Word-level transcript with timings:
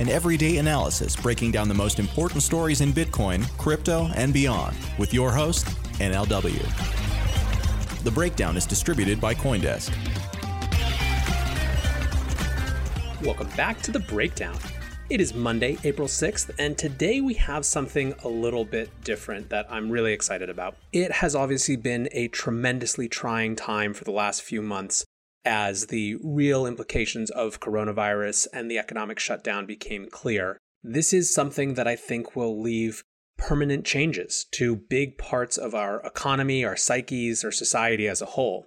an 0.00 0.08
everyday 0.08 0.56
analysis 0.56 1.14
breaking 1.14 1.52
down 1.52 1.68
the 1.68 1.74
most 1.74 1.98
important 1.98 2.42
stories 2.42 2.80
in 2.80 2.92
Bitcoin, 2.92 3.48
crypto, 3.58 4.10
and 4.16 4.32
beyond 4.32 4.76
with 4.98 5.14
your 5.14 5.30
host, 5.32 5.66
NLW. 5.98 6.62
The 8.02 8.10
Breakdown 8.10 8.56
is 8.56 8.66
distributed 8.66 9.20
by 9.20 9.34
Coindesk. 9.34 9.94
Welcome 13.22 13.48
back 13.56 13.80
to 13.82 13.92
the 13.92 14.00
breakdown. 14.00 14.58
It 15.10 15.20
is 15.20 15.32
Monday, 15.32 15.78
April 15.84 16.08
6th, 16.08 16.50
and 16.58 16.76
today 16.76 17.20
we 17.20 17.34
have 17.34 17.64
something 17.64 18.14
a 18.24 18.28
little 18.28 18.64
bit 18.64 18.90
different 19.04 19.50
that 19.50 19.66
I'm 19.70 19.90
really 19.90 20.12
excited 20.12 20.50
about. 20.50 20.76
It 20.92 21.12
has 21.12 21.34
obviously 21.34 21.76
been 21.76 22.08
a 22.12 22.28
tremendously 22.28 23.08
trying 23.08 23.54
time 23.54 23.94
for 23.94 24.04
the 24.04 24.10
last 24.10 24.42
few 24.42 24.60
months 24.60 25.04
as 25.44 25.86
the 25.86 26.16
real 26.22 26.66
implications 26.66 27.30
of 27.30 27.60
coronavirus 27.60 28.46
and 28.52 28.70
the 28.70 28.78
economic 28.78 29.18
shutdown 29.18 29.66
became 29.66 30.08
clear. 30.10 30.58
This 30.82 31.12
is 31.12 31.32
something 31.32 31.74
that 31.74 31.88
I 31.88 31.96
think 31.96 32.36
will 32.36 32.60
leave 32.60 33.02
permanent 33.36 33.84
changes 33.84 34.46
to 34.52 34.76
big 34.76 35.18
parts 35.18 35.56
of 35.56 35.74
our 35.74 36.00
economy, 36.02 36.64
our 36.64 36.76
psyches, 36.76 37.44
our 37.44 37.50
society 37.50 38.06
as 38.06 38.22
a 38.22 38.26
whole. 38.26 38.66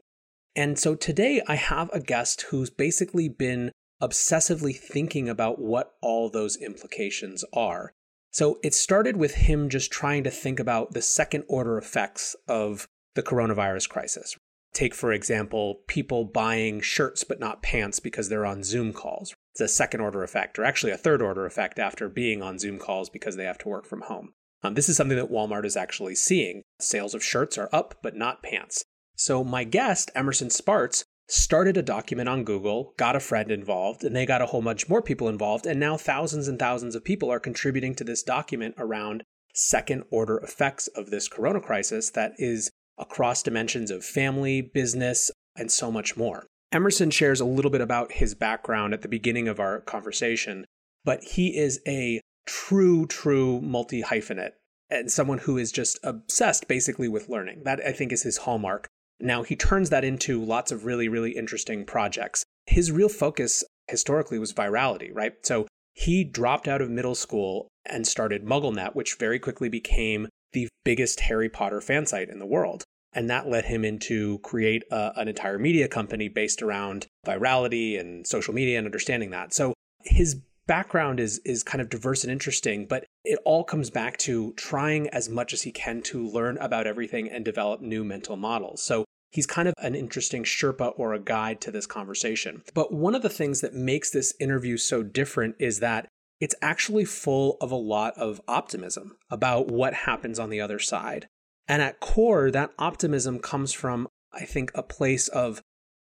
And 0.55 0.77
so 0.77 0.95
today 0.95 1.41
I 1.47 1.55
have 1.55 1.89
a 1.93 1.99
guest 1.99 2.41
who's 2.49 2.69
basically 2.69 3.29
been 3.29 3.71
obsessively 4.01 4.75
thinking 4.75 5.29
about 5.29 5.59
what 5.59 5.93
all 6.01 6.29
those 6.29 6.57
implications 6.57 7.43
are. 7.53 7.93
So 8.31 8.59
it 8.63 8.73
started 8.73 9.17
with 9.17 9.35
him 9.35 9.69
just 9.69 9.91
trying 9.91 10.23
to 10.23 10.31
think 10.31 10.59
about 10.59 10.93
the 10.93 11.01
second 11.01 11.43
order 11.47 11.77
effects 11.77 12.35
of 12.47 12.87
the 13.15 13.23
coronavirus 13.23 13.89
crisis. 13.89 14.35
Take, 14.77 14.93
for 14.93 15.11
example, 15.11 15.81
people 15.87 16.23
buying 16.23 16.81
shirts 16.81 17.23
but 17.23 17.39
not 17.39 17.63
pants 17.63 17.99
because 17.99 18.29
they're 18.29 18.45
on 18.45 18.61
Zoom 18.61 18.93
calls. 18.93 19.33
It's 19.53 19.61
a 19.61 19.67
second 19.67 20.01
order 20.01 20.23
effect, 20.23 20.59
or 20.59 20.65
actually 20.65 20.91
a 20.91 20.97
third 20.97 21.19
order 21.19 21.47
effect 21.47 21.79
after 21.79 22.07
being 22.07 22.43
on 22.43 22.59
Zoom 22.59 22.77
calls 22.77 23.09
because 23.09 23.37
they 23.37 23.45
have 23.45 23.57
to 23.57 23.69
work 23.69 23.87
from 23.87 24.01
home. 24.01 24.33
Um, 24.61 24.75
this 24.75 24.87
is 24.87 24.95
something 24.95 25.17
that 25.17 25.31
Walmart 25.31 25.65
is 25.65 25.75
actually 25.75 26.13
seeing. 26.13 26.61
Sales 26.79 27.15
of 27.15 27.23
shirts 27.23 27.57
are 27.57 27.69
up, 27.73 27.95
but 28.03 28.15
not 28.15 28.43
pants. 28.43 28.83
So, 29.15 29.43
my 29.43 29.63
guest, 29.63 30.11
Emerson 30.13 30.51
Spartz, 30.51 31.05
started 31.27 31.75
a 31.75 31.81
document 31.81 32.29
on 32.29 32.43
Google, 32.43 32.93
got 32.97 33.15
a 33.15 33.19
friend 33.19 33.49
involved, 33.49 34.03
and 34.03 34.15
they 34.15 34.27
got 34.27 34.43
a 34.43 34.45
whole 34.45 34.61
bunch 34.61 34.87
more 34.87 35.01
people 35.01 35.27
involved. 35.27 35.65
And 35.65 35.79
now 35.79 35.97
thousands 35.97 36.47
and 36.47 36.59
thousands 36.59 36.93
of 36.93 37.03
people 37.03 37.31
are 37.31 37.39
contributing 37.39 37.95
to 37.95 38.03
this 38.03 38.21
document 38.21 38.75
around 38.77 39.23
second 39.55 40.03
order 40.11 40.37
effects 40.37 40.87
of 40.89 41.09
this 41.09 41.27
corona 41.27 41.61
crisis 41.61 42.11
that 42.11 42.33
is 42.37 42.69
across 42.97 43.43
dimensions 43.43 43.91
of 43.91 44.03
family, 44.03 44.61
business, 44.61 45.31
and 45.55 45.71
so 45.71 45.91
much 45.91 46.17
more. 46.17 46.45
Emerson 46.71 47.09
shares 47.09 47.39
a 47.39 47.45
little 47.45 47.71
bit 47.71 47.81
about 47.81 48.13
his 48.13 48.35
background 48.35 48.93
at 48.93 49.01
the 49.01 49.07
beginning 49.07 49.47
of 49.47 49.59
our 49.59 49.79
conversation, 49.81 50.65
but 51.05 51.23
he 51.23 51.57
is 51.57 51.79
a 51.87 52.19
true, 52.45 53.05
true 53.05 53.61
multi 53.61 54.01
hyphenate 54.01 54.51
and 54.89 55.11
someone 55.11 55.39
who 55.39 55.57
is 55.57 55.71
just 55.71 55.99
obsessed 56.03 56.67
basically 56.67 57.07
with 57.07 57.29
learning. 57.29 57.63
That 57.63 57.81
I 57.85 57.91
think 57.91 58.11
is 58.11 58.23
his 58.23 58.37
hallmark. 58.37 58.87
Now, 59.19 59.43
he 59.43 59.55
turns 59.55 59.89
that 59.89 60.03
into 60.03 60.43
lots 60.43 60.71
of 60.71 60.85
really, 60.85 61.07
really 61.07 61.31
interesting 61.31 61.85
projects. 61.85 62.43
His 62.65 62.91
real 62.91 63.09
focus 63.09 63.63
historically 63.89 64.39
was 64.39 64.53
virality, 64.53 65.09
right? 65.13 65.33
So 65.43 65.67
he 65.93 66.23
dropped 66.23 66.67
out 66.67 66.81
of 66.81 66.89
middle 66.89 67.15
school 67.15 67.67
and 67.85 68.07
started 68.07 68.45
MuggleNet, 68.45 68.95
which 68.95 69.15
very 69.15 69.39
quickly 69.39 69.69
became 69.69 70.27
the 70.57 70.69
biggest 70.83 71.19
Harry 71.21 71.49
Potter 71.49 71.81
fan 71.81 72.05
site 72.05 72.29
in 72.29 72.39
the 72.39 72.45
world. 72.45 72.83
And 73.13 73.29
that 73.29 73.47
led 73.47 73.65
him 73.65 73.85
into 73.85 74.39
create 74.39 74.83
a, 74.91 75.11
an 75.15 75.27
entire 75.27 75.59
media 75.59 75.87
company 75.87 76.29
based 76.29 76.61
around 76.61 77.07
virality 77.25 77.99
and 77.99 78.25
social 78.25 78.53
media 78.53 78.77
and 78.77 78.87
understanding 78.87 79.31
that. 79.31 79.53
So 79.53 79.73
his 80.03 80.41
background 80.67 81.19
is 81.19 81.39
is 81.45 81.63
kind 81.63 81.81
of 81.81 81.89
diverse 81.89 82.23
and 82.23 82.31
interesting, 82.31 82.85
but 82.85 83.05
it 83.23 83.39
all 83.45 83.63
comes 83.63 83.89
back 83.89 84.17
to 84.17 84.53
trying 84.53 85.09
as 85.09 85.29
much 85.29 85.53
as 85.53 85.61
he 85.61 85.71
can 85.71 86.01
to 86.03 86.27
learn 86.27 86.57
about 86.57 86.87
everything 86.87 87.29
and 87.29 87.45
develop 87.45 87.81
new 87.81 88.03
mental 88.03 88.35
models. 88.35 88.81
So 88.81 89.05
he's 89.31 89.45
kind 89.45 89.67
of 89.67 89.73
an 89.77 89.95
interesting 89.95 90.43
Sherpa 90.43 90.93
or 90.97 91.13
a 91.13 91.19
guide 91.19 91.61
to 91.61 91.71
this 91.71 91.85
conversation. 91.85 92.63
But 92.73 92.93
one 92.93 93.15
of 93.15 93.21
the 93.21 93.29
things 93.29 93.61
that 93.61 93.73
makes 93.73 94.09
this 94.09 94.33
interview 94.39 94.77
so 94.77 95.03
different 95.03 95.55
is 95.59 95.79
that 95.79 96.07
it's 96.39 96.55
actually 96.61 97.05
full 97.05 97.57
of 97.61 97.71
a 97.71 97.75
lot 97.75 98.13
of 98.17 98.41
optimism 98.47 99.17
about 99.29 99.67
what 99.71 99.93
happens 99.93 100.39
on 100.39 100.49
the 100.49 100.61
other 100.61 100.79
side. 100.79 101.27
And 101.67 101.81
at 101.81 101.99
core, 101.99 102.51
that 102.51 102.71
optimism 102.77 103.39
comes 103.39 103.73
from, 103.73 104.07
I 104.33 104.45
think, 104.45 104.71
a 104.73 104.83
place 104.83 105.27
of 105.27 105.61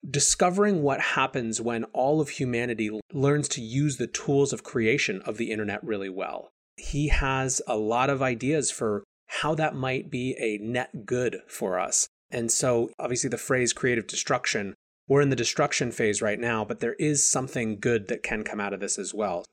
discovering 0.09 0.83
what 0.83 1.01
happens 1.01 1.61
when 1.61 1.85
all 1.85 2.21
of 2.21 2.31
humanity 2.31 2.91
learns 3.13 3.49
to 3.49 3.61
use 3.61 3.97
the 3.97 4.07
tools 4.07 4.53
of 4.53 4.65
creation 4.65 5.21
of 5.23 5.37
the 5.37 5.51
internet 5.51 5.85
really 5.85 6.09
well. 6.09 6.51
He 6.77 7.09
has 7.09 7.61
a 7.67 7.77
lot 7.77 8.09
of 8.09 8.23
ideas 8.23 8.71
for 8.71 9.05
how 9.27 9.55
that 9.57 9.75
might 9.75 10.11
be 10.11 10.35
a 10.39 10.59
net 10.65 11.05
good 11.05 11.41
for 11.47 11.79
us. 11.79 12.09
And 12.31 12.51
so, 12.51 12.91
obviously, 12.99 13.29
the 13.29 13.37
phrase 13.37 13.73
creative 13.73 14.07
destruction, 14.07 14.75
we're 15.07 15.21
in 15.21 15.31
the 15.31 15.37
destruction 15.37 15.93
phase 15.93 16.23
right 16.23 16.39
now, 16.39 16.65
but 16.65 16.81
there 16.81 16.95
is 16.95 17.29
something 17.29 17.79
good 17.79 18.09
that 18.09 18.23
can 18.23 18.45
come 18.45 18.61
out 18.61 18.73
of 18.73 18.81
this 18.81 18.99
as 18.99 19.13
well. 19.13 19.45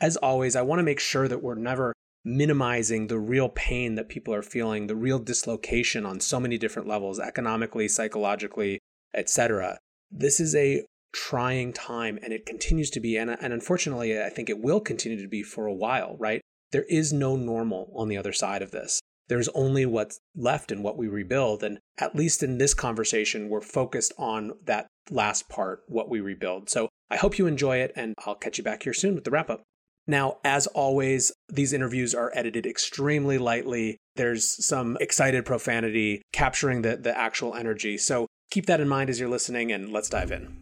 As 0.00 0.16
always, 0.16 0.56
I 0.56 0.62
want 0.62 0.78
to 0.78 0.84
make 0.84 1.00
sure 1.00 1.28
that 1.28 1.42
we're 1.42 1.54
never 1.54 1.92
minimizing 2.24 3.06
the 3.06 3.18
real 3.18 3.48
pain 3.48 3.94
that 3.94 4.08
people 4.08 4.34
are 4.34 4.42
feeling, 4.42 4.86
the 4.86 4.96
real 4.96 5.18
dislocation 5.18 6.04
on 6.04 6.20
so 6.20 6.40
many 6.40 6.58
different 6.58 6.88
levels, 6.88 7.20
economically, 7.20 7.88
psychologically, 7.88 8.80
etc 9.14 9.78
this 10.10 10.40
is 10.40 10.54
a 10.54 10.84
trying 11.12 11.72
time 11.72 12.18
and 12.22 12.32
it 12.32 12.46
continues 12.46 12.90
to 12.90 13.00
be 13.00 13.16
and, 13.16 13.30
and 13.30 13.52
unfortunately 13.52 14.20
i 14.22 14.28
think 14.28 14.50
it 14.50 14.60
will 14.60 14.80
continue 14.80 15.20
to 15.20 15.28
be 15.28 15.42
for 15.42 15.66
a 15.66 15.74
while 15.74 16.16
right? 16.18 16.40
There 16.72 16.84
is 16.90 17.12
no 17.12 17.36
normal 17.36 17.92
on 17.94 18.08
the 18.08 18.18
other 18.18 18.32
side 18.32 18.60
of 18.60 18.72
this. 18.72 19.00
There's 19.28 19.48
only 19.50 19.86
what's 19.86 20.18
left 20.34 20.72
and 20.72 20.82
what 20.82 20.98
we 20.98 21.06
rebuild 21.06 21.62
and 21.62 21.78
at 21.96 22.16
least 22.16 22.42
in 22.42 22.58
this 22.58 22.74
conversation 22.74 23.48
we're 23.48 23.60
focused 23.60 24.12
on 24.18 24.52
that 24.64 24.88
last 25.10 25.48
part 25.48 25.84
what 25.86 26.10
we 26.10 26.20
rebuild. 26.20 26.68
So 26.68 26.88
i 27.10 27.16
hope 27.16 27.38
you 27.38 27.46
enjoy 27.46 27.78
it 27.78 27.92
and 27.96 28.14
i'll 28.26 28.34
catch 28.34 28.58
you 28.58 28.64
back 28.64 28.82
here 28.82 28.92
soon 28.92 29.14
with 29.14 29.24
the 29.24 29.30
wrap 29.30 29.48
up 29.48 29.62
now, 30.06 30.38
as 30.44 30.66
always, 30.68 31.32
these 31.48 31.72
interviews 31.72 32.14
are 32.14 32.30
edited 32.34 32.66
extremely 32.66 33.38
lightly. 33.38 33.98
There's 34.14 34.64
some 34.64 34.96
excited 35.00 35.44
profanity 35.44 36.22
capturing 36.32 36.82
the, 36.82 36.96
the 36.96 37.16
actual 37.16 37.54
energy. 37.54 37.98
So 37.98 38.26
keep 38.50 38.66
that 38.66 38.80
in 38.80 38.88
mind 38.88 39.10
as 39.10 39.18
you're 39.18 39.28
listening, 39.28 39.72
and 39.72 39.92
let's 39.92 40.08
dive 40.08 40.30
in. 40.30 40.56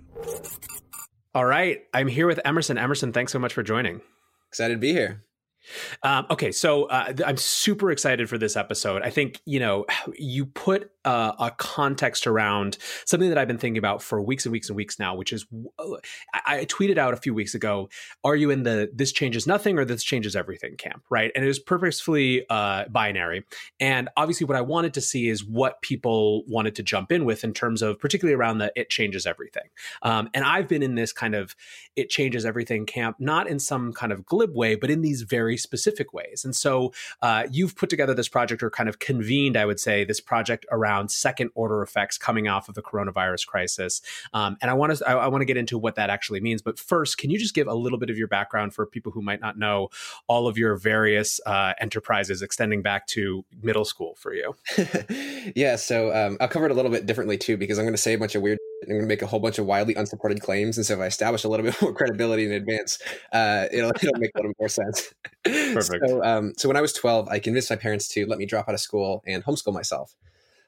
All 1.34 1.44
right, 1.44 1.82
I'm 1.92 2.08
here 2.08 2.26
with 2.26 2.40
Emerson. 2.44 2.78
Emerson, 2.78 3.12
thanks 3.12 3.32
so 3.32 3.38
much 3.38 3.52
for 3.52 3.62
joining. 3.62 4.00
Excited 4.48 4.74
to 4.74 4.80
be 4.80 4.92
here. 4.92 5.24
Um, 6.02 6.26
okay, 6.30 6.52
so 6.52 6.84
uh, 6.84 7.12
I'm 7.26 7.36
super 7.36 7.90
excited 7.90 8.28
for 8.28 8.38
this 8.38 8.56
episode. 8.56 9.02
I 9.02 9.10
think 9.10 9.40
you 9.44 9.60
know 9.60 9.86
you 10.18 10.46
put 10.46 10.90
uh, 11.04 11.32
a 11.38 11.50
context 11.50 12.26
around 12.26 12.78
something 13.04 13.28
that 13.28 13.38
I've 13.38 13.48
been 13.48 13.58
thinking 13.58 13.78
about 13.78 14.02
for 14.02 14.20
weeks 14.20 14.46
and 14.46 14.52
weeks 14.52 14.68
and 14.68 14.76
weeks 14.76 14.98
now, 14.98 15.14
which 15.14 15.32
is 15.32 15.46
I, 16.32 16.60
I 16.60 16.64
tweeted 16.64 16.98
out 16.98 17.14
a 17.14 17.16
few 17.16 17.34
weeks 17.34 17.54
ago, 17.54 17.88
are 18.22 18.36
you 18.36 18.50
in 18.50 18.62
the 18.62 18.90
this 18.94 19.12
changes 19.12 19.46
nothing 19.46 19.78
or 19.78 19.84
this 19.84 20.02
changes 20.02 20.36
everything 20.36 20.76
camp, 20.76 21.02
right? 21.10 21.30
And 21.34 21.44
it 21.44 21.48
was 21.48 21.58
purposefully 21.58 22.46
uh, 22.48 22.84
binary. 22.88 23.44
And 23.80 24.08
obviously, 24.16 24.46
what 24.46 24.56
I 24.56 24.62
wanted 24.62 24.94
to 24.94 25.00
see 25.00 25.28
is 25.28 25.44
what 25.44 25.82
people 25.82 26.44
wanted 26.46 26.74
to 26.76 26.82
jump 26.82 27.12
in 27.12 27.24
with 27.24 27.44
in 27.44 27.52
terms 27.52 27.82
of 27.82 27.98
particularly 27.98 28.34
around 28.34 28.58
the 28.58 28.72
it 28.76 28.90
changes 28.90 29.26
everything. 29.26 29.68
Um, 30.02 30.30
and 30.34 30.44
I've 30.44 30.68
been 30.68 30.82
in 30.82 30.94
this 30.94 31.12
kind 31.12 31.34
of 31.34 31.54
it 31.96 32.10
changes 32.10 32.44
everything 32.44 32.86
camp, 32.86 33.16
not 33.18 33.48
in 33.48 33.58
some 33.58 33.92
kind 33.92 34.12
of 34.12 34.24
glib 34.24 34.54
way, 34.54 34.74
but 34.74 34.90
in 34.90 35.02
these 35.02 35.22
very 35.22 35.56
specific 35.56 36.12
ways. 36.12 36.44
And 36.44 36.54
so 36.56 36.92
uh, 37.22 37.44
you've 37.50 37.76
put 37.76 37.90
together 37.90 38.14
this 38.14 38.28
project 38.28 38.62
or 38.62 38.70
kind 38.70 38.88
of 38.88 38.98
convened, 38.98 39.56
I 39.56 39.64
would 39.64 39.80
say, 39.80 40.04
this 40.04 40.20
project 40.20 40.66
around 40.70 40.93
second 41.08 41.50
order 41.54 41.82
effects 41.82 42.18
coming 42.18 42.48
off 42.48 42.68
of 42.68 42.74
the 42.74 42.82
coronavirus 42.82 43.46
crisis. 43.46 44.00
Um, 44.32 44.56
and 44.60 44.70
I 44.70 44.74
want 44.74 44.96
to 44.96 45.08
I, 45.08 45.14
I 45.14 45.28
want 45.28 45.42
to 45.42 45.46
get 45.46 45.56
into 45.56 45.78
what 45.78 45.96
that 45.96 46.10
actually 46.10 46.40
means. 46.40 46.62
But 46.62 46.78
first, 46.78 47.18
can 47.18 47.30
you 47.30 47.38
just 47.38 47.54
give 47.54 47.66
a 47.66 47.74
little 47.74 47.98
bit 47.98 48.10
of 48.10 48.18
your 48.18 48.28
background 48.28 48.74
for 48.74 48.86
people 48.86 49.12
who 49.12 49.22
might 49.22 49.40
not 49.40 49.58
know 49.58 49.88
all 50.28 50.46
of 50.46 50.58
your 50.58 50.76
various 50.76 51.40
uh, 51.46 51.74
enterprises 51.80 52.42
extending 52.42 52.82
back 52.82 53.06
to 53.08 53.44
middle 53.62 53.84
school 53.84 54.14
for 54.16 54.34
you? 54.34 54.54
yeah, 55.56 55.76
so 55.76 56.14
um, 56.14 56.36
I'll 56.40 56.48
cover 56.48 56.66
it 56.66 56.70
a 56.70 56.74
little 56.74 56.90
bit 56.90 57.06
differently 57.06 57.38
too 57.38 57.56
because 57.56 57.78
I'm 57.78 57.84
going 57.84 57.94
to 57.94 57.98
say 57.98 58.14
a 58.14 58.18
bunch 58.18 58.34
of 58.34 58.42
weird 58.42 58.58
I'm 58.84 58.90
going 58.90 59.02
to 59.02 59.06
make 59.06 59.22
a 59.22 59.26
whole 59.26 59.40
bunch 59.40 59.58
of 59.58 59.66
wildly 59.66 59.94
unsupported 59.94 60.40
claims, 60.40 60.76
and 60.76 60.84
so 60.84 60.94
if 60.94 61.00
I 61.00 61.06
establish 61.06 61.44
a 61.44 61.48
little 61.48 61.64
bit 61.64 61.74
more 61.82 61.92
credibility 61.92 62.44
in 62.44 62.52
advance, 62.52 62.98
uh, 63.32 63.66
it'll 63.72 63.90
it'll 64.02 64.18
make 64.18 64.30
a 64.34 64.38
little 64.38 64.52
more 64.58 64.68
sense. 64.68 65.12
Perfect. 65.44 66.08
So, 66.08 66.22
um, 66.22 66.52
so 66.56 66.68
when 66.68 66.76
I 66.76 66.80
was 66.80 66.92
12, 66.92 67.28
I 67.28 67.38
convinced 67.38 67.70
my 67.70 67.76
parents 67.76 68.08
to 68.08 68.26
let 68.26 68.38
me 68.38 68.46
drop 68.46 68.68
out 68.68 68.74
of 68.74 68.80
school 68.80 69.22
and 69.26 69.44
homeschool 69.44 69.72
myself. 69.72 70.14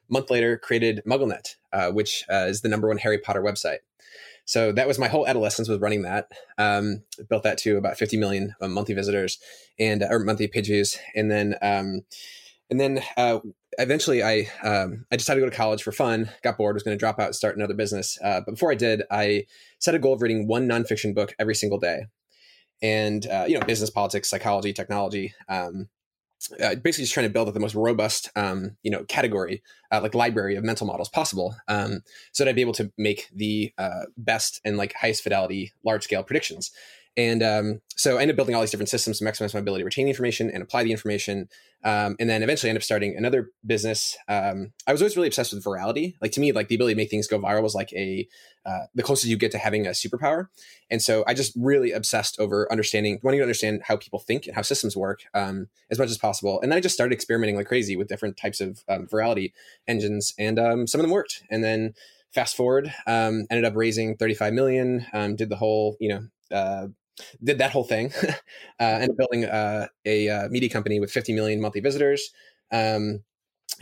Month 0.08 0.30
later, 0.30 0.56
created 0.56 1.02
MuggleNet, 1.06 1.56
uh, 1.72 1.90
which 1.90 2.24
uh, 2.30 2.46
is 2.48 2.62
the 2.62 2.68
number 2.68 2.88
one 2.88 2.98
Harry 2.98 3.18
Potter 3.18 3.42
website. 3.42 3.78
So 4.46 4.70
that 4.72 4.86
was 4.86 4.98
my 4.98 5.08
whole 5.08 5.26
adolescence 5.26 5.68
was 5.68 5.80
running 5.80 6.02
that. 6.02 6.28
Um, 6.56 7.02
built 7.28 7.42
that 7.42 7.58
to 7.58 7.76
about 7.76 7.98
50 7.98 8.16
million 8.16 8.54
uh, 8.60 8.68
monthly 8.68 8.94
visitors 8.94 9.38
and 9.78 10.04
or 10.08 10.20
monthly 10.20 10.46
page 10.46 10.66
views, 10.66 10.96
and 11.16 11.30
then 11.30 11.56
um, 11.60 12.02
and 12.70 12.80
then 12.80 13.02
uh, 13.16 13.40
eventually 13.78 14.22
I 14.22 14.48
um, 14.62 15.04
I 15.10 15.16
decided 15.16 15.40
to 15.40 15.46
go 15.46 15.50
to 15.50 15.56
college 15.56 15.82
for 15.82 15.90
fun. 15.90 16.30
Got 16.42 16.58
bored, 16.58 16.74
was 16.74 16.84
going 16.84 16.96
to 16.96 16.98
drop 16.98 17.18
out 17.18 17.26
and 17.26 17.34
start 17.34 17.56
another 17.56 17.74
business. 17.74 18.18
Uh, 18.22 18.40
but 18.40 18.52
before 18.52 18.70
I 18.70 18.76
did, 18.76 19.02
I 19.10 19.46
set 19.80 19.96
a 19.96 19.98
goal 19.98 20.14
of 20.14 20.22
reading 20.22 20.46
one 20.46 20.68
nonfiction 20.68 21.12
book 21.12 21.34
every 21.40 21.56
single 21.56 21.78
day, 21.78 22.06
and 22.80 23.26
uh, 23.26 23.46
you 23.48 23.58
know, 23.58 23.66
business, 23.66 23.90
politics, 23.90 24.30
psychology, 24.30 24.72
technology. 24.72 25.34
Um, 25.48 25.88
uh, 26.60 26.74
basically, 26.76 27.04
just 27.04 27.14
trying 27.14 27.26
to 27.26 27.32
build 27.32 27.52
the 27.52 27.60
most 27.60 27.74
robust, 27.74 28.30
um, 28.36 28.76
you 28.82 28.90
know, 28.90 29.04
category 29.04 29.62
uh, 29.90 30.00
like 30.00 30.14
library 30.14 30.56
of 30.56 30.64
mental 30.64 30.86
models 30.86 31.08
possible, 31.08 31.56
um, 31.68 32.02
so 32.32 32.44
that 32.44 32.50
I'd 32.50 32.56
be 32.56 32.60
able 32.60 32.72
to 32.74 32.92
make 32.98 33.28
the 33.34 33.72
uh, 33.78 34.04
best 34.16 34.60
and 34.64 34.76
like 34.76 34.92
highest 34.94 35.22
fidelity 35.22 35.72
large 35.84 36.04
scale 36.04 36.22
predictions. 36.22 36.70
And 37.16 37.42
um, 37.42 37.80
so 37.96 38.18
I 38.18 38.22
ended 38.22 38.34
up 38.34 38.36
building 38.36 38.54
all 38.54 38.60
these 38.60 38.70
different 38.70 38.90
systems 38.90 39.18
to 39.18 39.24
maximize 39.24 39.54
my 39.54 39.60
ability 39.60 39.82
to 39.82 39.86
retain 39.86 40.04
the 40.04 40.10
information 40.10 40.50
and 40.50 40.62
apply 40.62 40.84
the 40.84 40.92
information. 40.92 41.48
Um, 41.82 42.14
and 42.20 42.28
then 42.28 42.42
eventually 42.42 42.68
I 42.68 42.70
ended 42.70 42.82
up 42.82 42.84
starting 42.84 43.16
another 43.16 43.50
business. 43.64 44.18
Um, 44.28 44.72
I 44.86 44.92
was 44.92 45.00
always 45.00 45.16
really 45.16 45.28
obsessed 45.28 45.54
with 45.54 45.64
virality. 45.64 46.14
Like 46.20 46.32
to 46.32 46.40
me, 46.40 46.52
like 46.52 46.68
the 46.68 46.74
ability 46.74 46.94
to 46.94 46.98
make 46.98 47.08
things 47.08 47.26
go 47.26 47.38
viral 47.38 47.62
was 47.62 47.74
like 47.74 47.90
a 47.94 48.28
uh, 48.66 48.86
the 48.94 49.02
closest 49.02 49.28
you 49.28 49.36
get 49.38 49.52
to 49.52 49.58
having 49.58 49.86
a 49.86 49.90
superpower. 49.90 50.48
And 50.90 51.00
so 51.00 51.24
I 51.26 51.32
just 51.32 51.54
really 51.56 51.92
obsessed 51.92 52.38
over 52.38 52.70
understanding, 52.70 53.18
wanting 53.22 53.38
to 53.38 53.44
understand 53.44 53.82
how 53.84 53.96
people 53.96 54.18
think 54.18 54.46
and 54.46 54.54
how 54.54 54.62
systems 54.62 54.96
work 54.96 55.22
um, 55.32 55.68
as 55.90 55.98
much 55.98 56.10
as 56.10 56.18
possible. 56.18 56.60
And 56.60 56.70
then 56.70 56.76
I 56.76 56.80
just 56.80 56.94
started 56.94 57.14
experimenting 57.14 57.56
like 57.56 57.68
crazy 57.68 57.96
with 57.96 58.08
different 58.08 58.36
types 58.36 58.60
of 58.60 58.84
um, 58.88 59.06
virality 59.06 59.52
engines, 59.88 60.34
and 60.38 60.58
um, 60.58 60.86
some 60.86 61.00
of 61.00 61.04
them 61.04 61.12
worked. 61.12 61.44
And 61.48 61.64
then 61.64 61.94
fast 62.34 62.56
forward, 62.56 62.92
ended 63.06 63.64
up 63.64 63.76
raising 63.76 64.16
35 64.16 64.52
million, 64.52 65.06
did 65.36 65.48
the 65.48 65.56
whole 65.56 65.96
you 65.98 66.08
know 66.08 66.26
uh, 66.50 66.88
did 67.42 67.58
that 67.58 67.70
whole 67.70 67.84
thing 67.84 68.12
uh, 68.24 68.32
and 68.80 69.16
building 69.16 69.44
uh, 69.44 69.86
a 70.04 70.28
uh, 70.28 70.48
media 70.48 70.68
company 70.68 71.00
with 71.00 71.10
50 71.10 71.32
million 71.34 71.60
monthly 71.60 71.80
visitors. 71.80 72.30
Um, 72.72 73.22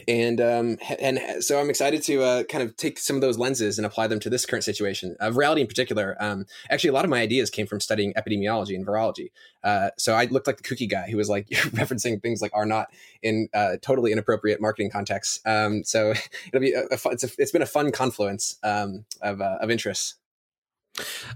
and 0.09 0.41
um, 0.41 0.79
and 0.99 1.21
so 1.43 1.61
I'm 1.61 1.71
excited 1.71 2.03
to 2.05 2.23
uh, 2.23 2.43
kind 2.45 2.65
of 2.65 2.77
take 2.77 2.99
some 2.99 3.17
of 3.17 3.23
those 3.23 3.39
lenses 3.39 3.79
and 3.79 3.87
apply 3.87 4.09
them 4.09 4.19
to 4.21 4.31
this 4.31 4.45
current 4.45 4.65
situation 4.65 5.17
of 5.21 5.37
reality 5.37 5.61
in 5.61 5.67
particular. 5.67 6.17
Um, 6.19 6.47
actually, 6.69 6.91
a 6.91 6.93
lot 6.93 7.05
of 7.05 7.11
my 7.11 7.21
ideas 7.21 7.49
came 7.49 7.67
from 7.67 7.81
studying 7.81 8.13
epidemiology 8.15 8.75
and 8.75 8.85
virology. 8.85 9.31
Uh, 9.63 9.91
so 9.97 10.15
I 10.15 10.25
looked 10.25 10.47
like 10.47 10.57
the 10.57 10.65
kooky 10.65 10.91
guy 10.91 11.09
who 11.11 11.17
was 11.17 11.29
like 11.29 11.49
referencing 11.49 12.21
things 12.21 12.43
like 12.43 12.51
R 12.55 12.67
naught 12.67 12.89
in 13.23 13.49
uh, 13.55 13.77
totally 13.83 14.11
inappropriate 14.11 14.61
marketing 14.61 14.91
contexts. 14.91 15.41
Um, 15.47 15.85
so 15.85 16.13
it'll 16.49 16.61
be 16.61 16.73
a, 16.73 16.87
a 16.87 16.97
fun, 16.97 17.13
it's, 17.13 17.25
a, 17.25 17.29
it's 17.39 17.53
been 17.53 17.63
a 17.63 17.67
fun 17.67 17.93
confluence 17.93 18.59
um, 18.65 19.05
of 19.23 19.41
uh, 19.41 19.59
of 19.61 19.71
interests. 19.71 20.17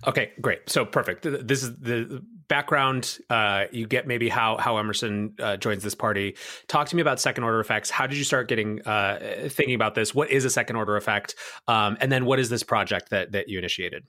Okay, 0.07 0.33
great. 0.41 0.69
So 0.71 0.85
perfect. 0.85 1.23
This 1.23 1.63
is 1.63 1.77
the 1.79 2.23
background. 2.47 3.19
Uh, 3.29 3.65
you 3.73 3.87
get 3.87 4.07
maybe 4.07 4.29
how 4.29 4.57
how 4.57 4.79
Emerson 4.79 5.35
uh, 5.41 5.57
joins 5.57 5.83
this 5.83 5.95
party. 5.95 6.37
Talk 6.69 6.89
to 6.89 6.97
me 6.97 7.03
about 7.03 7.21
second 7.21 7.45
order 7.45 7.61
effects. 7.61 7.91
How 7.91 8.07
did 8.07 8.19
you 8.19 8.25
start 8.25 8.49
getting 8.49 8.83
uh, 8.83 9.49
thinking 9.49 9.75
about 9.75 9.95
this? 9.95 10.15
What 10.15 10.31
is 10.31 10.45
a 10.45 10.51
second 10.51 10.77
order 10.77 10.97
effect? 10.97 11.35
Um, 11.67 11.97
and 12.01 12.11
then 12.13 12.25
what 12.25 12.39
is 12.39 12.51
this 12.51 12.63
project 12.63 13.11
that 13.11 13.33
that 13.33 13.49
you 13.49 13.59
initiated? 13.59 14.05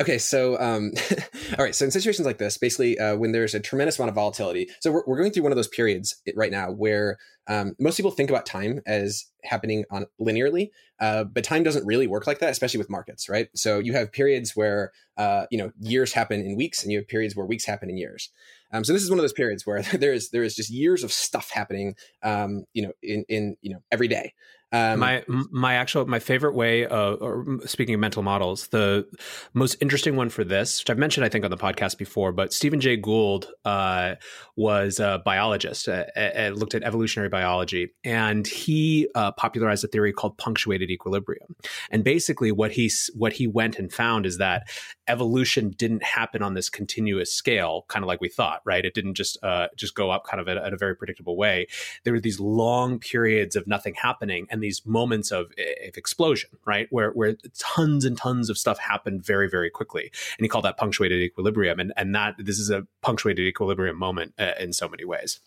Okay, 0.00 0.18
so 0.18 0.58
um, 0.58 0.92
all 1.58 1.64
right. 1.64 1.74
So 1.74 1.84
in 1.84 1.90
situations 1.90 2.26
like 2.26 2.38
this, 2.38 2.56
basically, 2.56 2.98
uh, 2.98 3.16
when 3.16 3.32
there's 3.32 3.54
a 3.54 3.60
tremendous 3.60 3.98
amount 3.98 4.08
of 4.08 4.14
volatility, 4.14 4.68
so 4.80 4.90
we're, 4.90 5.02
we're 5.06 5.18
going 5.18 5.30
through 5.32 5.42
one 5.42 5.52
of 5.52 5.56
those 5.56 5.68
periods 5.68 6.16
right 6.34 6.50
now 6.50 6.70
where 6.70 7.18
um, 7.46 7.74
most 7.78 7.96
people 7.96 8.10
think 8.10 8.30
about 8.30 8.46
time 8.46 8.80
as 8.86 9.26
happening 9.44 9.84
on 9.90 10.06
linearly, 10.20 10.70
uh, 11.00 11.24
but 11.24 11.44
time 11.44 11.62
doesn't 11.62 11.86
really 11.86 12.06
work 12.06 12.26
like 12.26 12.38
that, 12.38 12.50
especially 12.50 12.78
with 12.78 12.90
markets, 12.90 13.28
right? 13.28 13.48
So 13.54 13.78
you 13.78 13.92
have 13.92 14.12
periods 14.12 14.56
where 14.56 14.92
uh, 15.16 15.46
you 15.50 15.58
know 15.58 15.72
years 15.78 16.12
happen 16.12 16.40
in 16.40 16.56
weeks, 16.56 16.82
and 16.82 16.90
you 16.90 16.98
have 16.98 17.08
periods 17.08 17.36
where 17.36 17.46
weeks 17.46 17.66
happen 17.66 17.90
in 17.90 17.96
years. 17.96 18.30
Um, 18.72 18.84
so 18.84 18.92
this 18.92 19.02
is 19.02 19.10
one 19.10 19.18
of 19.18 19.22
those 19.22 19.32
periods 19.32 19.66
where 19.66 19.82
there 19.92 20.12
is 20.12 20.30
there 20.30 20.42
is 20.42 20.54
just 20.54 20.70
years 20.70 21.04
of 21.04 21.12
stuff 21.12 21.50
happening, 21.50 21.94
um, 22.22 22.64
you 22.72 22.82
know, 22.82 22.92
in 23.02 23.24
in 23.28 23.56
you 23.60 23.74
know 23.74 23.82
every 23.92 24.08
day. 24.08 24.32
Um, 24.72 25.00
my 25.00 25.24
my 25.28 25.74
actual 25.74 26.06
my 26.06 26.20
favorite 26.20 26.54
way 26.54 26.86
of 26.86 27.20
or 27.20 27.58
speaking 27.66 27.94
of 27.94 28.00
mental 28.00 28.22
models, 28.22 28.68
the 28.68 29.06
most 29.52 29.76
interesting 29.80 30.14
one 30.14 30.28
for 30.28 30.44
this, 30.44 30.80
which 30.80 30.90
I've 30.90 30.98
mentioned 30.98 31.24
I 31.24 31.28
think 31.28 31.44
on 31.44 31.50
the 31.50 31.56
podcast 31.56 31.98
before, 31.98 32.30
but 32.30 32.52
Stephen 32.52 32.80
Jay 32.80 32.96
Gould 32.96 33.48
uh, 33.64 34.14
was 34.56 35.00
a 35.00 35.22
biologist, 35.24 35.88
uh, 35.88 36.04
uh, 36.16 36.52
looked 36.54 36.76
at 36.76 36.84
evolutionary 36.84 37.28
biology, 37.28 37.94
and 38.04 38.46
he 38.46 39.08
uh, 39.16 39.32
popularized 39.32 39.82
a 39.82 39.88
theory 39.88 40.12
called 40.12 40.38
punctuated 40.38 40.90
equilibrium. 40.90 41.56
And 41.90 42.04
basically, 42.04 42.52
what 42.52 42.70
he 42.70 42.90
what 43.14 43.32
he 43.32 43.48
went 43.48 43.76
and 43.76 43.92
found 43.92 44.24
is 44.24 44.38
that 44.38 44.68
evolution 45.08 45.70
didn't 45.70 46.04
happen 46.04 46.42
on 46.42 46.54
this 46.54 46.70
continuous 46.70 47.32
scale, 47.32 47.84
kind 47.88 48.04
of 48.04 48.06
like 48.06 48.20
we 48.20 48.28
thought, 48.28 48.60
right? 48.64 48.84
It 48.84 48.94
didn't 48.94 49.14
just 49.14 49.36
uh, 49.42 49.66
just 49.76 49.96
go 49.96 50.10
up 50.10 50.24
kind 50.24 50.40
of 50.40 50.46
at, 50.46 50.56
at 50.58 50.72
a 50.72 50.76
very 50.76 50.94
predictable 50.94 51.36
way. 51.36 51.66
There 52.04 52.12
were 52.12 52.20
these 52.20 52.38
long 52.38 53.00
periods 53.00 53.56
of 53.56 53.66
nothing 53.66 53.94
happening, 53.94 54.46
and 54.48 54.59
these 54.60 54.84
moments 54.86 55.30
of, 55.30 55.52
of 55.86 55.96
explosion, 55.96 56.50
right? 56.64 56.86
Where, 56.90 57.10
where 57.10 57.36
tons 57.58 58.04
and 58.04 58.16
tons 58.16 58.50
of 58.50 58.58
stuff 58.58 58.78
happened 58.78 59.24
very, 59.24 59.48
very 59.48 59.70
quickly. 59.70 60.10
And 60.38 60.44
he 60.44 60.48
called 60.48 60.64
that 60.64 60.76
punctuated 60.76 61.20
equilibrium. 61.20 61.80
And, 61.80 61.92
and 61.96 62.14
that 62.14 62.36
this 62.38 62.58
is 62.58 62.70
a 62.70 62.86
punctuated 63.02 63.46
equilibrium 63.46 63.98
moment 63.98 64.34
uh, 64.38 64.52
in 64.58 64.72
so 64.72 64.88
many 64.88 65.04
ways. 65.04 65.40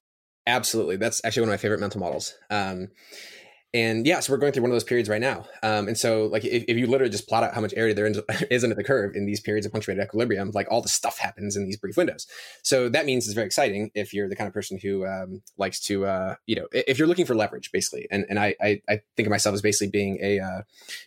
Absolutely. 0.46 0.98
That's 0.98 1.22
actually 1.24 1.43
one 1.43 1.50
of 1.50 1.53
my 1.53 1.58
favorite 1.58 1.79
mental 1.79 2.01
models. 2.01 2.36
Um, 2.50 2.89
and 3.74 4.06
yeah, 4.06 4.20
so 4.20 4.32
we're 4.32 4.38
going 4.38 4.53
through 4.53 4.62
one 4.62 4.70
of 4.70 4.75
those 4.75 4.84
periods 4.84 5.10
right 5.10 5.22
now. 5.22 5.48
Um, 5.63 5.88
and 5.88 5.98
so, 5.98 6.27
like, 6.27 6.46
if, 6.46 6.63
if, 6.68 6.77
you 6.77 6.86
literally 6.86 7.10
just 7.10 7.27
plot 7.27 7.44
out 7.44 7.56
how 7.56 7.62
much 7.62 7.74
area 7.75 7.96
there 7.96 8.06
is 8.51 8.63
under 8.63 8.75
the 8.75 8.84
curve 8.84 9.15
in 9.15 9.25
these 9.25 9.39
periods 9.39 9.65
of 9.65 9.72
punctuated 9.72 10.03
equilibrium, 10.03 10.51
like 10.53 10.68
all 10.70 10.82
the 10.82 10.89
stuff 10.89 11.18
happens 11.18 11.56
in 11.56 11.65
these 11.65 11.77
brief 11.77 11.98
windows. 11.98 12.27
So 12.62 12.88
that 12.89 13.08
means 13.08 13.25
it's 13.25 13.34
very 13.34 13.48
exciting 13.48 13.89
if 13.96 14.13
you're 14.13 14.30
the 14.30 14.36
kind 14.36 14.48
of 14.48 14.53
person 14.53 14.77
who 14.77 15.08
um, 15.08 15.42
likes 15.58 15.80
to, 15.86 16.06
uh, 16.06 16.36
you 16.46 16.56
know, 16.56 16.68
if 16.72 17.00
you're 17.00 17.08
looking 17.08 17.25
for 17.25 17.34
leverage, 17.34 17.72
basically. 17.72 18.08
And 18.12 18.25
and 18.30 18.38
I 18.38 18.56
I, 18.62 18.82
I 18.88 19.01
think 19.15 19.25
of 19.25 19.32
myself 19.32 19.56
as 19.56 19.62
basically 19.63 19.89
being 19.89 20.20
a, 20.22 20.39
uh, 20.39 20.62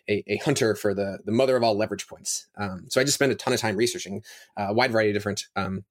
a, 0.09 0.25
a 0.27 0.37
hunter 0.39 0.75
for 0.75 0.93
the 0.93 1.21
the 1.25 1.33
mother 1.33 1.57
of 1.57 1.63
all 1.63 1.77
leverage 1.77 2.09
points. 2.09 2.49
Um, 2.57 2.87
so 2.89 3.01
I 3.01 3.05
just 3.05 3.15
spend 3.15 3.31
a 3.31 3.37
ton 3.37 3.55
of 3.55 3.61
time 3.61 3.77
researching 3.77 4.23
uh, 4.57 4.67
a 4.71 4.73
wide 4.73 4.91
variety 4.91 5.11
of 5.11 5.15
different 5.15 5.45
um, 5.55 5.85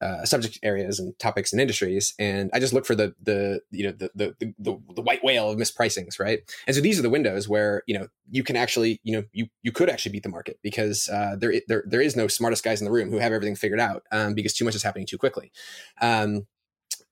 uh, 0.00 0.24
subject 0.24 0.58
areas 0.62 0.98
and 0.98 1.18
topics 1.18 1.52
and 1.52 1.60
industries, 1.60 2.14
and 2.18 2.50
I 2.52 2.60
just 2.60 2.72
look 2.72 2.84
for 2.84 2.94
the 2.94 3.14
the 3.22 3.60
you 3.70 3.84
know 3.84 3.92
the, 3.92 4.10
the 4.14 4.54
the 4.58 4.78
the 4.94 5.02
white 5.02 5.24
whale 5.24 5.50
of 5.50 5.58
mispricings, 5.58 6.18
right? 6.18 6.40
And 6.66 6.74
so 6.74 6.82
these 6.82 6.98
are 6.98 7.02
the 7.02 7.10
windows 7.10 7.48
where 7.48 7.82
you 7.86 7.98
know 7.98 8.08
you 8.30 8.42
can 8.42 8.56
actually 8.56 9.00
you 9.02 9.12
know 9.12 9.24
you 9.32 9.46
you 9.62 9.72
could 9.72 9.88
actually 9.88 10.12
beat 10.12 10.22
the 10.22 10.28
market 10.28 10.58
because 10.62 11.08
uh, 11.08 11.36
there 11.38 11.54
there 11.68 11.84
there 11.86 12.00
is 12.00 12.16
no 12.16 12.28
smartest 12.28 12.64
guys 12.64 12.80
in 12.80 12.84
the 12.84 12.90
room 12.92 13.10
who 13.10 13.18
have 13.18 13.32
everything 13.32 13.56
figured 13.56 13.80
out 13.80 14.02
um, 14.12 14.34
because 14.34 14.52
too 14.52 14.64
much 14.64 14.74
is 14.74 14.82
happening 14.82 15.06
too 15.06 15.18
quickly. 15.18 15.52
Um, 16.00 16.46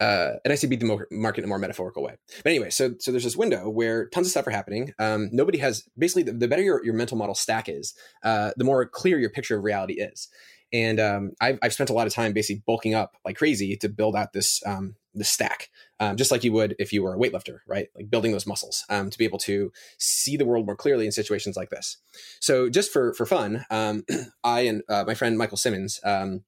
uh, 0.01 0.39
and 0.45 0.53
I 0.53 0.57
say 0.57 0.67
beat 0.67 0.81
the 0.81 1.07
market 1.13 1.39
in 1.39 1.45
a 1.45 1.49
more 1.49 1.61
metaphorical 1.61 2.03
way. 2.03 2.17
But 2.43 2.51
anyway, 2.51 2.71
so 2.71 2.95
so 2.99 3.13
there's 3.13 3.23
this 3.23 3.37
window 3.37 3.69
where 3.69 4.09
tons 4.09 4.27
of 4.27 4.33
stuff 4.33 4.47
are 4.49 4.51
happening. 4.51 4.93
Um, 4.99 5.29
nobody 5.33 5.59
has 5.59 5.85
basically 5.97 6.25
the, 6.25 6.33
the, 6.33 6.49
better 6.49 6.63
your, 6.63 6.85
your 6.85 6.95
mental 6.95 7.17
model 7.17 7.37
stack 7.37 7.69
is, 7.69 7.95
uh, 8.25 8.51
the 8.57 8.65
more 8.65 8.85
clear 8.85 9.19
your 9.21 9.31
picture 9.31 9.57
of 9.57 9.63
reality 9.63 9.95
is. 9.95 10.29
And 10.73 10.99
um, 11.01 11.33
I've, 11.41 11.59
I've 11.63 11.73
spent 11.73 11.91
a 11.91 11.93
lot 11.93 12.07
of 12.07 12.15
time 12.15 12.33
basically 12.33 12.63
bulking 12.67 12.95
up 12.95 13.17
like 13.25 13.37
crazy 13.37 13.77
to 13.77 13.89
build 13.89 14.17
out 14.17 14.33
this 14.33 14.63
um, 14.67 14.97
the 15.15 15.25
stack, 15.25 15.69
um, 16.01 16.17
just 16.17 16.31
like 16.31 16.45
you 16.45 16.53
would 16.53 16.75
if 16.79 16.93
you 16.93 17.03
were 17.03 17.15
a 17.15 17.19
weightlifter, 17.19 17.59
right? 17.67 17.89
Like 17.95 18.11
building 18.11 18.33
those 18.33 18.47
muscles 18.47 18.85
um, 18.89 19.11
to 19.11 19.19
be 19.19 19.25
able 19.25 19.39
to 19.41 19.73
see 19.99 20.37
the 20.37 20.47
world 20.47 20.67
more 20.67 20.77
clearly 20.77 21.05
in 21.05 21.13
situations 21.13 21.57
like 21.57 21.71
this. 21.71 21.99
So 22.41 22.71
just 22.71 22.93
for 22.93 23.13
for 23.15 23.27
fun, 23.27 23.67
um, 23.71 24.05
I 24.45 24.61
and 24.61 24.83
uh, 24.89 25.05
my 25.07 25.15
friend 25.15 25.37
Michael 25.37 25.59
Simmons, 25.59 26.01
um, 26.05 26.43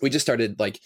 we 0.00 0.10
just 0.10 0.24
started 0.24 0.60
like 0.60 0.80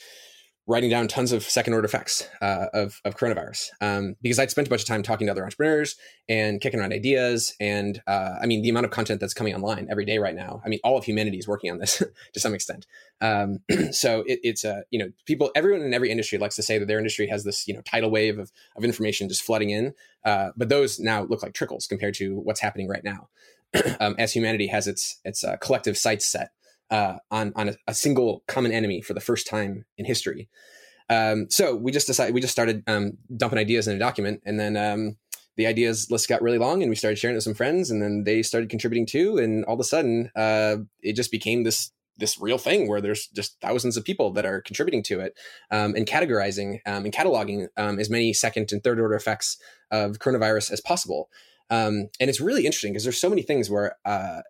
writing 0.69 0.91
down 0.91 1.09
tons 1.09 1.33
of 1.33 1.43
second 1.43 1.73
order 1.73 1.87
effects 1.87 2.29
uh, 2.43 2.67
of, 2.75 3.01
of 3.07 3.17
coronavirus 3.17 3.71
um, 3.81 4.15
because 4.21 4.39
I'd 4.39 4.51
spent 4.51 4.69
a 4.69 4.71
bunch 4.71 4.83
of 4.83 4.87
time 4.87 5.03
talking 5.03 5.27
to 5.27 5.31
other 5.31 5.43
entrepreneurs 5.43 5.97
and 6.29 6.61
kicking 6.61 6.79
around 6.79 6.93
ideas. 6.93 7.55
And 7.59 8.03
uh, 8.07 8.35
I 8.41 8.45
mean, 8.45 8.61
the 8.61 8.69
amount 8.69 8.85
of 8.85 8.93
content 8.93 9.19
that's 9.19 9.33
coming 9.33 9.55
online 9.55 9.89
every 9.91 10.05
day 10.05 10.19
right 10.19 10.35
now, 10.35 10.61
I 10.65 10.69
mean, 10.69 10.79
all 10.85 10.99
of 10.99 11.05
humanity 11.05 11.39
is 11.39 11.49
working 11.49 11.71
on 11.71 11.79
this 11.79 12.03
to 12.35 12.41
some 12.41 12.53
extent. 12.53 12.87
Um, 13.23 13.61
so 13.93 14.21
it, 14.27 14.41
it's 14.43 14.65
uh, 14.65 14.83
you 14.91 14.99
know, 14.99 15.11
people, 15.25 15.51
everyone 15.57 15.81
in 15.81 15.95
every 15.95 16.11
industry 16.11 16.37
likes 16.37 16.57
to 16.57 16.63
say 16.63 16.77
that 16.79 16.87
their 16.87 16.99
industry 16.99 17.27
has 17.29 17.45
this, 17.45 17.67
you 17.67 17.73
know, 17.73 17.81
tidal 17.81 18.11
wave 18.11 18.39
of, 18.39 18.53
of 18.77 18.85
information 18.85 19.31
just 19.31 19.43
flooding 19.43 19.71
in. 19.71 19.95
Uh, 20.25 20.51
but 20.55 20.69
those 20.69 21.01
now 21.01 21.23
look 21.23 21.43
like 21.43 21.55
trickles 21.55 21.87
compared 21.87 22.13
to 22.15 22.37
what's 22.41 22.61
happening 22.61 22.89
right 22.89 23.05
now. 23.05 23.29
um, 24.01 24.15
as 24.19 24.33
humanity 24.33 24.67
has 24.67 24.87
its, 24.87 25.19
its 25.25 25.45
uh, 25.45 25.57
collective 25.57 25.97
sights 25.97 26.27
set 26.27 26.53
uh, 26.91 27.19
on 27.31 27.53
on 27.57 27.71
a, 27.71 27.75
a, 27.87 27.95
single 27.95 28.43
common 28.47 28.73
enemy 28.73 29.01
for 29.01 29.15
the 29.15 29.21
first 29.21 29.47
time 29.47 29.85
in 29.97 30.05
history. 30.05 30.49
Um, 31.11 31.47
so 31.51 31.75
we 31.75 31.93
just 31.93 32.07
decided 32.07 32.35
we 32.35 32.41
just 32.41 32.53
started 32.53 32.83
um, 32.87 33.19
dumping 33.37 33.59
ideas 33.59 33.89
in 33.89 33.97
a 33.97 33.99
document, 33.99 34.43
and 34.45 34.59
then 34.59 34.77
um, 34.77 35.17
the 35.57 35.67
ideas 35.67 36.11
list 36.11 36.29
got 36.29 36.43
really 36.43 36.59
long, 36.59 36.83
and 36.83 36.91
we 36.91 36.97
started 36.97 37.19
sharing 37.19 37.35
it 37.35 37.39
with 37.39 37.45
some 37.45 37.55
friends, 37.55 37.91
and 37.91 38.03
then 38.03 38.25
they 38.25 38.43
started 38.43 38.71
contributing 38.71 39.07
too, 39.07 39.39
and 39.39 39.65
all 39.65 39.75
of 39.75 39.81
a 39.81 39.85
sudden 39.85 40.31
uh, 40.37 40.77
it 41.03 41.15
just 41.15 41.31
became 41.31 41.65
this 41.65 41.91
this 42.19 42.41
real 42.41 42.59
thing 42.59 42.89
where 42.89 43.01
there's 43.01 43.29
just 43.29 43.61
thousands 43.61 43.97
of 43.97 44.05
people 44.05 44.33
that 44.33 44.45
are 44.45 44.61
contributing 44.61 45.03
to 45.05 45.21
it 45.21 45.39
um, 45.71 45.95
and 45.95 46.07
categorizing 46.07 46.81
um, 46.85 47.05
and 47.05 47.15
cataloging 47.15 47.69
um, 47.77 47.99
as 47.99 48.11
many 48.11 48.33
second 48.33 48.73
and 48.73 48.83
third 48.83 49.01
order 49.01 49.15
effects 49.15 49.57
of 49.91 50.19
coronavirus 50.19 50.73
as 50.73 50.81
possible. 50.81 51.31
Um, 51.71 52.09
and 52.19 52.29
it's 52.29 52.41
really 52.41 52.67
interesting 52.67 52.93
because 52.93 53.05
there's 53.05 53.21
so 53.21 53.31
many 53.31 53.43
things 53.43 53.71
where 53.71 53.97
uh, 54.05 54.41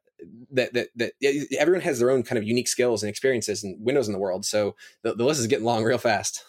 that, 0.50 0.72
that 0.74 0.88
that 0.96 1.12
everyone 1.58 1.82
has 1.82 1.98
their 1.98 2.10
own 2.10 2.22
kind 2.22 2.38
of 2.38 2.44
unique 2.44 2.68
skills 2.68 3.02
and 3.02 3.10
experiences 3.10 3.64
and 3.64 3.76
windows 3.84 4.08
in 4.08 4.12
the 4.12 4.18
world. 4.18 4.44
So 4.44 4.76
the, 5.02 5.14
the 5.14 5.24
list 5.24 5.40
is 5.40 5.46
getting 5.46 5.64
long 5.64 5.84
real 5.84 5.98
fast. 5.98 6.44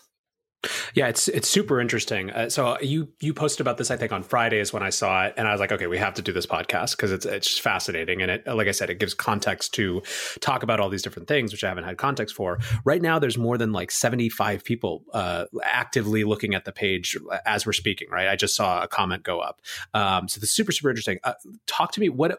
Yeah, 0.94 1.08
it's 1.08 1.30
it's 1.30 1.48
super 1.48 1.80
interesting. 1.80 2.32
Uh, 2.32 2.50
so 2.50 2.78
you 2.82 3.08
you 3.22 3.34
posted 3.34 3.62
about 3.62 3.78
this, 3.78 3.92
I 3.92 3.96
think, 3.96 4.12
on 4.12 4.24
Fridays 4.24 4.74
when 4.74 4.84
I 4.84 4.90
saw 4.90 5.26
it, 5.26 5.36
and 5.38 5.48
I 5.48 5.52
was 5.52 5.62
like, 5.62 5.72
okay, 5.72 5.88
we 5.88 5.98
have 5.98 6.16
to 6.16 6.22
do 6.22 6.34
this 6.34 6.46
podcast 6.46 6.98
because 6.98 7.14
it's 7.14 7.26
it's 7.26 7.58
fascinating, 7.58 8.22
and 8.22 8.30
it, 8.30 8.46
like 8.46 8.68
I 8.68 8.72
said, 8.72 8.90
it 8.90 9.00
gives 9.00 9.14
context 9.14 9.74
to 9.76 10.02
talk 10.42 10.62
about 10.62 10.82
all 10.82 10.90
these 10.90 11.02
different 11.02 11.30
things, 11.30 11.54
which 11.54 11.64
I 11.64 11.70
haven't 11.70 11.86
had 11.86 11.98
context 11.98 12.36
for. 12.36 12.60
Right 12.84 13.02
now, 13.02 13.20
there's 13.20 13.38
more 13.38 13.58
than 13.58 13.72
like 13.72 13.90
75 13.90 14.66
people 14.66 15.06
uh, 15.14 15.46
actively 15.64 16.26
looking 16.26 16.54
at 16.56 16.66
the 16.66 16.74
page 16.74 17.18
as 17.46 17.66
we're 17.66 17.72
speaking. 17.72 18.10
Right, 18.12 18.28
I 18.28 18.36
just 18.36 18.54
saw 18.54 18.84
a 18.84 18.88
comment 18.90 19.24
go 19.24 19.40
up. 19.40 19.62
Um, 19.94 20.28
so 20.28 20.42
this 20.42 20.50
is 20.50 20.56
super 20.56 20.74
super 20.74 20.90
interesting. 20.90 21.20
Uh, 21.24 21.36
talk 21.68 21.94
to 21.94 22.02
me. 22.02 22.10
What 22.10 22.38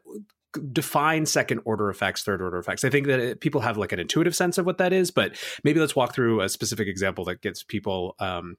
define 0.73 1.27
second 1.27 1.61
order 1.65 1.91
effects, 1.91 2.23
third 2.23 2.43
order 2.43 2.59
effects. 2.59 2.85
I 2.85 2.91
think 2.91 3.07
that 3.07 3.21
it, 3.21 3.41
people 3.41 3.61
have 3.61 3.77
like 3.77 3.93
an 3.93 3.99
intuitive 3.99 4.35
sense 4.35 4.59
of 4.59 4.67
what 4.67 4.79
that 4.79 4.93
is, 4.93 5.11
but 5.11 5.37
maybe 5.65 5.81
let's 5.81 5.97
walk 5.97 6.15
through 6.15 6.41
a 6.41 6.49
specific 6.49 6.89
example 6.89 7.25
that 7.27 7.41
gives 7.41 7.63
people 7.63 8.15
um, 8.19 8.57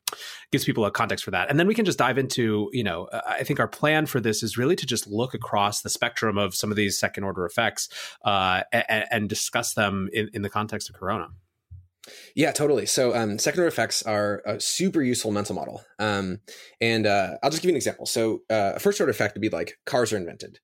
gives 0.52 0.66
people 0.66 0.86
a 0.86 0.92
context 0.92 1.26
for 1.26 1.32
that, 1.32 1.50
and 1.50 1.60
then 1.60 1.68
we 1.68 1.76
can 1.76 1.86
just 1.86 1.98
dive 1.98 2.18
into. 2.18 2.70
You 2.74 2.84
know, 2.84 3.08
I 3.28 3.44
think 3.44 3.60
our 3.60 3.68
plan 3.68 4.06
for 4.06 4.20
this 4.20 4.44
is 4.44 4.58
really 4.58 4.76
to 4.76 4.86
just 4.86 5.08
look 5.08 5.34
across 5.34 5.82
the 5.82 5.90
spectrum 5.90 6.38
of 6.38 6.56
some 6.56 6.72
of 6.72 6.78
these 6.78 6.98
second 6.98 7.24
order 7.24 7.46
effects 7.46 7.90
uh, 8.24 8.64
and, 8.72 9.06
and, 9.12 9.30
discuss 9.30 9.74
them 9.74 10.10
in, 10.12 10.30
in 10.34 10.42
the 10.42 10.50
context 10.50 10.90
of 10.90 10.96
Corona. 10.96 11.30
Yeah, 12.36 12.52
totally. 12.52 12.86
So, 12.86 13.16
um, 13.16 13.38
second 13.38 13.60
order 13.60 13.68
effects 13.68 14.02
are 14.04 14.42
a 14.46 14.60
super 14.60 15.02
useful 15.02 15.32
mental 15.32 15.56
model. 15.56 15.84
Um, 16.00 16.40
and 16.80 17.06
uh, 17.06 17.38
I'll 17.44 17.52
just 17.52 17.62
give 17.62 17.70
you 17.70 17.74
an 17.74 17.78
example. 17.78 18.06
So, 18.06 18.42
uh, 18.50 18.74
a 18.76 18.80
first 18.80 19.00
order 19.00 19.12
effect 19.12 19.36
would 19.36 19.42
be 19.42 19.50
like 19.50 19.78
cars 19.86 20.12
are 20.12 20.18
invented 20.18 20.60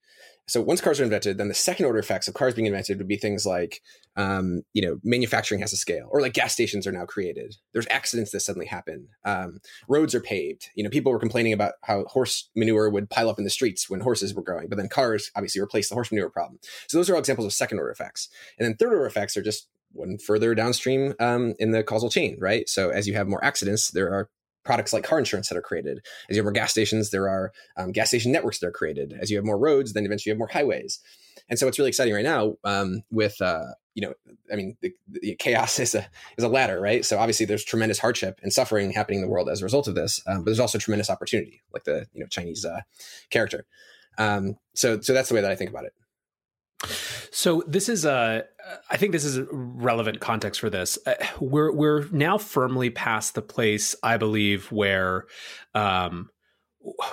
so 0.47 0.61
once 0.61 0.79
cars 0.79 0.99
are 0.99 1.03
invented, 1.03 1.37
then 1.37 1.49
the 1.49 1.53
second 1.53 1.85
order 1.85 1.99
effects 1.99 2.27
of 2.27 2.33
cars 2.33 2.53
being 2.53 2.67
invented 2.67 2.97
would 2.97 3.07
be 3.07 3.17
things 3.17 3.45
like, 3.45 3.81
um, 4.15 4.63
you 4.73 4.81
know, 4.81 4.97
manufacturing 5.03 5.59
has 5.59 5.73
a 5.73 5.77
scale, 5.77 6.07
or 6.09 6.21
like 6.21 6.33
gas 6.33 6.53
stations 6.53 6.87
are 6.87 6.91
now 6.91 7.05
created. 7.05 7.55
There's 7.73 7.87
accidents 7.89 8.31
that 8.31 8.39
suddenly 8.39 8.65
happen. 8.65 9.09
Um, 9.25 9.59
roads 9.89 10.15
are 10.15 10.21
paved. 10.21 10.69
You 10.75 10.83
know, 10.83 10.89
people 10.89 11.11
were 11.11 11.19
complaining 11.19 11.51
about 11.51 11.73
how 11.83 12.05
horse 12.05 12.49
manure 12.55 12.89
would 12.89 13.09
pile 13.09 13.29
up 13.29 13.37
in 13.37 13.43
the 13.43 13.49
streets 13.49 13.89
when 13.89 13.99
horses 13.99 14.33
were 14.33 14.41
growing, 14.41 14.69
but 14.69 14.77
then 14.77 14.87
cars 14.87 15.31
obviously 15.35 15.59
replaced 15.59 15.89
the 15.89 15.95
horse 15.95 16.11
manure 16.11 16.29
problem. 16.29 16.59
So 16.87 16.97
those 16.97 17.09
are 17.09 17.13
all 17.13 17.19
examples 17.19 17.45
of 17.45 17.53
second 17.53 17.79
order 17.79 17.91
effects. 17.91 18.29
And 18.57 18.65
then 18.65 18.75
third 18.77 18.93
order 18.93 19.05
effects 19.05 19.35
are 19.35 19.43
just 19.43 19.67
one 19.91 20.17
further 20.17 20.55
downstream 20.55 21.13
um, 21.19 21.55
in 21.59 21.71
the 21.71 21.83
causal 21.83 22.09
chain, 22.09 22.37
right? 22.39 22.69
So 22.69 22.89
as 22.89 23.07
you 23.07 23.15
have 23.15 23.27
more 23.27 23.43
accidents, 23.43 23.91
there 23.91 24.11
are 24.11 24.29
products 24.67 24.93
like 24.93 25.03
car 25.03 25.17
insurance 25.17 25.49
that 25.49 25.57
are 25.57 25.61
created. 25.61 26.05
As 26.29 26.35
you 26.35 26.41
have 26.41 26.45
more 26.45 26.51
gas 26.51 26.71
stations, 26.71 27.09
there 27.09 27.29
are 27.29 27.51
um, 27.77 27.91
gas 27.91 28.09
station 28.09 28.31
networks 28.31 28.59
that 28.59 28.67
are 28.67 28.71
created. 28.71 29.17
As 29.19 29.31
you 29.31 29.37
have 29.37 29.45
more 29.45 29.57
roads, 29.57 29.93
then 29.93 30.05
eventually 30.05 30.29
you 30.29 30.33
have 30.33 30.39
more 30.39 30.49
highways. 30.49 30.99
And 31.49 31.57
so 31.57 31.65
what's 31.65 31.79
really 31.79 31.89
exciting 31.89 32.13
right 32.13 32.25
now 32.25 32.55
um, 32.65 33.01
with 33.09 33.41
uh, 33.41 33.63
you 33.95 34.01
know, 34.01 34.13
I 34.53 34.55
mean, 34.55 34.77
the, 34.81 34.93
the, 35.09 35.35
chaos 35.39 35.79
is 35.79 35.95
a 35.95 36.07
is 36.37 36.43
a 36.43 36.47
ladder, 36.47 36.79
right? 36.79 37.03
So 37.03 37.17
obviously 37.17 37.47
there's 37.47 37.63
tremendous 37.63 37.97
hardship 37.97 38.39
and 38.43 38.53
suffering 38.53 38.91
happening 38.91 39.19
in 39.19 39.25
the 39.25 39.31
world 39.31 39.49
as 39.49 39.61
a 39.61 39.63
result 39.63 39.87
of 39.87 39.95
this, 39.95 40.21
um, 40.27 40.39
but 40.39 40.45
there's 40.45 40.59
also 40.59 40.77
tremendous 40.77 41.09
opportunity, 41.09 41.63
like 41.73 41.85
the 41.85 42.05
you 42.13 42.19
know 42.19 42.27
Chinese 42.27 42.63
uh, 42.63 42.81
character. 43.31 43.65
Um, 44.19 44.57
so 44.75 44.99
so 45.01 45.13
that's 45.13 45.29
the 45.29 45.35
way 45.35 45.41
that 45.41 45.49
I 45.49 45.55
think 45.55 45.71
about 45.71 45.85
it. 45.85 45.93
So 47.37 47.61
this 47.67 47.87
is 47.87 48.03
a, 48.03 48.45
I 48.89 48.97
think 48.97 49.11
this 49.11 49.23
is 49.23 49.39
relevant 49.51 50.19
context 50.19 50.59
for 50.59 50.71
this. 50.71 50.97
Uh, 51.05 51.13
we're 51.39 51.71
we're 51.71 52.07
now 52.09 52.39
firmly 52.39 52.89
past 52.89 53.35
the 53.35 53.43
place, 53.43 53.93
I 54.01 54.17
believe, 54.17 54.71
where 54.71 55.25
um, 55.75 56.31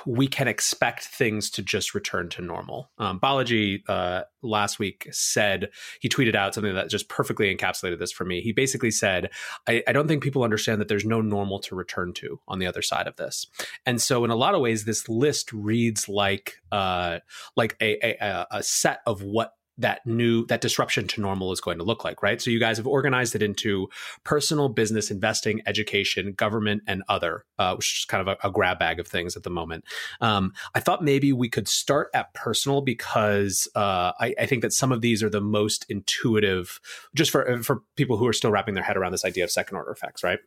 we 0.07 0.27
can 0.27 0.49
expect 0.49 1.05
things 1.05 1.51
to 1.51 1.63
just 1.63 1.95
return 1.95 2.31
to 2.31 2.43
normal. 2.43 2.91
Um, 2.97 3.21
Balaji 3.21 3.83
uh, 3.87 4.23
last 4.43 4.79
week 4.79 5.09
said 5.11 5.69
he 6.01 6.09
tweeted 6.09 6.35
out 6.35 6.55
something 6.55 6.75
that 6.75 6.89
just 6.89 7.11
perfectly 7.11 7.55
encapsulated 7.55 7.99
this 7.99 8.13
for 8.13 8.25
me. 8.25 8.41
He 8.41 8.53
basically 8.53 8.93
said, 8.93 9.29
I, 9.69 9.83
"I 9.87 9.93
don't 9.93 10.09
think 10.09 10.23
people 10.23 10.43
understand 10.43 10.81
that 10.81 10.89
there's 10.89 11.05
no 11.05 11.21
normal 11.21 11.59
to 11.61 11.75
return 11.75 12.15
to 12.15 12.41
on 12.49 12.61
the 12.61 12.67
other 12.67 12.81
side 12.81 13.09
of 13.09 13.17
this." 13.17 13.47
And 13.85 14.01
so, 14.01 14.25
in 14.25 14.31
a 14.31 14.37
lot 14.37 14.55
of 14.55 14.63
ways, 14.63 14.87
this 14.87 15.07
list 15.07 15.53
reads 15.53 16.09
like 16.09 16.55
uh, 16.73 17.19
like 17.57 17.77
a, 17.83 18.17
a, 18.25 18.47
a 18.51 18.63
set 18.63 19.01
of 19.07 19.23
what 19.23 19.53
that 19.79 20.07
new 20.07 20.47
that 20.47 20.61
disruption 20.61 21.07
to 21.09 21.21
normal 21.21 21.53
is 21.53 21.61
going 21.61 21.79
to 21.79 21.85
look 21.85 22.05
like 22.05 22.23
right? 22.23 22.41
So 22.41 22.51
you 22.51 22.61
guys 22.61 22.77
have 22.77 22.87
organized 22.87 23.35
it 23.35 23.43
into 23.43 23.89
personal 24.23 24.69
business 24.69 25.11
investing 25.11 25.63
education 25.67 26.33
government 26.33 26.83
and 26.87 27.03
other 27.09 27.45
uh, 27.59 27.75
which 27.75 28.01
is 28.01 28.05
kind 28.05 28.27
of 28.27 28.29
a, 28.29 28.49
a, 28.49 28.51
grab 28.51 28.79
bag 28.79 29.01
of 29.01 29.07
things 29.07 29.37
at 29.37 29.43
the 29.43 29.51
moment. 29.51 29.85
Um, 30.21 30.53
i 30.75 30.81
thought 30.81 31.03
maybe 31.03 31.33
we 31.33 31.49
could 31.49 31.69
start 31.69 32.09
at 32.15 32.33
personal 32.35 32.81
because 32.81 33.69
uh, 33.75 34.13
I, 34.21 34.35
I, 34.41 34.47
think 34.47 34.63
that 34.63 34.73
some 34.73 34.93
of 34.93 35.01
these 35.01 35.23
are 35.23 35.31
the 35.31 35.41
most 35.41 35.87
intuitive 35.89 36.81
just 37.15 37.31
for 37.31 37.63
for 37.63 37.83
people 37.97 38.17
who 38.17 38.27
are 38.27 38.33
still 38.33 38.51
wrapping 38.51 38.75
their 38.75 38.85
head 38.85 38.97
around 38.97 39.13
this 39.13 39.25
idea 39.25 39.45
of 39.45 39.51
second 39.51 39.77
order 39.77 39.91
effects 39.91 40.23
right? 40.23 40.39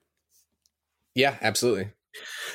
Yeah 1.15 1.35
absolutely. 1.41 1.89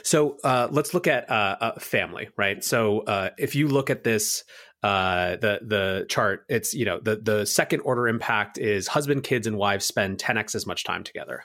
So 0.02 0.38
uh, 0.42 0.68
let's 0.70 0.94
look 0.94 1.06
at 1.06 1.30
uh, 1.30 1.74
family, 1.78 2.30
right? 2.36 2.64
So 2.64 3.00
uh, 3.00 3.30
if 3.38 3.54
you 3.54 3.68
look 3.68 3.90
at 3.90 4.04
this 4.04 4.44
uh, 4.82 5.36
the 5.36 5.60
the 5.62 6.06
chart, 6.08 6.44
it's 6.48 6.74
you 6.74 6.84
know 6.84 6.98
the 7.00 7.16
the 7.16 7.46
second 7.46 7.80
order 7.80 8.08
impact 8.08 8.58
is 8.58 8.88
husband, 8.88 9.22
kids, 9.22 9.46
and 9.46 9.56
wives 9.56 9.84
spend 9.84 10.18
10x 10.18 10.54
as 10.54 10.66
much 10.66 10.84
time 10.84 11.04
together. 11.04 11.44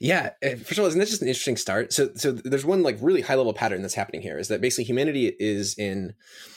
Yeah, 0.00 0.30
eh, 0.42 0.54
first 0.56 0.72
of 0.72 0.80
all, 0.80 0.86
isn't 0.86 0.98
that 0.98 1.08
just 1.08 1.22
an 1.22 1.28
interesting 1.28 1.56
start? 1.56 1.92
So, 1.92 2.10
so 2.14 2.32
there's 2.32 2.64
one 2.64 2.82
like 2.82 2.96
really 3.00 3.20
high 3.20 3.34
level 3.34 3.52
pattern 3.52 3.82
that's 3.82 3.94
happening 3.94 4.22
here 4.22 4.38
is 4.38 4.48
that 4.48 4.60
basically 4.60 4.84
humanity 4.84 5.34
is 5.38 5.74
in. 5.76 6.14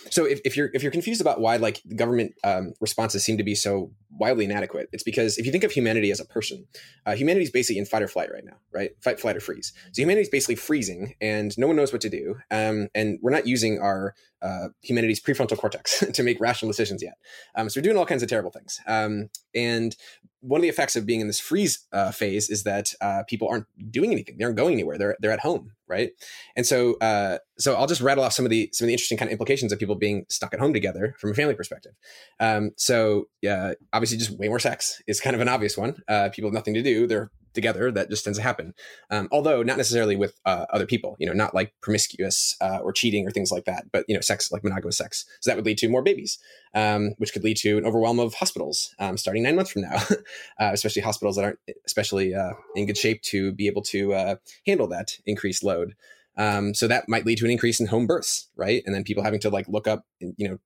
So, 0.10 0.26
if, 0.26 0.40
if 0.46 0.56
you're 0.56 0.70
if 0.74 0.84
you're 0.84 0.92
confused 0.92 1.20
about 1.20 1.42
why 1.42 1.58
like 1.58 1.82
government 1.96 2.34
um, 2.44 2.74
responses 2.80 3.24
seem 3.24 3.38
to 3.38 3.44
be 3.44 3.56
so 3.56 3.92
wildly 4.12 4.46
inadequate, 4.46 4.90
it's 4.94 5.04
because 5.04 5.38
if 5.38 5.46
you 5.46 5.52
think 5.52 5.64
of 5.64 5.72
humanity 5.72 6.12
as 6.12 6.20
a 6.20 6.26
person, 6.26 6.66
uh, 7.06 7.16
humanity 7.16 7.44
is 7.44 7.52
basically 7.52 7.80
in 7.80 7.86
fight 7.86 8.02
or 8.02 8.08
flight 8.08 8.32
right 8.32 8.46
now, 8.46 8.58
right? 8.72 8.92
Fight, 9.02 9.20
flight, 9.20 9.36
or 9.36 9.42
freeze. 9.42 9.74
So 9.92 10.02
humanity 10.02 10.24
is 10.24 10.30
basically 10.30 10.56
freezing, 10.56 11.16
and 11.20 11.56
no 11.58 11.68
one 11.68 11.76
knows 11.76 11.92
what 11.92 12.02
to 12.02 12.10
do, 12.10 12.38
um, 12.52 12.88
and 12.96 13.20
we're 13.22 13.32
not 13.32 13.48
using 13.48 13.80
our 13.80 14.16
uh, 14.44 14.70
humanity's 14.82 15.22
prefrontal 15.22 15.58
cortex 15.58 16.04
to 16.14 16.24
make 16.24 16.40
rational 16.40 16.70
decisions 16.70 17.02
yet. 17.02 17.16
Um, 17.56 17.70
so 17.70 17.80
we're 17.80 17.84
doing 17.84 17.98
all 17.98 18.06
kinds 18.06 18.24
of 18.24 18.30
terrible 18.30 18.52
things. 18.52 18.80
Um, 18.88 19.30
and 19.56 19.96
one 20.42 20.60
of 20.60 20.64
the 20.64 20.70
effects 20.70 20.98
of 20.98 21.06
being 21.06 21.22
in 21.22 21.28
this 21.28 21.40
freeze 21.40 21.88
uh, 21.94 22.12
phase 22.12 22.50
is 22.50 22.64
that 22.64 22.94
uh, 23.00 23.24
people 23.30 23.48
aren't 23.48 23.66
doing 23.90 24.12
anything; 24.12 24.38
they 24.38 24.44
aren't 24.44 24.58
going 24.58 24.74
anywhere. 24.74 24.98
They're 24.98 25.16
they're 25.22 25.32
at 25.32 25.40
home, 25.40 25.72
right? 25.88 26.12
And 26.58 26.66
so, 26.66 26.96
uh, 26.96 27.38
so 27.58 27.76
I'll 27.76 27.88
just 27.88 28.02
rattle 28.02 28.26
off 28.26 28.34
some 28.34 28.46
of 28.46 28.50
the 28.50 28.70
some 28.74 28.86
of 28.86 28.88
the 28.88 28.94
interesting 28.94 29.18
kind 29.18 29.30
of 29.30 29.32
implications 29.32 29.72
of 29.72 29.80
people 29.80 29.96
being 29.96 30.26
stuck 30.30 30.54
at 30.54 30.60
home 30.60 30.74
together 30.74 31.16
from 31.18 31.32
a 31.32 31.34
family 31.34 31.56
perspective. 31.56 31.94
Um, 32.42 32.72
so, 32.76 33.30
yeah, 33.42 33.74
obviously, 33.94 34.18
just 34.18 34.38
way 34.38 34.50
more 34.50 34.60
sex 34.60 35.02
is 35.08 35.22
kind 35.22 35.36
of 35.36 35.42
an 35.42 35.48
obvious 35.48 35.78
one. 35.78 35.96
Uh, 36.10 36.30
people 36.34 36.50
have 36.50 36.56
nothing 36.56 36.74
to 36.74 36.84
do; 36.84 37.08
they're 37.08 37.32
together 37.54 37.92
that 37.92 38.10
just 38.10 38.24
tends 38.24 38.38
to 38.38 38.44
happen. 38.44 38.74
Um, 39.10 39.28
although 39.32 39.64
not 39.64 39.78
necessarily 39.78 40.16
with 40.16 40.40
uh, 40.46 40.66
other 40.72 40.86
people 40.86 41.16
you 41.20 41.28
know 41.28 41.34
not 41.34 41.54
like 41.54 41.74
promiscuous 41.82 42.56
uh, 42.62 42.80
or 42.80 42.92
cheating 42.92 43.28
or 43.28 43.32
things 43.32 43.52
like 43.52 43.66
that 43.66 43.86
but 43.92 44.06
you 44.08 44.16
know 44.16 44.22
sex 44.22 44.52
like 44.52 44.64
monogamous 44.64 44.98
sex. 44.98 45.26
So 45.42 45.50
that 45.50 45.56
would 45.56 45.66
lead 45.66 45.78
to 45.80 45.90
more 45.90 46.02
babies 46.02 46.40
um, 46.74 47.14
which 47.18 47.34
could 47.34 47.44
lead 47.44 47.58
to 47.58 47.78
an 47.78 47.86
overwhelm 47.86 48.20
of 48.20 48.34
hospitals 48.36 48.94
um, 49.00 49.18
starting 49.18 49.44
nine 49.44 49.56
months 49.56 49.72
from 49.72 49.84
now 49.84 49.96
uh, 50.60 50.72
especially 50.74 51.02
hospitals 51.02 51.36
that 51.36 51.46
aren't 51.46 51.60
especially 51.86 52.34
uh, 52.34 52.54
in 52.76 52.86
good 52.86 52.98
shape 52.98 53.22
to 53.24 53.52
be 53.52 53.68
able 53.68 53.82
to 53.82 54.14
uh, 54.14 54.36
handle 54.66 54.88
that 54.88 55.18
increased 55.26 55.64
load. 55.64 55.96
Um, 56.36 56.74
so 56.74 56.88
that 56.88 57.08
might 57.08 57.28
lead 57.28 57.38
to 57.38 57.46
an 57.46 57.52
increase 57.52 57.80
in 57.80 57.88
home 57.88 58.08
births 58.08 58.50
right? 58.56 58.84
And 58.86 58.94
then 58.94 59.04
people 59.04 59.24
having 59.24 59.40
to 59.42 59.50
like 59.50 59.68
look 59.68 59.88
up 59.88 60.06
you 60.20 60.50
know 60.50 60.58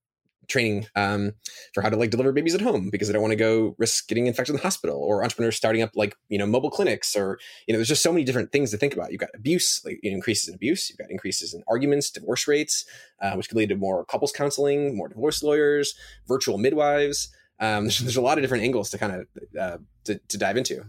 training 0.48 0.88
um, 0.96 1.34
for 1.74 1.82
how 1.82 1.90
to 1.90 1.96
like 1.96 2.10
deliver 2.10 2.32
babies 2.32 2.56
at 2.56 2.62
home 2.62 2.90
because 2.90 3.08
they 3.08 3.14
don't 3.14 3.22
want 3.22 3.32
to 3.32 3.38
go 3.38 3.76
risk 3.78 4.08
getting 4.08 4.28
infected 4.28 4.54
in 4.54 4.58
the 4.58 4.64
hospital 4.64 4.98
or 4.98 5.24
entrepreneurs 5.24 5.56
starting 5.56 5.82
up 5.82 5.92
like 5.96 6.16
you 6.30 6.38
know 6.38 6.46
mobile 6.46 6.70
clinics 6.70 7.16
or 7.16 7.40
you 7.68 7.74
know 7.74 7.78
there's 7.78 7.88
just 7.88 8.04
so 8.04 8.12
many 8.12 8.24
different 8.24 8.52
things 8.52 8.72
to 8.72 8.78
think 8.78 8.94
about. 8.94 9.12
You've 9.12 9.22
got 9.22 9.30
abuse 9.34 9.82
like 9.86 10.00
increases 10.04 10.50
in 10.50 10.56
abuse 10.56 10.90
you've 10.90 10.98
got 10.98 11.12
increases 11.12 11.54
in 11.54 11.64
arguments 11.68 12.10
divorce 12.10 12.48
rates 12.48 12.86
uh, 13.22 13.34
which 13.34 13.50
could 13.50 13.58
lead 13.58 13.70
to 13.70 13.76
more 13.76 14.06
couples 14.06 14.32
counseling 14.32 14.96
more 14.96 15.10
divorce 15.10 15.44
lawyers 15.44 15.94
virtual 16.28 16.58
midwives. 16.58 17.30
Um, 17.60 17.84
there's, 17.86 18.00
there's, 18.00 18.18
a 18.18 18.22
lot 18.22 18.38
of 18.38 18.44
different 18.44 18.64
angles 18.64 18.90
to 18.92 18.98
kind 18.98 19.14
of 19.14 19.28
uh, 19.60 19.78
to, 20.06 20.20
to 20.28 20.38
dive 20.38 20.58
into. 20.58 20.84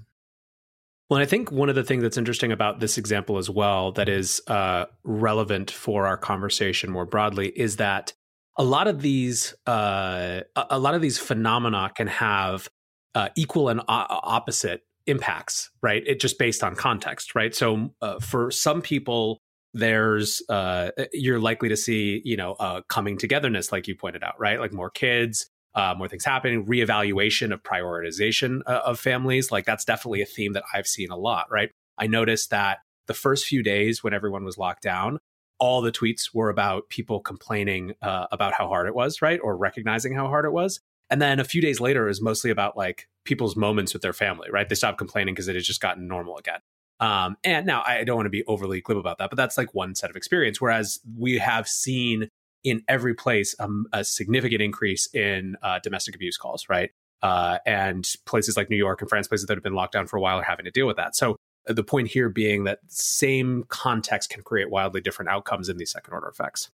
Well, 1.09 1.21
I 1.21 1.25
think 1.25 1.51
one 1.51 1.71
of 1.71 1.75
the 1.75 1.85
things 1.85 2.03
that's 2.03 2.19
interesting 2.19 2.53
about 2.53 2.81
this 2.81 2.99
example 2.99 3.39
as 3.39 3.49
well, 3.49 3.93
that 3.93 4.11
is 4.11 4.43
uh, 4.47 4.85
relevant 5.05 5.71
for 5.71 6.07
our 6.07 6.19
conversation 6.19 6.91
more 6.91 7.07
broadly, 7.07 7.49
is 7.49 7.77
that 7.77 8.13
a 8.59 8.65
lot 8.65 8.89
of 8.89 9.01
these 9.01 9.55
uh, 9.67 10.41
a 10.57 10.79
lot 10.79 10.95
of 10.95 11.01
these 11.01 11.19
phenomena 11.19 11.91
can 11.95 12.09
have 12.09 12.69
uh, 13.15 13.29
equal 13.37 13.69
and 13.69 13.81
o- 13.81 13.85
opposite 13.89 14.83
impacts, 15.07 15.71
right? 15.81 16.03
It 16.07 16.21
just 16.21 16.39
based 16.39 16.63
on 16.63 16.75
context, 16.75 17.35
right? 17.35 17.55
So 17.55 17.95
uh, 18.03 18.19
for 18.19 18.51
some 18.51 18.83
people, 18.83 19.39
there's 19.73 20.43
uh, 20.49 20.91
you're 21.13 21.39
likely 21.39 21.69
to 21.69 21.77
see 21.77 22.21
you 22.25 22.37
know 22.37 22.53
uh, 22.55 22.83
coming 22.89 23.17
togetherness, 23.17 23.71
like 23.71 23.87
you 23.87 23.95
pointed 23.95 24.25
out, 24.25 24.39
right? 24.39 24.59
Like 24.59 24.73
more 24.73 24.91
kids, 24.91 25.49
uh, 25.77 25.95
more 25.97 26.09
things 26.09 26.25
happening, 26.25 26.67
reevaluation 26.67 27.53
of 27.53 27.63
prioritization 27.63 28.63
of 28.63 28.99
families. 28.99 29.53
Like 29.53 29.67
that's 29.67 29.85
definitely 29.85 30.23
a 30.23 30.27
theme 30.27 30.55
that 30.55 30.65
I've 30.75 30.89
seen 30.89 31.11
a 31.11 31.17
lot, 31.17 31.47
right? 31.51 31.71
I 31.97 32.09
noticed 32.09 32.51
that 32.51 32.79
the 33.07 33.15
first 33.15 33.47
few 33.47 33.63
days 33.63 34.03
when 34.03 34.13
everyone 34.13 34.45
was 34.45 34.59
locked 34.59 34.83
down, 34.83 35.19
all 35.59 35.81
the 35.81 35.93
tweets 35.93 36.35
were 36.35 36.51
about 36.51 36.89
people 36.89 37.21
complaining 37.21 37.95
uh, 38.03 38.27
about 38.31 38.55
how 38.55 38.69
hard 38.69 38.87
it 38.87 38.95
was, 38.95 39.21
right? 39.21 39.41
Or 39.43 39.57
recognizing 39.57 40.15
how 40.15 40.29
hard 40.29 40.45
it 40.45 40.53
was. 40.53 40.81
And 41.11 41.23
then 41.23 41.41
a 41.41 41.45
few 41.45 41.61
days 41.61 41.81
later, 41.81 42.05
it 42.05 42.09
was 42.09 42.21
mostly 42.21 42.51
about 42.51 42.77
like 42.77 43.09
people's 43.25 43.57
moments 43.57 43.93
with 43.93 44.03
their 44.03 44.13
family, 44.13 44.49
right? 44.51 44.69
They 44.69 44.75
stopped 44.75 44.99
complaining 44.99 45.35
because 45.35 45.49
it 45.49 45.55
had 45.55 45.65
just 45.65 45.81
gotten 45.81 46.07
normal 46.07 46.37
again. 46.37 46.61
Um, 47.01 47.37
and 47.45 47.67
now 47.67 47.83
I 47.87 48.05
don't 48.05 48.17
want 48.17 48.27
to 48.27 48.31
be 48.31 48.45
overly 48.47 48.81
glib 48.81 48.99
about 48.99 49.19
that, 49.19 49.31
but 49.31 49.37
that's 49.37 49.57
like 49.57 49.73
one 49.75 49.95
set 49.95 50.11
of 50.11 50.17
experience. 50.17 50.61
Whereas 50.61 51.01
we 51.17 51.39
have 51.39 51.69
seen 51.69 52.29
in 52.65 52.83
every 52.89 53.15
place 53.15 53.55
um, 53.61 53.87
a 53.93 54.05
significant 54.05 54.61
increase 54.61 55.07
in 55.15 55.57
uh, 55.63 55.79
domestic 55.79 56.15
abuse 56.15 56.37
calls, 56.37 56.69
right? 56.69 56.91
Uh, 57.23 57.59
and 57.67 58.15
places 58.27 58.57
like 58.57 58.69
New 58.69 58.77
York 58.77 59.01
and 59.01 59.09
France, 59.09 59.29
places 59.29 59.47
that 59.47 59.57
have 59.57 59.63
been 59.63 59.75
locked 59.75 59.93
down 59.93 60.07
for 60.07 60.17
a 60.17 60.21
while, 60.21 60.39
are 60.39 60.43
having 60.43 60.65
to 60.65 60.71
deal 60.71 60.87
with 60.87 60.97
that. 60.97 61.17
So 61.17 61.37
the 61.69 61.85
point 61.85 62.09
here 62.09 62.29
being 62.29 62.65
that 62.65 62.81
same 62.89 63.65
context 63.69 64.31
can 64.31 64.43
create 64.43 64.71
wildly 64.71 65.01
different 65.01 65.31
outcomes 65.31 65.69
in 65.69 65.77
these 65.77 65.93
second 65.93 66.15
order 66.15 66.29
effects. 66.29 66.71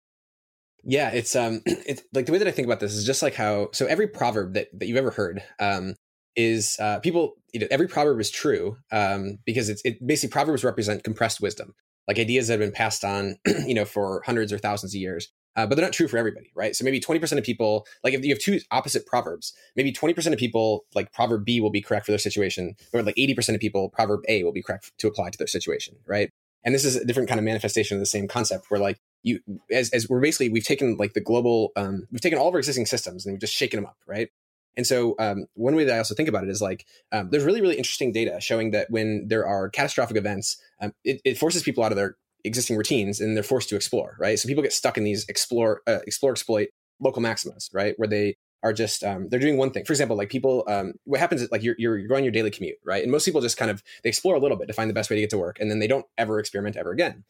Yeah, 0.83 1.09
it's 1.09 1.35
um 1.35 1.62
it's 1.65 2.03
like 2.13 2.25
the 2.25 2.31
way 2.31 2.38
that 2.38 2.47
I 2.47 2.51
think 2.51 2.67
about 2.67 2.79
this 2.79 2.93
is 2.93 3.05
just 3.05 3.21
like 3.21 3.35
how 3.35 3.69
so 3.73 3.85
every 3.85 4.07
proverb 4.07 4.53
that, 4.53 4.67
that 4.77 4.88
you've 4.88 4.97
ever 4.97 5.12
heard 5.12 5.43
um 5.59 5.95
is 6.35 6.77
uh 6.79 7.00
people 7.00 7.35
you 7.53 7.59
know 7.59 7.67
every 7.69 7.88
proverb 7.88 8.19
is 8.19 8.31
true 8.31 8.77
um 8.91 9.38
because 9.45 9.69
it's 9.69 9.81
it 9.85 10.05
basically 10.05 10.31
proverbs 10.31 10.63
represent 10.63 11.03
compressed 11.03 11.41
wisdom 11.41 11.75
like 12.07 12.19
ideas 12.19 12.47
that 12.47 12.53
have 12.53 12.59
been 12.59 12.71
passed 12.71 13.05
on 13.05 13.38
you 13.65 13.73
know 13.73 13.85
for 13.85 14.21
hundreds 14.25 14.51
or 14.51 14.57
thousands 14.57 14.93
of 14.93 15.00
years 15.00 15.31
uh, 15.55 15.65
but 15.65 15.75
they're 15.75 15.86
not 15.86 15.93
true 15.93 16.07
for 16.07 16.17
everybody, 16.17 16.51
right? 16.55 16.75
So 16.75 16.83
maybe 16.83 17.00
20% 17.00 17.38
of 17.38 17.43
people, 17.43 17.86
like 18.03 18.13
if 18.13 18.24
you 18.24 18.33
have 18.33 18.39
two 18.39 18.60
opposite 18.72 19.05
proverbs, 19.05 19.53
maybe 19.75 19.91
20% 19.91 20.33
of 20.33 20.39
people, 20.39 20.86
like 20.95 21.12
proverb 21.13 21.45
B 21.45 21.62
will 21.62 21.69
be 21.69 21.81
correct 21.81 22.05
for 22.05 22.12
their 22.12 22.19
situation, 22.19 22.75
or 22.91 23.03
like 23.03 23.15
80% 23.15 23.55
of 23.55 23.62
people, 23.62 23.89
proverb 23.89 24.22
A 24.27 24.43
will 24.43 24.51
be 24.51 24.63
correct 24.63 24.91
to 24.98 25.07
apply 25.07 25.29
to 25.29 25.38
their 25.38 25.48
situation, 25.48 25.95
right? 26.07 26.31
And 26.63 26.74
this 26.74 26.86
is 26.86 26.95
a 26.95 27.05
different 27.05 27.27
kind 27.27 27.39
of 27.39 27.45
manifestation 27.45 27.98
of 27.98 28.00
the 28.00 28.05
same 28.05 28.27
concept 28.27 28.65
where 28.69 28.79
like 28.79 29.00
you, 29.22 29.39
as, 29.72 29.89
as 29.91 30.10
we're 30.10 30.22
basically, 30.22 30.50
we've 30.50 30.65
taken 30.65 30.95
like 30.98 31.13
the 31.13 31.22
global, 31.22 31.72
um, 31.75 32.07
we've 32.12 32.22
taken 32.22 32.39
all 32.39 32.48
of 32.48 32.53
our 32.53 32.60
existing 32.60 32.86
systems 32.86 33.25
and 33.25 33.33
we've 33.33 33.41
just 33.41 33.53
shaken 33.53 33.77
them 33.77 33.86
up, 33.86 33.98
right? 34.07 34.29
And 34.75 34.88
so, 34.88 35.15
um, 35.19 35.45
one 35.53 35.75
way 35.75 35.83
that 35.83 35.93
I 35.93 35.98
also 36.00 36.15
think 36.15 36.29
about 36.29 36.43
it 36.43 36.50
is 36.50 36.62
like 36.62 36.86
um, 37.12 37.29
there's 37.29 37.43
really, 37.43 37.62
really 37.62 37.77
interesting 37.77 38.12
data 38.12 38.39
showing 38.41 38.72
that 38.72 38.89
when 38.89 39.27
there 39.27 39.45
are 39.45 39.69
catastrophic 39.69 40.17
events, 40.17 40.57
um, 40.81 40.93
it, 41.03 41.22
it, 41.24 41.38
forces 41.38 41.63
people 41.63 41.83
out 41.83 41.91
of 41.91 41.95
their 41.95 42.15
existing 42.43 42.77
routines 42.77 43.19
and 43.19 43.35
they're 43.35 43.43
forced 43.43 43.69
to 43.69 43.75
explore, 43.75 44.15
right? 44.19 44.38
So 44.38 44.47
people 44.47 44.63
get 44.63 44.73
stuck 44.73 44.97
in 44.97 45.03
these 45.03 45.25
explore, 45.29 45.82
uh, 45.88 45.99
explore, 46.06 46.32
exploit 46.32 46.69
local 46.99 47.21
maximas, 47.21 47.69
right? 47.73 47.93
Where 47.97 48.08
they 48.08 48.36
are 48.63 48.73
just 48.73 49.03
um, 49.03 49.27
they're 49.29 49.39
doing 49.39 49.58
one 49.58 49.71
thing. 49.71 49.86
For 49.86 49.93
example, 49.93 50.15
like 50.15 50.29
people, 50.29 50.63
um, 50.67 50.93
what 51.03 51.19
happens 51.19 51.41
is 51.41 51.51
like 51.51 51.63
you're, 51.63 51.75
you're 51.77 52.08
going 52.08 52.23
your 52.23 52.32
daily 52.32 52.49
commute, 52.49 52.77
right? 52.86 53.03
And 53.03 53.12
most 53.12 53.25
people 53.25 53.41
just 53.41 53.58
kind 53.58 53.69
of 53.69 53.84
they 54.03 54.10
explore 54.10 54.36
a 54.36 54.39
little 54.39 54.58
bit 54.58 54.67
to 54.67 54.73
find 54.73 54.89
the 54.89 54.93
best 54.93 55.10
way 55.10 55.17
to 55.17 55.21
get 55.21 55.29
to 55.32 55.38
work, 55.38 55.60
and 55.60 55.69
then 55.69 55.79
they 55.79 55.88
don't 55.88 56.06
ever 56.17 56.39
experiment 56.39 56.77
ever 56.77 56.91
again. 56.91 57.25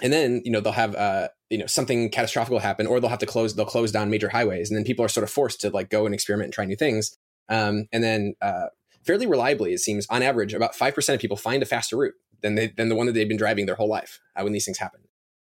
And 0.00 0.12
then 0.12 0.40
you 0.44 0.52
know 0.52 0.60
they'll 0.60 0.72
have 0.72 0.94
uh, 0.94 1.28
you 1.50 1.58
know 1.58 1.66
something 1.66 2.10
catastrophic 2.10 2.52
will 2.52 2.60
happen, 2.60 2.86
or 2.86 3.00
they'll 3.00 3.10
have 3.10 3.18
to 3.18 3.26
close 3.26 3.56
they'll 3.56 3.66
close 3.66 3.90
down 3.90 4.08
major 4.08 4.28
highways, 4.28 4.70
and 4.70 4.76
then 4.76 4.84
people 4.84 5.04
are 5.04 5.08
sort 5.08 5.24
of 5.24 5.30
forced 5.30 5.60
to 5.62 5.70
like 5.70 5.90
go 5.90 6.06
and 6.06 6.14
experiment 6.14 6.46
and 6.46 6.54
try 6.54 6.64
new 6.64 6.76
things. 6.76 7.16
Um, 7.48 7.88
and 7.92 8.04
then 8.04 8.34
uh, 8.40 8.66
fairly 9.08 9.26
reliably, 9.26 9.72
it 9.72 9.78
seems 9.78 10.06
on 10.10 10.22
average, 10.22 10.52
about 10.52 10.74
five 10.74 10.94
percent 10.94 11.14
of 11.14 11.20
people 11.20 11.36
find 11.36 11.62
a 11.62 11.66
faster 11.66 11.96
route 11.96 12.14
than 12.42 12.54
they 12.54 12.68
than 12.68 12.90
the 12.90 12.94
one 12.94 13.06
that 13.06 13.12
they've 13.12 13.26
been 13.26 13.38
driving 13.38 13.64
their 13.64 13.74
whole 13.74 13.88
life 13.88 14.20
uh, 14.36 14.42
when 14.42 14.52
these 14.52 14.66
things 14.66 14.78
happen. 14.78 15.00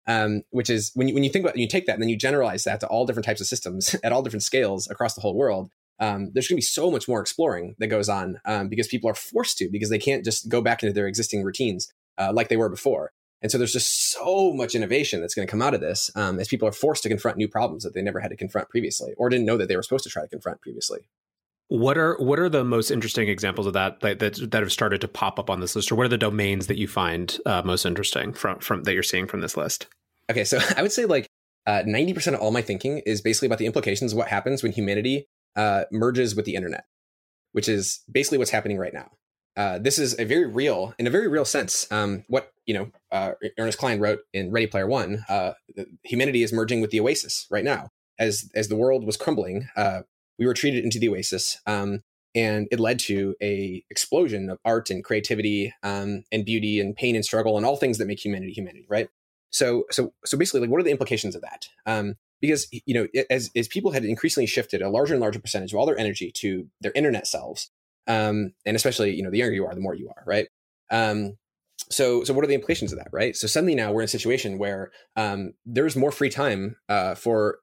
Um, 0.07 0.41
which 0.49 0.71
is 0.71 0.91
when 0.95 1.07
you 1.07 1.13
when 1.13 1.23
you 1.23 1.29
think 1.29 1.45
about 1.45 1.55
you 1.57 1.67
take 1.67 1.85
that 1.85 1.93
and 1.93 2.01
then 2.01 2.09
you 2.09 2.17
generalize 2.17 2.63
that 2.63 2.79
to 2.79 2.87
all 2.87 3.05
different 3.05 3.25
types 3.25 3.39
of 3.39 3.45
systems 3.45 3.95
at 4.03 4.11
all 4.11 4.23
different 4.23 4.43
scales 4.43 4.89
across 4.89 5.13
the 5.13 5.21
whole 5.21 5.35
world. 5.37 5.69
Um, 5.99 6.31
there's 6.33 6.47
going 6.47 6.55
to 6.55 6.61
be 6.61 6.61
so 6.61 6.89
much 6.89 7.07
more 7.07 7.21
exploring 7.21 7.75
that 7.77 7.87
goes 7.87 8.09
on 8.09 8.41
um, 8.45 8.69
because 8.69 8.87
people 8.87 9.07
are 9.07 9.13
forced 9.13 9.59
to 9.59 9.69
because 9.69 9.91
they 9.91 9.99
can't 9.99 10.25
just 10.25 10.49
go 10.49 10.59
back 10.59 10.81
into 10.81 10.93
their 10.93 11.05
existing 11.05 11.43
routines 11.43 11.93
uh, 12.17 12.31
like 12.33 12.49
they 12.49 12.57
were 12.57 12.69
before. 12.69 13.11
And 13.41 13.51
so 13.51 13.57
there's 13.59 13.73
just 13.73 14.11
so 14.11 14.51
much 14.53 14.75
innovation 14.75 15.21
that's 15.21 15.35
going 15.35 15.47
to 15.47 15.51
come 15.51 15.61
out 15.61 15.75
of 15.75 15.81
this 15.81 16.11
um, 16.15 16.39
as 16.39 16.47
people 16.47 16.67
are 16.67 16.71
forced 16.71 17.03
to 17.03 17.09
confront 17.09 17.37
new 17.37 17.47
problems 17.47 17.83
that 17.83 17.93
they 17.93 18.01
never 18.01 18.19
had 18.19 18.29
to 18.29 18.35
confront 18.35 18.69
previously 18.69 19.13
or 19.17 19.29
didn't 19.29 19.45
know 19.45 19.57
that 19.57 19.67
they 19.67 19.75
were 19.75 19.83
supposed 19.83 20.03
to 20.03 20.09
try 20.09 20.23
to 20.23 20.27
confront 20.27 20.61
previously. 20.61 21.01
What 21.71 21.97
are 21.97 22.17
what 22.17 22.37
are 22.37 22.49
the 22.49 22.65
most 22.65 22.91
interesting 22.91 23.29
examples 23.29 23.65
of 23.65 23.71
that 23.71 24.01
that 24.01 24.19
that, 24.19 24.51
that 24.51 24.61
have 24.61 24.73
started 24.73 24.99
to 24.99 25.07
pop 25.07 25.39
up 25.39 25.49
on 25.49 25.61
this 25.61 25.73
list, 25.73 25.89
or 25.89 25.95
what 25.95 26.05
are 26.05 26.09
the 26.09 26.17
domains 26.17 26.67
that 26.67 26.77
you 26.77 26.85
find 26.85 27.39
uh, 27.45 27.61
most 27.63 27.85
interesting 27.85 28.33
from 28.33 28.59
from 28.59 28.83
that 28.83 28.93
you're 28.93 29.01
seeing 29.01 29.25
from 29.25 29.39
this 29.39 29.55
list? 29.55 29.87
Okay, 30.29 30.43
so 30.43 30.59
I 30.75 30.81
would 30.81 30.91
say 30.91 31.05
like 31.05 31.27
uh, 31.65 31.83
ninety 31.85 32.11
uh, 32.11 32.15
percent 32.15 32.35
of 32.35 32.41
all 32.41 32.51
my 32.51 32.61
thinking 32.61 32.97
is 33.05 33.21
basically 33.21 33.45
about 33.45 33.57
the 33.57 33.67
implications 33.67 34.11
of 34.11 34.17
what 34.17 34.27
happens 34.27 34.61
when 34.61 34.73
humanity 34.73 35.29
uh, 35.55 35.85
merges 35.93 36.35
with 36.35 36.43
the 36.43 36.55
internet, 36.55 36.83
which 37.53 37.69
is 37.69 38.01
basically 38.11 38.37
what's 38.37 38.51
happening 38.51 38.77
right 38.77 38.93
now. 38.93 39.09
Uh, 39.55 39.79
this 39.79 39.97
is 39.97 40.19
a 40.19 40.25
very 40.25 40.47
real, 40.47 40.93
in 40.99 41.07
a 41.07 41.09
very 41.09 41.29
real 41.29 41.45
sense, 41.45 41.89
um, 41.89 42.25
what 42.27 42.51
you 42.65 42.73
know 42.73 42.91
uh, 43.13 43.31
Ernest 43.57 43.77
Cline 43.77 44.01
wrote 44.01 44.19
in 44.33 44.51
Ready 44.51 44.67
Player 44.67 44.87
One. 44.87 45.23
humanity 46.03 46.43
is 46.43 46.51
merging 46.51 46.81
with 46.81 46.91
the 46.91 46.99
Oasis 46.99 47.47
right 47.49 47.63
now, 47.63 47.91
as 48.19 48.51
as 48.55 48.67
the 48.67 48.75
world 48.75 49.05
was 49.05 49.15
crumbling 49.15 49.69
we 50.41 50.47
retreated 50.47 50.83
into 50.83 50.97
the 50.97 51.07
oasis 51.07 51.59
um, 51.67 52.01
and 52.33 52.67
it 52.71 52.79
led 52.79 52.97
to 52.97 53.35
a 53.43 53.83
explosion 53.91 54.49
of 54.49 54.57
art 54.65 54.89
and 54.89 55.03
creativity 55.03 55.71
um, 55.83 56.23
and 56.31 56.45
beauty 56.45 56.79
and 56.79 56.95
pain 56.95 57.15
and 57.15 57.23
struggle 57.23 57.57
and 57.57 57.65
all 57.65 57.75
things 57.77 57.99
that 57.99 58.07
make 58.07 58.25
humanity 58.25 58.51
humanity 58.51 58.87
right? 58.89 59.07
So 59.51 59.83
so 59.91 60.13
so 60.25 60.37
basically 60.37 60.61
like 60.61 60.71
what 60.71 60.79
are 60.79 60.83
the 60.83 60.91
implications 60.91 61.35
of 61.35 61.43
that? 61.43 61.67
Um, 61.85 62.15
because 62.41 62.67
you 62.71 62.95
know 62.95 63.07
as, 63.29 63.51
as 63.55 63.67
people 63.67 63.91
had 63.91 64.03
increasingly 64.03 64.47
shifted 64.47 64.81
a 64.81 64.89
larger 64.89 65.13
and 65.13 65.21
larger 65.21 65.39
percentage 65.39 65.73
of 65.73 65.79
all 65.79 65.85
their 65.85 65.99
energy 65.99 66.31
to 66.37 66.67
their 66.81 66.91
internet 66.95 67.27
selves 67.27 67.69
um, 68.07 68.53
and 68.65 68.75
especially 68.75 69.13
you 69.13 69.21
know 69.21 69.29
the 69.29 69.37
younger 69.37 69.53
you 69.53 69.65
are 69.67 69.75
the 69.75 69.81
more 69.81 69.93
you 69.93 70.09
are 70.09 70.23
right? 70.25 70.47
Um, 70.89 71.37
so 71.91 72.23
so 72.23 72.33
what 72.33 72.43
are 72.43 72.47
the 72.47 72.55
implications 72.55 72.91
of 72.91 72.97
that 72.97 73.09
right? 73.11 73.35
So 73.35 73.45
suddenly 73.45 73.75
now 73.75 73.91
we're 73.91 74.01
in 74.01 74.05
a 74.05 74.17
situation 74.17 74.57
where 74.57 74.91
um, 75.15 75.53
there's 75.67 75.95
more 75.95 76.11
free 76.11 76.31
time 76.31 76.77
uh, 76.89 77.13
for 77.13 77.59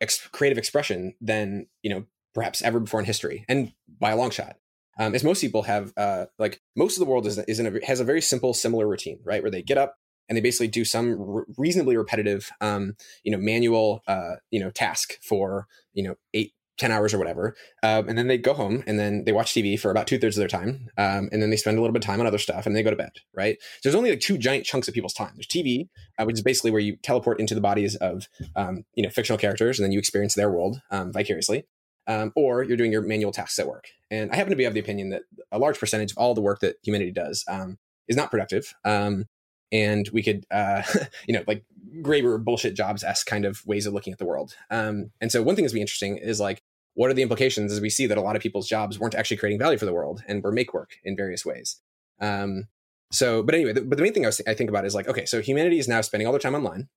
ex- 0.00 0.26
creative 0.32 0.58
expression 0.58 1.14
than 1.20 1.66
you 1.82 1.90
know 1.90 2.04
perhaps 2.36 2.60
ever 2.60 2.78
before 2.78 3.00
in 3.00 3.06
history, 3.06 3.44
and 3.48 3.72
by 3.98 4.10
a 4.10 4.16
long 4.16 4.30
shot. 4.30 4.56
Um, 4.98 5.14
as 5.14 5.24
most 5.24 5.40
people 5.40 5.62
have, 5.62 5.92
uh, 5.96 6.26
like 6.38 6.60
most 6.76 6.96
of 6.96 7.00
the 7.00 7.10
world 7.10 7.26
is, 7.26 7.38
is 7.38 7.58
in 7.58 7.66
a, 7.66 7.86
has 7.86 7.98
a 7.98 8.04
very 8.04 8.20
simple, 8.20 8.54
similar 8.54 8.86
routine, 8.86 9.18
right? 9.24 9.42
Where 9.42 9.50
they 9.50 9.62
get 9.62 9.78
up 9.78 9.96
and 10.28 10.36
they 10.36 10.42
basically 10.42 10.68
do 10.68 10.84
some 10.84 11.16
re- 11.18 11.44
reasonably 11.56 11.96
repetitive, 11.96 12.50
um, 12.60 12.94
you 13.24 13.32
know, 13.32 13.38
manual, 13.38 14.02
uh, 14.06 14.36
you 14.50 14.60
know, 14.60 14.70
task 14.70 15.18
for 15.22 15.66
you 15.94 16.02
know 16.02 16.14
eight, 16.34 16.52
10 16.78 16.92
hours 16.92 17.14
or 17.14 17.18
whatever. 17.18 17.56
Um, 17.82 18.08
and 18.08 18.18
then 18.18 18.28
they 18.28 18.38
go 18.38 18.52
home 18.52 18.84
and 18.86 18.98
then 18.98 19.24
they 19.24 19.32
watch 19.32 19.52
TV 19.52 19.78
for 19.78 19.90
about 19.90 20.06
two 20.06 20.18
thirds 20.18 20.36
of 20.36 20.40
their 20.40 20.48
time. 20.48 20.88
Um, 20.98 21.28
and 21.32 21.42
then 21.42 21.50
they 21.50 21.56
spend 21.56 21.78
a 21.78 21.80
little 21.80 21.92
bit 21.92 22.02
of 22.02 22.06
time 22.06 22.20
on 22.20 22.26
other 22.26 22.38
stuff 22.38 22.66
and 22.66 22.76
they 22.76 22.82
go 22.82 22.90
to 22.90 22.96
bed, 22.96 23.12
right? 23.34 23.56
So 23.60 23.88
there's 23.88 23.94
only 23.94 24.10
like 24.10 24.20
two 24.20 24.38
giant 24.38 24.66
chunks 24.66 24.88
of 24.88 24.94
people's 24.94 25.14
time. 25.14 25.32
There's 25.36 25.46
TV, 25.46 25.88
uh, 26.18 26.24
which 26.24 26.34
is 26.34 26.42
basically 26.42 26.70
where 26.70 26.80
you 26.80 26.96
teleport 26.96 27.40
into 27.40 27.54
the 27.54 27.60
bodies 27.60 27.96
of, 27.96 28.28
um, 28.54 28.84
you 28.94 29.02
know, 29.02 29.10
fictional 29.10 29.38
characters 29.38 29.78
and 29.78 29.84
then 29.84 29.92
you 29.92 29.98
experience 29.98 30.34
their 30.34 30.50
world 30.50 30.80
um, 30.90 31.12
vicariously. 31.12 31.64
Um, 32.08 32.32
or 32.36 32.62
you're 32.62 32.76
doing 32.76 32.92
your 32.92 33.02
manual 33.02 33.32
tasks 33.32 33.58
at 33.58 33.66
work. 33.66 33.88
And 34.10 34.30
I 34.30 34.36
happen 34.36 34.50
to 34.50 34.56
be 34.56 34.64
of 34.64 34.74
the 34.74 34.80
opinion 34.80 35.10
that 35.10 35.22
a 35.50 35.58
large 35.58 35.78
percentage 35.78 36.12
of 36.12 36.18
all 36.18 36.34
the 36.34 36.40
work 36.40 36.60
that 36.60 36.76
humanity 36.84 37.10
does 37.10 37.44
um, 37.48 37.78
is 38.06 38.16
not 38.16 38.30
productive. 38.30 38.72
Um, 38.84 39.24
and 39.72 40.08
we 40.12 40.22
could, 40.22 40.46
uh, 40.50 40.82
you 41.26 41.34
know, 41.34 41.42
like 41.46 41.64
Graeber 42.02 42.42
bullshit 42.42 42.74
jobs 42.74 43.02
as 43.02 43.24
kind 43.24 43.44
of 43.44 43.64
ways 43.66 43.86
of 43.86 43.92
looking 43.92 44.12
at 44.12 44.18
the 44.18 44.24
world. 44.24 44.54
Um, 44.70 45.10
and 45.20 45.32
so 45.32 45.42
one 45.42 45.56
thing 45.56 45.64
that's 45.64 45.74
be 45.74 45.80
interesting 45.80 46.18
is 46.18 46.40
like, 46.40 46.62
what 46.94 47.10
are 47.10 47.14
the 47.14 47.22
implications 47.22 47.72
as 47.72 47.80
we 47.80 47.90
see 47.90 48.06
that 48.06 48.16
a 48.16 48.22
lot 48.22 48.36
of 48.36 48.42
people's 48.42 48.68
jobs 48.68 48.98
weren't 48.98 49.14
actually 49.14 49.36
creating 49.36 49.58
value 49.58 49.76
for 49.76 49.84
the 49.84 49.92
world 49.92 50.22
and 50.26 50.42
were 50.42 50.52
make 50.52 50.72
work 50.72 50.92
in 51.04 51.16
various 51.16 51.44
ways. 51.44 51.80
Um, 52.20 52.68
so, 53.12 53.42
but 53.42 53.54
anyway, 53.54 53.72
the, 53.72 53.82
but 53.82 53.98
the 53.98 54.02
main 54.02 54.14
thing 54.14 54.24
I, 54.24 54.28
was, 54.28 54.40
I 54.46 54.54
think 54.54 54.70
about 54.70 54.86
is 54.86 54.94
like, 54.94 55.06
okay, 55.06 55.26
so 55.26 55.42
humanity 55.42 55.78
is 55.78 55.88
now 55.88 56.00
spending 56.00 56.26
all 56.26 56.32
their 56.32 56.40
time 56.40 56.54
online. 56.54 56.88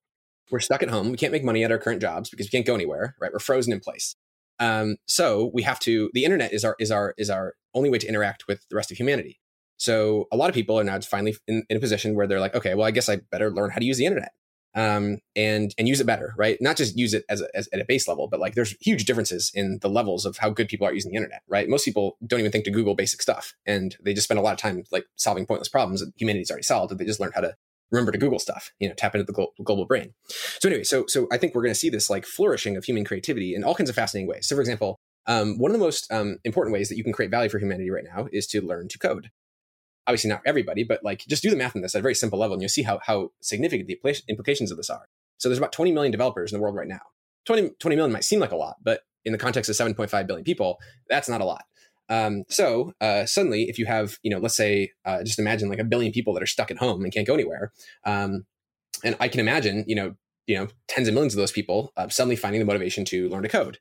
We're 0.51 0.59
stuck 0.59 0.81
at 0.81 0.89
home. 0.89 1.11
We 1.11 1.17
can't 1.17 1.31
make 1.31 1.43
money 1.43 1.63
at 1.63 1.71
our 1.71 1.77
current 1.77 2.01
jobs 2.01 2.29
because 2.29 2.47
we 2.47 2.51
can't 2.51 2.65
go 2.65 2.73
anywhere, 2.73 3.15
right? 3.19 3.31
We're 3.31 3.39
frozen 3.39 3.73
in 3.73 3.81
place. 3.81 4.15
Um, 4.59 4.97
so 5.07 5.51
we 5.53 5.63
have 5.63 5.79
to. 5.81 6.09
The 6.13 6.25
internet 6.25 6.53
is 6.53 6.65
our 6.65 6.75
is 6.79 6.91
our 6.91 7.13
is 7.17 7.29
our 7.29 7.55
only 7.73 7.89
way 7.89 7.97
to 7.99 8.07
interact 8.07 8.47
with 8.47 8.65
the 8.69 8.75
rest 8.75 8.91
of 8.91 8.97
humanity. 8.97 9.39
So 9.77 10.27
a 10.31 10.37
lot 10.37 10.49
of 10.49 10.55
people 10.55 10.77
are 10.79 10.83
now 10.83 10.99
finally 10.99 11.37
in, 11.47 11.63
in 11.69 11.77
a 11.77 11.79
position 11.79 12.13
where 12.13 12.27
they're 12.27 12.41
like, 12.41 12.55
okay, 12.55 12.75
well, 12.75 12.85
I 12.85 12.91
guess 12.91 13.07
I 13.07 13.17
better 13.31 13.49
learn 13.49 13.69
how 13.69 13.79
to 13.79 13.85
use 13.85 13.97
the 13.97 14.05
internet 14.05 14.33
um, 14.75 15.17
and 15.35 15.73
and 15.77 15.87
use 15.87 15.99
it 15.99 16.05
better, 16.05 16.33
right? 16.37 16.57
Not 16.61 16.77
just 16.77 16.97
use 16.97 17.13
it 17.13 17.25
as, 17.29 17.41
a, 17.41 17.47
as 17.55 17.67
at 17.73 17.79
a 17.79 17.85
base 17.85 18.07
level, 18.07 18.27
but 18.27 18.39
like 18.39 18.55
there's 18.55 18.75
huge 18.81 19.05
differences 19.05 19.51
in 19.53 19.79
the 19.81 19.89
levels 19.89 20.25
of 20.25 20.37
how 20.37 20.49
good 20.49 20.67
people 20.67 20.85
are 20.87 20.93
using 20.93 21.11
the 21.11 21.17
internet, 21.17 21.41
right? 21.47 21.67
Most 21.67 21.85
people 21.85 22.17
don't 22.25 22.39
even 22.39 22.51
think 22.51 22.65
to 22.65 22.71
Google 22.71 22.95
basic 22.95 23.21
stuff, 23.21 23.53
and 23.65 23.95
they 24.03 24.13
just 24.13 24.25
spend 24.25 24.39
a 24.39 24.43
lot 24.43 24.53
of 24.53 24.59
time 24.59 24.83
like 24.91 25.05
solving 25.15 25.45
pointless 25.45 25.69
problems 25.69 26.01
that 26.01 26.13
humanity's 26.17 26.51
already 26.51 26.63
solved. 26.63 26.97
They 26.97 27.05
just 27.05 27.19
learn 27.19 27.31
how 27.33 27.41
to 27.41 27.55
remember 27.91 28.11
to 28.11 28.17
Google 28.17 28.39
stuff, 28.39 28.71
you 28.79 28.87
know, 28.87 28.93
tap 28.95 29.15
into 29.15 29.25
the 29.25 29.47
global 29.63 29.85
brain. 29.85 30.13
So 30.59 30.69
anyway, 30.69 30.83
so 30.83 31.05
so 31.07 31.27
I 31.31 31.37
think 31.37 31.55
we're 31.55 31.63
going 31.63 31.73
to 31.73 31.79
see 31.79 31.89
this 31.89 32.09
like 32.09 32.25
flourishing 32.25 32.77
of 32.77 32.85
human 32.85 33.05
creativity 33.05 33.55
in 33.55 33.63
all 33.63 33.75
kinds 33.75 33.89
of 33.89 33.95
fascinating 33.95 34.29
ways. 34.29 34.47
So 34.47 34.55
for 34.55 34.61
example, 34.61 34.99
um, 35.27 35.57
one 35.57 35.71
of 35.71 35.73
the 35.77 35.83
most 35.83 36.11
um, 36.11 36.37
important 36.43 36.73
ways 36.73 36.89
that 36.89 36.97
you 36.97 37.03
can 37.03 37.13
create 37.13 37.31
value 37.31 37.49
for 37.49 37.59
humanity 37.59 37.89
right 37.89 38.03
now 38.03 38.27
is 38.31 38.47
to 38.47 38.61
learn 38.61 38.87
to 38.89 38.99
code. 38.99 39.29
Obviously, 40.07 40.29
not 40.29 40.41
everybody, 40.45 40.83
but 40.83 41.03
like 41.03 41.19
just 41.27 41.43
do 41.43 41.49
the 41.49 41.55
math 41.55 41.75
on 41.75 41.81
this 41.81 41.93
at 41.93 41.99
a 41.99 42.01
very 42.01 42.15
simple 42.15 42.39
level, 42.39 42.53
and 42.53 42.61
you'll 42.61 42.69
see 42.69 42.83
how 42.83 42.99
how 43.03 43.31
significant 43.41 43.87
the 43.87 43.99
implications 44.27 44.71
of 44.71 44.77
this 44.77 44.89
are. 44.89 45.05
So 45.37 45.49
there's 45.49 45.59
about 45.59 45.71
20 45.71 45.91
million 45.91 46.11
developers 46.11 46.51
in 46.51 46.57
the 46.57 46.61
world 46.61 46.75
right 46.75 46.87
now. 46.87 47.01
20, 47.45 47.71
20 47.79 47.95
million 47.95 48.11
might 48.11 48.23
seem 48.23 48.39
like 48.39 48.51
a 48.51 48.57
lot, 48.57 48.77
but 48.83 49.01
in 49.25 49.31
the 49.31 49.37
context 49.37 49.69
of 49.69 49.75
7.5 49.75 50.27
billion 50.27 50.43
people, 50.43 50.79
that's 51.09 51.29
not 51.29 51.41
a 51.41 51.45
lot. 51.45 51.63
Um, 52.09 52.43
so 52.49 52.93
uh, 52.99 53.25
suddenly, 53.25 53.69
if 53.69 53.77
you 53.77 53.85
have, 53.85 54.17
you 54.23 54.31
know, 54.31 54.39
let's 54.39 54.55
say, 54.55 54.91
uh, 55.05 55.23
just 55.23 55.39
imagine 55.39 55.69
like 55.69 55.79
a 55.79 55.83
billion 55.83 56.11
people 56.11 56.33
that 56.33 56.43
are 56.43 56.47
stuck 56.47 56.71
at 56.71 56.77
home 56.77 57.03
and 57.03 57.13
can't 57.13 57.27
go 57.27 57.35
anywhere, 57.35 57.71
um, 58.05 58.45
and 59.03 59.15
I 59.19 59.27
can 59.27 59.39
imagine, 59.39 59.85
you 59.87 59.95
know, 59.95 60.15
you 60.47 60.57
know, 60.57 60.67
tens 60.87 61.07
of 61.07 61.13
millions 61.13 61.33
of 61.33 61.37
those 61.37 61.51
people 61.51 61.93
uh, 61.95 62.09
suddenly 62.09 62.35
finding 62.35 62.59
the 62.59 62.65
motivation 62.65 63.05
to 63.05 63.29
learn 63.29 63.43
to 63.43 63.49
code. 63.49 63.77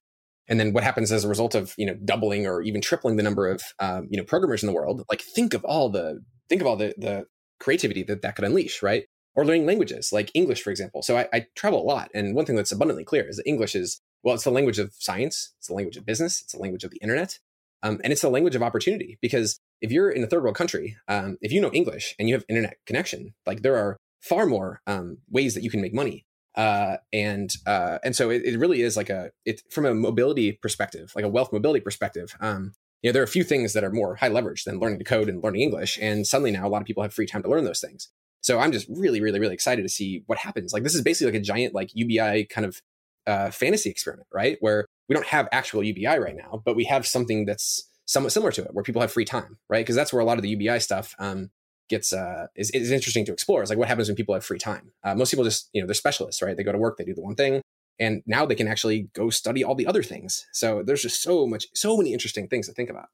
And 0.49 0.59
then 0.59 0.73
what 0.73 0.85
happens 0.85 1.13
as 1.13 1.25
a 1.25 1.29
result 1.29 1.55
of 1.55 1.75
you 1.77 1.87
know 1.87 1.95
doubling 2.05 2.47
or 2.47 2.63
even 2.63 2.81
tripling 2.81 3.17
the 3.17 3.23
number 3.23 3.49
of 3.49 3.63
um, 3.79 4.09
you 4.11 4.17
know 4.17 4.25
programmers 4.25 4.63
in 4.63 4.67
the 4.67 4.73
world? 4.73 5.05
Like 5.11 5.23
think 5.23 5.55
of 5.55 5.65
all 5.65 5.89
the 5.89 6.21
think 6.49 6.61
of 6.61 6.67
all 6.67 6.77
the 6.77 6.95
the 6.97 7.27
creativity 7.61 8.03
that 8.05 8.23
that 8.23 8.37
could 8.37 8.45
unleash, 8.45 8.83
right? 8.83 9.05
Or 9.35 9.45
learning 9.45 9.67
languages 9.67 10.11
like 10.13 10.31
English, 10.35 10.63
for 10.63 10.71
example. 10.71 11.03
So 11.03 11.17
I, 11.17 11.29
I 11.33 11.47
travel 11.55 11.83
a 11.83 11.85
lot, 11.85 12.11
and 12.15 12.35
one 12.35 12.45
thing 12.45 12.57
that's 12.57 12.73
abundantly 12.73 13.05
clear 13.05 13.29
is 13.29 13.37
that 13.37 13.47
English 13.47 13.75
is 13.75 14.01
well, 14.23 14.35
it's 14.35 14.45
the 14.45 14.51
language 14.51 14.79
of 14.79 14.93
science, 14.99 15.55
it's 15.59 15.69
the 15.69 15.75
language 15.75 15.97
of 15.97 16.05
business, 16.05 16.41
it's 16.43 16.53
the 16.53 16.59
language 16.59 16.85
of 16.85 16.91
the 16.91 16.99
internet, 16.99 17.39
um, 17.83 18.01
and 18.03 18.13
it's 18.13 18.25
a 18.25 18.29
language 18.29 18.57
of 18.57 18.63
opportunity 18.63 19.19
because 19.21 19.61
if 19.81 19.93
you're 19.93 20.11
in 20.11 20.25
a 20.25 20.27
third 20.27 20.43
world 20.43 20.57
country, 20.57 20.97
um, 21.07 21.39
if 21.41 21.53
you 21.53 21.61
know 21.61 21.71
English 21.73 22.15
and 22.19 22.29
you 22.29 22.35
have 22.35 22.45
internet 22.49 22.79
connection, 22.87 23.35
like 23.47 23.63
there 23.63 23.77
are 23.77 23.97
far 24.21 24.47
more 24.47 24.81
um, 24.87 25.19
ways 25.31 25.55
that 25.55 25.63
you 25.63 25.71
can 25.71 25.81
make 25.81 25.95
money. 25.95 26.25
Uh, 26.57 26.97
and 27.13 27.55
uh, 27.67 27.99
and 28.03 28.17
so 28.17 28.31
it, 28.31 28.43
it, 28.45 28.59
really 28.59 28.83
is 28.83 28.97
like 28.97 29.11
a 29.11 29.31
it 29.45 29.63
from 29.71 29.85
a 29.85 29.95
mobility 29.95 30.53
perspective, 30.53 31.13
like 31.15 31.25
a 31.25 31.29
wealth 31.29 31.53
mobility 31.53 31.81
perspective. 31.81 32.35
Um, 32.41 32.73
you 33.01 33.09
know, 33.09 33.13
there 33.13 33.23
are 33.23 33.25
a 33.25 33.29
few 33.29 33.45
things 33.45 33.75
that 33.75 33.85
are 33.85 33.93
more 33.93 34.17
high 34.17 34.29
leverage 34.29 34.65
than 34.65 34.81
learning 34.81 34.99
to 34.99 35.05
code 35.05 35.29
and 35.29 35.43
learning 35.43 35.61
English, 35.61 35.99
and 36.03 36.27
suddenly 36.27 36.51
now 36.51 36.67
a 36.67 36.71
lot 36.71 36.81
of 36.81 36.87
people 36.87 37.05
have 37.05 37.15
free 37.15 37.27
time 37.27 37.43
to 37.45 37.49
learn 37.49 37.65
those 37.65 37.81
things. 37.81 38.09
So 38.41 38.59
I'm 38.59 38.73
just 38.73 38.89
really, 38.89 39.21
really, 39.21 39.39
really 39.39 39.55
excited 39.55 39.83
to 39.83 39.89
see 39.89 40.25
what 40.27 40.39
happens. 40.39 40.73
Like 40.73 40.83
this 40.83 40.97
is 40.97 41.03
basically 41.03 41.33
like 41.33 41.41
a 41.41 41.45
giant 41.45 41.75
like 41.75 41.91
UBI 41.95 42.47
kind 42.47 42.67
of 42.67 42.81
uh, 43.27 43.51
fantasy 43.51 43.91
experiment, 43.91 44.27
right? 44.33 44.57
Where 44.61 44.87
we 45.09 45.15
don't 45.15 45.27
have 45.27 45.49
actual 45.53 45.83
UBI 45.83 46.19
right 46.19 46.37
now, 46.37 46.63
but 46.65 46.77
we 46.77 46.85
have 46.85 47.07
something 47.07 47.47
that's 47.47 47.89
somewhat 48.07 48.33
similar 48.33 48.53
to 48.53 48.65
it, 48.65 48.75
where 48.75 48.83
people 48.83 49.03
have 49.03 49.13
free 49.13 49.25
time, 49.25 49.59
right? 49.69 49.85
Because 49.85 49.97
that's 49.97 50.13
where 50.13 50.21
a 50.21 50.25
lot 50.25 50.39
of 50.39 50.43
the 50.43 50.51
UBI 50.51 50.81
stuff 50.81 51.15
um, 51.19 51.51
gets 51.89 52.13
uh, 52.13 52.47
is, 52.57 52.71
is 52.71 52.91
interesting 52.91 53.25
to 53.27 53.33
explore. 53.33 53.63
Is 53.63 53.71
like 53.71 53.79
what 53.79 53.89
happens 53.89 54.09
when 54.09 54.17
people 54.17 54.35
have 54.35 54.45
free 54.45 54.59
time. 54.59 54.93
Uh, 55.03 55.15
most 55.15 55.31
people 55.31 55.45
just 55.45 55.71
you 55.73 55.81
know 55.81 55.87
they're 55.87 55.95
specialists, 55.95 56.43
right? 56.43 56.57
They 56.57 56.63
go 56.63 56.73
to 56.73 56.79
work, 56.79 56.97
they 56.97 57.05
do 57.05 57.15
the 57.15 57.23
one 57.23 57.35
thing, 57.35 57.63
and 57.99 58.23
now 58.27 58.47
they 58.47 58.55
can 58.55 58.69
actually 58.69 59.09
go 59.15 59.31
study 59.31 59.65
all 59.65 59.75
the 59.75 59.87
other 59.87 60.03
things. 60.03 60.47
So 60.53 60.83
there's 60.83 61.03
just 61.03 61.23
so 61.23 61.47
much, 61.47 61.67
so 61.75 61.97
many 61.97 62.13
interesting 62.13 62.49
things 62.49 62.67
to 62.69 62.73
think 62.73 62.91
about. 62.91 63.09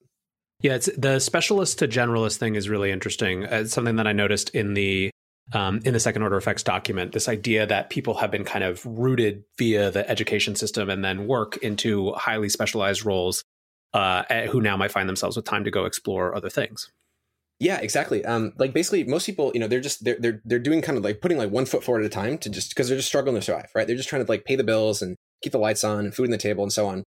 Yeah, 0.60 0.74
it's 0.74 0.88
the 0.96 1.18
specialist 1.18 1.78
to 1.80 1.88
generalist 1.88 2.38
thing 2.38 2.54
is 2.54 2.68
really 2.68 2.90
interesting. 2.90 3.42
It's 3.42 3.72
something 3.72 3.96
that 3.96 4.06
I 4.06 4.12
noticed 4.12 4.50
in 4.50 4.74
the 4.74 5.10
um, 5.52 5.80
in 5.84 5.92
the 5.92 6.00
second 6.00 6.22
order 6.22 6.36
effects 6.36 6.62
document 6.62 7.12
this 7.12 7.28
idea 7.28 7.66
that 7.66 7.90
people 7.90 8.14
have 8.14 8.30
been 8.30 8.44
kind 8.44 8.64
of 8.64 8.84
rooted 8.86 9.44
via 9.58 9.90
the 9.90 10.08
education 10.08 10.56
system 10.56 10.88
and 10.88 11.04
then 11.04 11.26
work 11.26 11.56
into 11.58 12.12
highly 12.12 12.48
specialized 12.48 13.04
roles 13.04 13.44
uh, 13.92 14.24
who 14.46 14.60
now 14.60 14.76
might 14.76 14.90
find 14.90 15.08
themselves 15.08 15.36
with 15.36 15.44
time 15.44 15.64
to 15.64 15.70
go 15.70 15.84
explore 15.84 16.34
other 16.34 16.50
things. 16.50 16.90
Yeah 17.60 17.78
exactly. 17.78 18.24
Um, 18.24 18.52
like 18.58 18.72
basically 18.72 19.04
most 19.04 19.26
people 19.26 19.52
you 19.54 19.60
know 19.60 19.68
they're 19.68 19.80
just 19.80 20.04
they're, 20.04 20.16
they're 20.18 20.40
they're 20.44 20.58
doing 20.58 20.82
kind 20.82 20.98
of 20.98 21.04
like 21.04 21.20
putting 21.20 21.38
like 21.38 21.50
one 21.50 21.66
foot 21.66 21.84
forward 21.84 22.00
at 22.00 22.06
a 22.06 22.10
time 22.10 22.36
to 22.38 22.50
just 22.50 22.70
because 22.70 22.88
they're 22.88 22.98
just 22.98 23.08
struggling 23.08 23.36
to 23.36 23.42
survive 23.42 23.70
right? 23.74 23.86
They're 23.86 23.96
just 23.96 24.08
trying 24.08 24.24
to 24.24 24.30
like 24.30 24.44
pay 24.44 24.56
the 24.56 24.64
bills 24.64 25.02
and 25.02 25.16
keep 25.42 25.52
the 25.52 25.58
lights 25.58 25.84
on 25.84 26.00
and 26.00 26.14
food 26.14 26.24
on 26.24 26.30
the 26.30 26.38
table 26.38 26.64
and 26.64 26.72
so 26.72 26.88
on. 26.88 27.04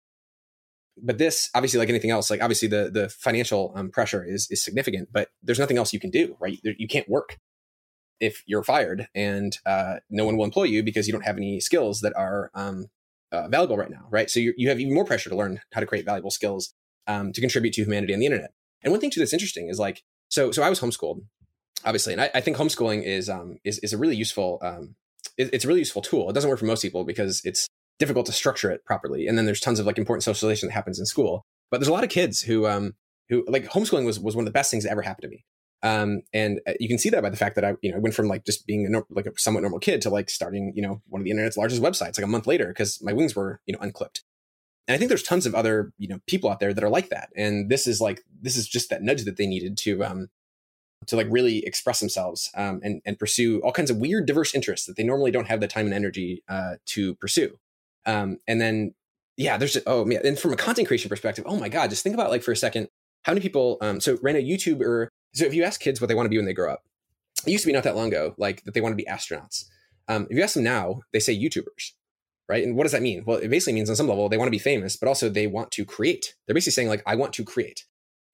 But 1.02 1.18
this 1.18 1.50
obviously 1.54 1.80
like 1.80 1.88
anything 1.88 2.10
else 2.10 2.30
like 2.30 2.42
obviously 2.42 2.68
the 2.68 2.90
the 2.92 3.08
financial 3.08 3.72
um, 3.74 3.90
pressure 3.90 4.24
is 4.24 4.48
is 4.50 4.62
significant 4.62 5.08
but 5.12 5.28
there's 5.42 5.58
nothing 5.58 5.78
else 5.78 5.92
you 5.92 6.00
can 6.00 6.10
do 6.10 6.36
right? 6.40 6.60
You 6.62 6.86
can't 6.86 7.08
work 7.08 7.38
if 8.20 8.42
you're 8.46 8.62
fired 8.62 9.08
and 9.14 9.58
uh, 9.66 9.96
no 10.10 10.24
one 10.24 10.36
will 10.36 10.44
employ 10.44 10.64
you 10.64 10.82
because 10.82 11.06
you 11.06 11.12
don't 11.12 11.24
have 11.24 11.36
any 11.36 11.60
skills 11.60 12.00
that 12.00 12.14
are 12.16 12.50
um, 12.54 12.86
uh, 13.32 13.48
valuable 13.48 13.76
right 13.76 13.90
now, 13.90 14.06
right? 14.10 14.30
So 14.30 14.40
you, 14.40 14.68
have 14.68 14.80
even 14.80 14.94
more 14.94 15.04
pressure 15.04 15.30
to 15.30 15.36
learn 15.36 15.60
how 15.72 15.80
to 15.80 15.86
create 15.86 16.04
valuable 16.04 16.30
skills 16.30 16.72
um, 17.06 17.32
to 17.32 17.40
contribute 17.40 17.74
to 17.74 17.82
humanity 17.82 18.14
on 18.14 18.20
the 18.20 18.26
internet. 18.26 18.52
And 18.82 18.92
one 18.92 19.00
thing 19.00 19.10
too 19.10 19.20
that's 19.20 19.32
interesting 19.32 19.68
is 19.68 19.78
like, 19.78 20.02
so 20.28 20.50
so 20.50 20.62
I 20.62 20.68
was 20.68 20.80
homeschooled, 20.80 21.22
obviously, 21.84 22.12
and 22.12 22.22
I, 22.22 22.30
I 22.34 22.40
think 22.40 22.56
homeschooling 22.56 23.04
is 23.04 23.28
um, 23.28 23.58
is 23.64 23.78
is 23.80 23.92
a 23.92 23.98
really 23.98 24.16
useful 24.16 24.58
um, 24.62 24.96
it, 25.36 25.50
it's 25.52 25.64
a 25.64 25.68
really 25.68 25.80
useful 25.80 26.02
tool. 26.02 26.28
It 26.30 26.32
doesn't 26.32 26.50
work 26.50 26.58
for 26.58 26.66
most 26.66 26.82
people 26.82 27.04
because 27.04 27.42
it's 27.44 27.68
difficult 27.98 28.26
to 28.26 28.32
structure 28.32 28.70
it 28.70 28.84
properly, 28.84 29.26
and 29.26 29.38
then 29.38 29.46
there's 29.46 29.60
tons 29.60 29.78
of 29.78 29.86
like 29.86 29.98
important 29.98 30.24
socialization 30.24 30.68
that 30.68 30.74
happens 30.74 30.98
in 30.98 31.06
school. 31.06 31.44
But 31.70 31.78
there's 31.78 31.88
a 31.88 31.92
lot 31.92 32.04
of 32.04 32.10
kids 32.10 32.42
who 32.42 32.66
um 32.66 32.94
who 33.28 33.44
like 33.48 33.66
homeschooling 33.66 34.04
was 34.04 34.18
was 34.18 34.34
one 34.34 34.42
of 34.42 34.46
the 34.46 34.56
best 34.56 34.70
things 34.70 34.84
that 34.84 34.90
ever 34.90 35.02
happened 35.02 35.22
to 35.22 35.28
me 35.28 35.44
um, 35.86 36.22
and 36.32 36.60
uh, 36.66 36.72
you 36.80 36.88
can 36.88 36.98
see 36.98 37.10
that 37.10 37.22
by 37.22 37.30
the 37.30 37.36
fact 37.36 37.54
that 37.54 37.64
I, 37.64 37.74
you 37.80 37.92
know, 37.92 38.00
went 38.00 38.14
from 38.14 38.26
like 38.26 38.44
just 38.44 38.66
being 38.66 38.92
a 38.92 39.02
like 39.08 39.26
a 39.26 39.38
somewhat 39.38 39.60
normal 39.60 39.78
kid 39.78 40.02
to 40.02 40.10
like 40.10 40.28
starting, 40.28 40.72
you 40.74 40.82
know, 40.82 41.00
one 41.06 41.20
of 41.20 41.24
the 41.24 41.30
internet's 41.30 41.56
largest 41.56 41.80
websites 41.80 42.18
like 42.18 42.24
a 42.24 42.26
month 42.26 42.48
later 42.48 42.66
because 42.66 43.00
my 43.02 43.12
wings 43.12 43.36
were, 43.36 43.60
you 43.66 43.72
know, 43.72 43.78
unclipped. 43.80 44.24
And 44.88 44.96
I 44.96 44.98
think 44.98 45.10
there's 45.10 45.22
tons 45.22 45.46
of 45.46 45.54
other, 45.54 45.92
you 45.96 46.08
know, 46.08 46.18
people 46.26 46.50
out 46.50 46.58
there 46.58 46.74
that 46.74 46.82
are 46.82 46.90
like 46.90 47.10
that. 47.10 47.28
And 47.36 47.70
this 47.70 47.86
is 47.86 48.00
like 48.00 48.24
this 48.42 48.56
is 48.56 48.66
just 48.66 48.90
that 48.90 49.02
nudge 49.02 49.24
that 49.24 49.36
they 49.36 49.46
needed 49.46 49.76
to 49.78 50.04
um 50.04 50.28
to 51.06 51.14
like 51.14 51.28
really 51.30 51.64
express 51.64 52.00
themselves 52.00 52.50
um, 52.56 52.80
and 52.82 53.00
and 53.04 53.16
pursue 53.18 53.60
all 53.60 53.72
kinds 53.72 53.90
of 53.90 53.98
weird 53.98 54.26
diverse 54.26 54.56
interests 54.56 54.86
that 54.86 54.96
they 54.96 55.04
normally 55.04 55.30
don't 55.30 55.46
have 55.46 55.60
the 55.60 55.68
time 55.68 55.86
and 55.86 55.94
energy 55.94 56.42
uh, 56.48 56.76
to 56.86 57.14
pursue. 57.16 57.58
Um, 58.06 58.38
and 58.48 58.60
then 58.60 58.94
yeah, 59.36 59.56
there's 59.56 59.76
oh 59.86 60.04
man, 60.04 60.20
and 60.24 60.38
from 60.38 60.52
a 60.52 60.56
content 60.56 60.88
creation 60.88 61.08
perspective, 61.08 61.44
oh 61.46 61.56
my 61.56 61.68
god, 61.68 61.90
just 61.90 62.02
think 62.02 62.14
about 62.14 62.30
like 62.30 62.42
for 62.42 62.52
a 62.52 62.56
second 62.56 62.88
how 63.22 63.32
many 63.32 63.40
people 63.40 63.76
um, 63.80 64.00
so 64.00 64.18
ran 64.22 64.36
a 64.36 64.42
YouTuber 64.42 65.08
so 65.36 65.44
if 65.44 65.54
you 65.54 65.64
ask 65.64 65.80
kids 65.80 66.00
what 66.00 66.08
they 66.08 66.14
want 66.14 66.26
to 66.26 66.30
be 66.30 66.38
when 66.38 66.46
they 66.46 66.54
grow 66.54 66.72
up, 66.72 66.82
it 67.46 67.50
used 67.50 67.62
to 67.64 67.68
be 67.68 67.72
not 67.72 67.84
that 67.84 67.96
long 67.96 68.08
ago, 68.08 68.34
like 68.38 68.64
that 68.64 68.74
they 68.74 68.80
want 68.80 68.92
to 68.92 68.96
be 68.96 69.04
astronauts. 69.04 69.64
Um, 70.08 70.26
if 70.30 70.36
you 70.36 70.42
ask 70.42 70.54
them 70.54 70.64
now, 70.64 71.00
they 71.12 71.20
say 71.20 71.36
YouTubers, 71.36 71.92
right? 72.48 72.64
And 72.64 72.76
what 72.76 72.84
does 72.84 72.92
that 72.92 73.02
mean? 73.02 73.24
Well, 73.26 73.38
it 73.38 73.48
basically 73.48 73.74
means 73.74 73.90
on 73.90 73.96
some 73.96 74.08
level 74.08 74.28
they 74.28 74.38
want 74.38 74.46
to 74.46 74.52
be 74.52 74.58
famous, 74.58 74.96
but 74.96 75.08
also 75.08 75.28
they 75.28 75.46
want 75.46 75.70
to 75.72 75.84
create. 75.84 76.34
They're 76.46 76.54
basically 76.54 76.72
saying 76.72 76.88
like, 76.88 77.02
I 77.06 77.16
want 77.16 77.32
to 77.34 77.44
create. 77.44 77.84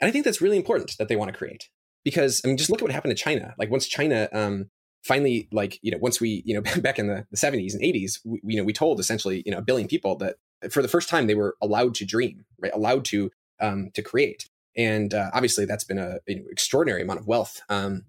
And 0.01 0.09
I 0.09 0.13
think 0.13 0.25
that's 0.25 0.41
really 0.41 0.57
important 0.57 0.97
that 0.99 1.09
they 1.09 1.17
want 1.17 1.33
to 1.33 1.37
create 1.37 1.69
because 2.05 2.41
I 2.45 2.49
mean, 2.49 2.57
just 2.57 2.71
look 2.71 2.81
at 2.81 2.85
what 2.85 2.93
happened 2.93 3.17
to 3.17 3.23
China. 3.23 3.55
Like 3.59 3.71
once 3.71 3.87
China 3.87 4.29
um, 4.33 4.71
finally, 5.03 5.49
like 5.53 5.79
you 5.83 5.91
know, 5.91 5.99
once 5.99 6.21
we 6.21 6.43
you 6.45 6.55
know 6.55 6.61
back 6.81 6.99
in 6.99 7.07
the, 7.09 7.27
70s 7.35 7.75
and 7.75 7.83
80s, 7.83 8.19
we, 8.25 8.41
you 8.45 8.57
know, 8.57 8.65
we 8.65 8.73
told 8.73 9.01
essentially 9.01 9.43
you 9.47 9.53
know 9.53 9.59
a 9.59 9.63
billion 9.63 9.89
people 9.89 10.17
that 10.19 10.37
for 10.71 10.83
the 10.83 10.89
first 10.89 11.09
time 11.09 11.27
they 11.27 11.35
were 11.35 11.57
allowed 11.63 11.95
to 11.97 12.05
dream, 12.05 12.45
right? 12.61 12.73
Allowed 12.75 13.05
to 13.07 13.31
um, 13.61 13.91
to 13.95 14.03
create 14.03 14.49
and 14.77 15.15
uh, 15.15 15.31
obviously 15.35 15.65
that's 15.65 15.85
been 15.85 15.99
a 15.99 16.19
you 16.27 16.37
know, 16.37 16.43
extraordinary 16.51 17.03
amount 17.03 17.21
of 17.21 17.27
wealth 17.27 17.61
um, 17.69 18.05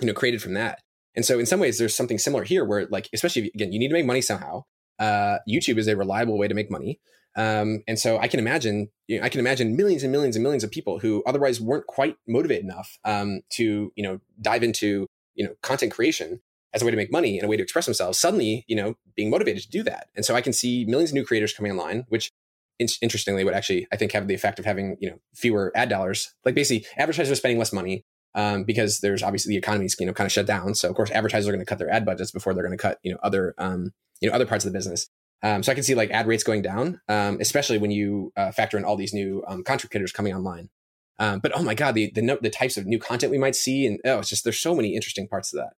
you 0.00 0.06
know 0.06 0.14
created 0.14 0.42
from 0.42 0.54
that. 0.54 0.82
And 1.16 1.24
so 1.24 1.38
in 1.38 1.46
some 1.46 1.60
ways 1.60 1.78
there's 1.78 1.96
something 1.96 2.18
similar 2.18 2.44
here 2.44 2.64
where 2.64 2.86
like 2.86 3.08
especially 3.12 3.46
if, 3.46 3.54
again 3.54 3.72
you 3.72 3.78
need 3.78 3.88
to 3.88 3.94
make 3.94 4.06
money 4.06 4.20
somehow. 4.20 4.64
Uh, 4.98 5.38
youtube 5.48 5.78
is 5.78 5.88
a 5.88 5.96
reliable 5.96 6.36
way 6.36 6.46
to 6.46 6.54
make 6.54 6.70
money. 6.70 7.00
Um, 7.36 7.82
and 7.86 7.98
so 7.98 8.18
i 8.18 8.26
can 8.28 8.40
imagine 8.40 8.88
you 9.06 9.18
know, 9.18 9.24
i 9.24 9.28
can 9.28 9.40
imagine 9.40 9.76
millions 9.76 10.02
and 10.02 10.10
millions 10.12 10.36
and 10.36 10.42
millions 10.42 10.64
of 10.64 10.70
people 10.70 10.98
who 10.98 11.22
otherwise 11.26 11.60
weren't 11.60 11.86
quite 11.86 12.16
motivated 12.26 12.64
enough 12.64 12.98
um, 13.04 13.40
to 13.50 13.92
you 13.94 14.02
know 14.02 14.20
dive 14.40 14.62
into 14.62 15.06
you 15.34 15.44
know 15.44 15.54
content 15.62 15.92
creation 15.92 16.40
as 16.72 16.82
a 16.82 16.84
way 16.84 16.90
to 16.90 16.96
make 16.96 17.10
money 17.10 17.38
and 17.38 17.44
a 17.44 17.48
way 17.48 17.56
to 17.56 17.62
express 17.62 17.86
themselves 17.86 18.18
suddenly 18.18 18.64
you 18.66 18.76
know 18.76 18.96
being 19.16 19.30
motivated 19.30 19.62
to 19.62 19.70
do 19.70 19.82
that. 19.84 20.08
And 20.16 20.24
so 20.24 20.34
i 20.34 20.40
can 20.40 20.52
see 20.52 20.84
millions 20.84 21.10
of 21.10 21.14
new 21.14 21.24
creators 21.24 21.52
coming 21.52 21.72
online 21.72 22.04
which 22.08 22.30
in- 22.80 22.88
interestingly 23.02 23.44
would 23.44 23.54
actually 23.54 23.86
I 23.92 23.96
think 23.96 24.12
have 24.12 24.26
the 24.26 24.34
effect 24.34 24.58
of 24.58 24.64
having 24.64 24.96
you 24.98 25.10
know 25.10 25.20
fewer 25.34 25.70
ad 25.76 25.88
dollars. 25.88 26.34
Like 26.44 26.54
basically, 26.56 26.86
advertisers 26.96 27.30
are 27.30 27.36
spending 27.36 27.58
less 27.58 27.72
money 27.72 28.04
um, 28.34 28.64
because 28.64 28.98
there's 29.00 29.22
obviously 29.22 29.50
the 29.50 29.58
economy's 29.58 29.94
you 30.00 30.06
know 30.06 30.12
kind 30.12 30.26
of 30.26 30.32
shut 30.32 30.46
down. 30.46 30.74
So 30.74 30.88
of 30.88 30.96
course, 30.96 31.10
advertisers 31.12 31.46
are 31.46 31.52
going 31.52 31.60
to 31.60 31.66
cut 31.66 31.78
their 31.78 31.90
ad 31.90 32.04
budgets 32.04 32.32
before 32.32 32.54
they're 32.54 32.64
going 32.64 32.76
to 32.76 32.82
cut 32.82 32.98
you 33.02 33.12
know 33.12 33.18
other 33.22 33.54
um, 33.58 33.92
you 34.20 34.28
know 34.28 34.34
other 34.34 34.46
parts 34.46 34.64
of 34.64 34.72
the 34.72 34.76
business. 34.76 35.08
Um, 35.42 35.62
so 35.62 35.72
I 35.72 35.74
can 35.74 35.84
see 35.84 35.94
like 35.94 36.10
ad 36.10 36.26
rates 36.26 36.44
going 36.44 36.62
down, 36.62 37.00
um, 37.08 37.38
especially 37.40 37.78
when 37.78 37.90
you 37.90 38.32
uh, 38.36 38.52
factor 38.52 38.76
in 38.76 38.84
all 38.84 38.96
these 38.96 39.14
new 39.14 39.42
um, 39.46 39.62
content 39.62 39.90
creators 39.90 40.12
coming 40.12 40.34
online. 40.34 40.68
Um, 41.18 41.40
but 41.40 41.52
oh 41.54 41.62
my 41.62 41.74
god, 41.74 41.94
the, 41.94 42.10
the 42.14 42.38
the 42.40 42.50
types 42.50 42.76
of 42.76 42.86
new 42.86 42.98
content 42.98 43.30
we 43.30 43.38
might 43.38 43.56
see, 43.56 43.86
and 43.86 44.00
oh, 44.04 44.18
it's 44.18 44.28
just 44.28 44.44
there's 44.44 44.58
so 44.58 44.74
many 44.74 44.94
interesting 44.94 45.28
parts 45.28 45.52
of 45.52 45.60
that. 45.60 45.72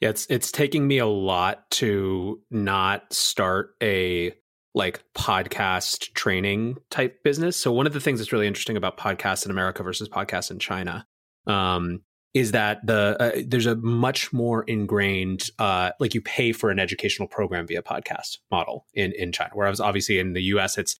Yeah, 0.00 0.10
it's 0.10 0.26
it's 0.28 0.52
taking 0.52 0.86
me 0.86 0.98
a 0.98 1.06
lot 1.06 1.70
to 1.72 2.40
not 2.50 3.12
start 3.12 3.74
a 3.82 4.32
like 4.74 5.02
podcast 5.14 6.12
training 6.14 6.76
type 6.90 7.22
business. 7.22 7.56
So 7.56 7.72
one 7.72 7.86
of 7.86 7.92
the 7.92 8.00
things 8.00 8.18
that's 8.18 8.32
really 8.32 8.48
interesting 8.48 8.76
about 8.76 8.98
podcasts 8.98 9.44
in 9.44 9.50
America 9.50 9.82
versus 9.82 10.08
podcasts 10.08 10.50
in 10.50 10.58
China 10.58 11.06
um, 11.46 12.02
is 12.34 12.50
that 12.50 12.84
the 12.84 13.16
uh, 13.20 13.42
there's 13.46 13.66
a 13.66 13.76
much 13.76 14.32
more 14.32 14.64
ingrained 14.64 15.50
uh, 15.60 15.92
like 16.00 16.14
you 16.14 16.20
pay 16.20 16.52
for 16.52 16.70
an 16.70 16.80
educational 16.80 17.28
program 17.28 17.66
via 17.66 17.82
podcast 17.82 18.38
model 18.50 18.86
in 18.92 19.12
in 19.12 19.30
China, 19.30 19.50
whereas 19.54 19.80
obviously 19.80 20.18
in 20.18 20.32
the 20.32 20.42
U.S. 20.42 20.76
it's 20.76 20.98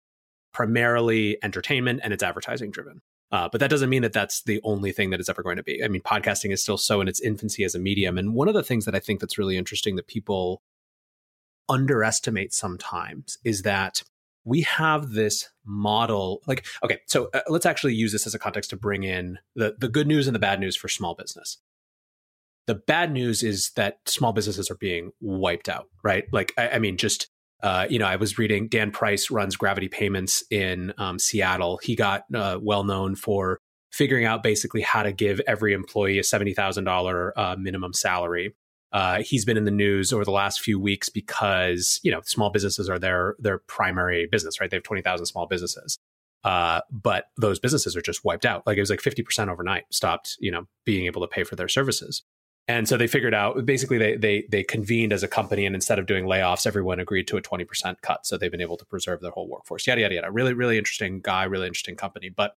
primarily 0.53 1.37
entertainment 1.43 2.01
and 2.05 2.13
it's 2.13 2.23
advertising 2.23 2.71
driven. 2.71 3.03
Uh, 3.33 3.49
but 3.51 3.59
that 3.59 3.69
doesn't 3.71 3.91
mean 3.91 4.03
that 4.03 4.13
that's 4.13 4.45
the 4.45 4.61
only 4.63 4.93
thing 4.93 5.11
that 5.11 5.19
it's 5.19 5.29
ever 5.29 5.43
going 5.43 5.57
to 5.57 5.65
be. 5.65 5.83
I 5.83 5.89
mean, 5.89 6.03
podcasting 6.03 6.53
is 6.53 6.63
still 6.63 6.79
so 6.79 7.01
in 7.01 7.09
its 7.09 7.21
infancy 7.21 7.65
as 7.65 7.75
a 7.75 7.81
medium, 7.81 8.17
and 8.17 8.35
one 8.35 8.47
of 8.47 8.55
the 8.55 8.63
things 8.63 8.85
that 8.85 8.95
I 8.95 9.01
think 9.01 9.19
that's 9.19 9.39
really 9.39 9.57
interesting 9.57 9.97
that 9.97 10.07
people 10.07 10.63
underestimate 11.68 12.53
sometimes 12.53 13.38
is 13.44 13.62
that 13.62 14.03
we 14.44 14.62
have 14.62 15.12
this 15.12 15.48
model 15.64 16.42
like 16.46 16.66
okay 16.83 16.98
so 17.07 17.31
uh, 17.33 17.40
let's 17.48 17.66
actually 17.66 17.94
use 17.94 18.12
this 18.12 18.27
as 18.27 18.35
a 18.35 18.38
context 18.38 18.70
to 18.70 18.77
bring 18.77 19.03
in 19.03 19.38
the, 19.57 19.74
the 19.79 19.88
good 19.88 20.07
news 20.07 20.27
and 20.27 20.35
the 20.35 20.40
bad 20.40 20.61
news 20.61 20.77
for 20.77 20.88
small 20.88 21.14
business. 21.14 21.59
The 22.66 22.74
bad 22.74 23.12
news 23.12 23.42
is 23.42 23.72
that 23.77 23.98
small 24.07 24.33
businesses 24.33 24.70
are 24.70 24.77
being 24.77 25.12
wiped 25.20 25.68
out 25.68 25.88
right? 26.03 26.24
Like 26.33 26.53
i, 26.59 26.70
I 26.70 26.79
mean 26.79 26.96
just 26.96 27.29
uh, 27.62 27.87
you 27.88 27.98
know 27.98 28.07
i 28.07 28.16
was 28.16 28.37
reading 28.37 28.68
dan 28.68 28.90
price 28.90 29.31
runs 29.31 29.57
gravity 29.57 29.88
payments 29.88 30.44
in 30.50 30.92
um, 30.98 31.18
seattle. 31.18 31.79
He 31.83 31.96
got 31.96 32.24
uh, 32.35 32.59
well 32.61 32.85
known 32.85 33.14
for 33.14 33.61
figuring 33.90 34.24
out 34.24 34.42
basically 34.42 34.81
how 34.83 35.05
to 35.05 35.12
give 35.12 35.40
every 35.46 35.72
employee 35.72 36.18
a 36.18 36.22
$70000 36.22 37.31
uh, 37.37 37.55
minimum 37.57 37.92
salary 37.92 38.53
uh, 38.95 39.23
he's 39.23 39.45
been 39.45 39.57
in 39.57 39.65
the 39.65 39.73
news 39.73 40.13
over 40.13 40.25
the 40.25 40.31
last 40.31 40.61
few 40.61 40.79
weeks 40.79 41.09
because 41.09 41.99
you 42.05 42.13
know 42.13 42.21
small 42.25 42.49
businesses 42.49 42.89
are 42.89 42.99
their 42.99 43.35
their 43.41 43.59
primary 43.59 44.27
business, 44.31 44.61
right? 44.61 44.71
They 44.71 44.77
have 44.77 44.85
twenty 44.85 45.03
thousand 45.03 45.27
small 45.27 45.47
businesses, 45.47 45.99
uh, 46.45 46.81
but 46.93 47.25
those 47.37 47.59
businesses 47.59 47.97
are 47.97 48.01
just 48.01 48.25
wiped 48.25 48.47
out. 48.47 48.65
Like 48.67 48.79
it 48.79 48.81
was 48.81 48.91
like 48.91 49.01
fifty 49.01 49.25
percent 49.25 49.51
overnight, 49.51 49.85
stopped 49.91 50.37
you 50.39 50.53
know 50.53 50.67
being 50.87 51.07
able 51.07 51.21
to 51.23 51.29
pay 51.29 51.43
for 51.43 51.57
their 51.57 51.69
services. 51.69 52.23
And 52.67 52.89
so 52.89 52.97
they 52.97 53.09
figured 53.09 53.35
out 53.35 53.67
basically 53.67 53.99
they 53.99 54.17
they 54.17 54.47
they 54.49 54.63
convened 54.63 55.13
as 55.13 55.25
a 55.25 55.29
company 55.29 55.67
and 55.67 55.75
instead 55.75 55.99
of 55.99 56.07
doing 56.07 56.25
layoffs, 56.25 56.65
everyone 56.65 57.01
agreed 57.01 57.27
to 57.29 57.37
a 57.37 57.43
20% 57.43 57.97
cut. 58.01 58.27
So 58.27 58.39
they've 58.39 58.51
been 58.51 58.63
able 58.63 58.79
to 58.79 58.87
preserve 58.87 59.21
their 59.21 59.33
whole 59.33 59.49
workforce. 59.49 59.87
Yada 59.89 60.03
yada 60.03 60.15
yada. 60.15 60.31
Really, 60.31 60.55
really 60.55 60.79
interesting 60.79 61.21
guy, 61.21 61.45
really 61.45 61.67
interesting 61.67 61.97
company. 61.97 62.31
But 62.31 62.55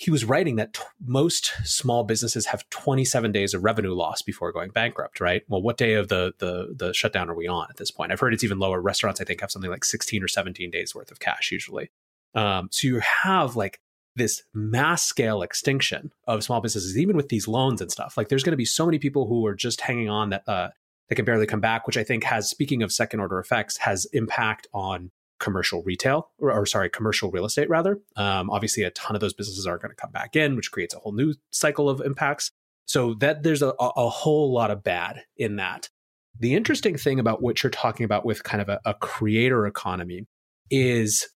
he 0.00 0.10
was 0.10 0.24
writing 0.24 0.56
that 0.56 0.72
t- 0.72 0.82
most 1.04 1.52
small 1.62 2.04
businesses 2.04 2.46
have 2.46 2.66
27 2.70 3.32
days 3.32 3.52
of 3.52 3.62
revenue 3.62 3.92
loss 3.92 4.22
before 4.22 4.50
going 4.50 4.70
bankrupt, 4.70 5.20
right? 5.20 5.42
Well, 5.46 5.60
what 5.60 5.76
day 5.76 5.92
of 5.92 6.08
the, 6.08 6.32
the 6.38 6.74
the 6.74 6.94
shutdown 6.94 7.28
are 7.28 7.34
we 7.34 7.46
on 7.46 7.66
at 7.68 7.76
this 7.76 7.90
point? 7.90 8.10
I've 8.10 8.18
heard 8.18 8.32
it's 8.32 8.42
even 8.42 8.58
lower. 8.58 8.80
Restaurants, 8.80 9.20
I 9.20 9.24
think, 9.24 9.42
have 9.42 9.50
something 9.50 9.70
like 9.70 9.84
16 9.84 10.22
or 10.22 10.28
17 10.28 10.70
days 10.70 10.94
worth 10.94 11.10
of 11.10 11.20
cash 11.20 11.52
usually. 11.52 11.90
Um, 12.34 12.70
so 12.72 12.86
you 12.86 13.00
have 13.00 13.56
like 13.56 13.78
this 14.16 14.42
mass 14.54 15.02
scale 15.02 15.42
extinction 15.42 16.12
of 16.26 16.42
small 16.42 16.62
businesses, 16.62 16.96
even 16.96 17.14
with 17.14 17.28
these 17.28 17.46
loans 17.46 17.82
and 17.82 17.92
stuff. 17.92 18.16
Like 18.16 18.30
there's 18.30 18.42
going 18.42 18.52
to 18.52 18.56
be 18.56 18.64
so 18.64 18.86
many 18.86 18.98
people 18.98 19.26
who 19.26 19.44
are 19.44 19.54
just 19.54 19.82
hanging 19.82 20.08
on 20.08 20.30
that 20.30 20.48
uh, 20.48 20.70
that 21.10 21.16
can 21.16 21.26
barely 21.26 21.46
come 21.46 21.60
back, 21.60 21.86
which 21.86 21.98
I 21.98 22.04
think 22.04 22.24
has, 22.24 22.48
speaking 22.48 22.82
of 22.82 22.90
second 22.90 23.20
order 23.20 23.38
effects, 23.38 23.76
has 23.76 24.06
impact 24.14 24.66
on 24.72 25.10
commercial 25.40 25.82
retail 25.82 26.30
or, 26.38 26.52
or, 26.52 26.66
sorry 26.66 26.88
commercial 26.88 27.30
real 27.30 27.44
estate 27.44 27.68
rather. 27.68 27.98
Um, 28.16 28.50
obviously 28.50 28.84
a 28.84 28.90
ton 28.90 29.16
of 29.16 29.20
those 29.20 29.34
businesses 29.34 29.66
are 29.66 29.78
going 29.78 29.90
to 29.90 29.96
come 29.96 30.12
back 30.12 30.36
in 30.36 30.54
which 30.54 30.70
creates 30.70 30.94
a 30.94 30.98
whole 30.98 31.12
new 31.12 31.34
cycle 31.50 31.88
of 31.88 32.00
impacts. 32.00 32.52
So 32.86 33.14
that 33.14 33.42
there's 33.42 33.62
a, 33.62 33.72
a 33.78 34.08
whole 34.08 34.52
lot 34.52 34.70
of 34.70 34.82
bad 34.82 35.22
in 35.36 35.56
that. 35.56 35.88
The 36.38 36.54
interesting 36.54 36.96
thing 36.96 37.20
about 37.20 37.42
what 37.42 37.62
you're 37.62 37.70
talking 37.70 38.04
about 38.04 38.24
with 38.24 38.44
kind 38.44 38.60
of 38.60 38.68
a, 38.68 38.80
a 38.84 38.94
creator 38.94 39.66
economy 39.66 40.26
is 40.70 41.28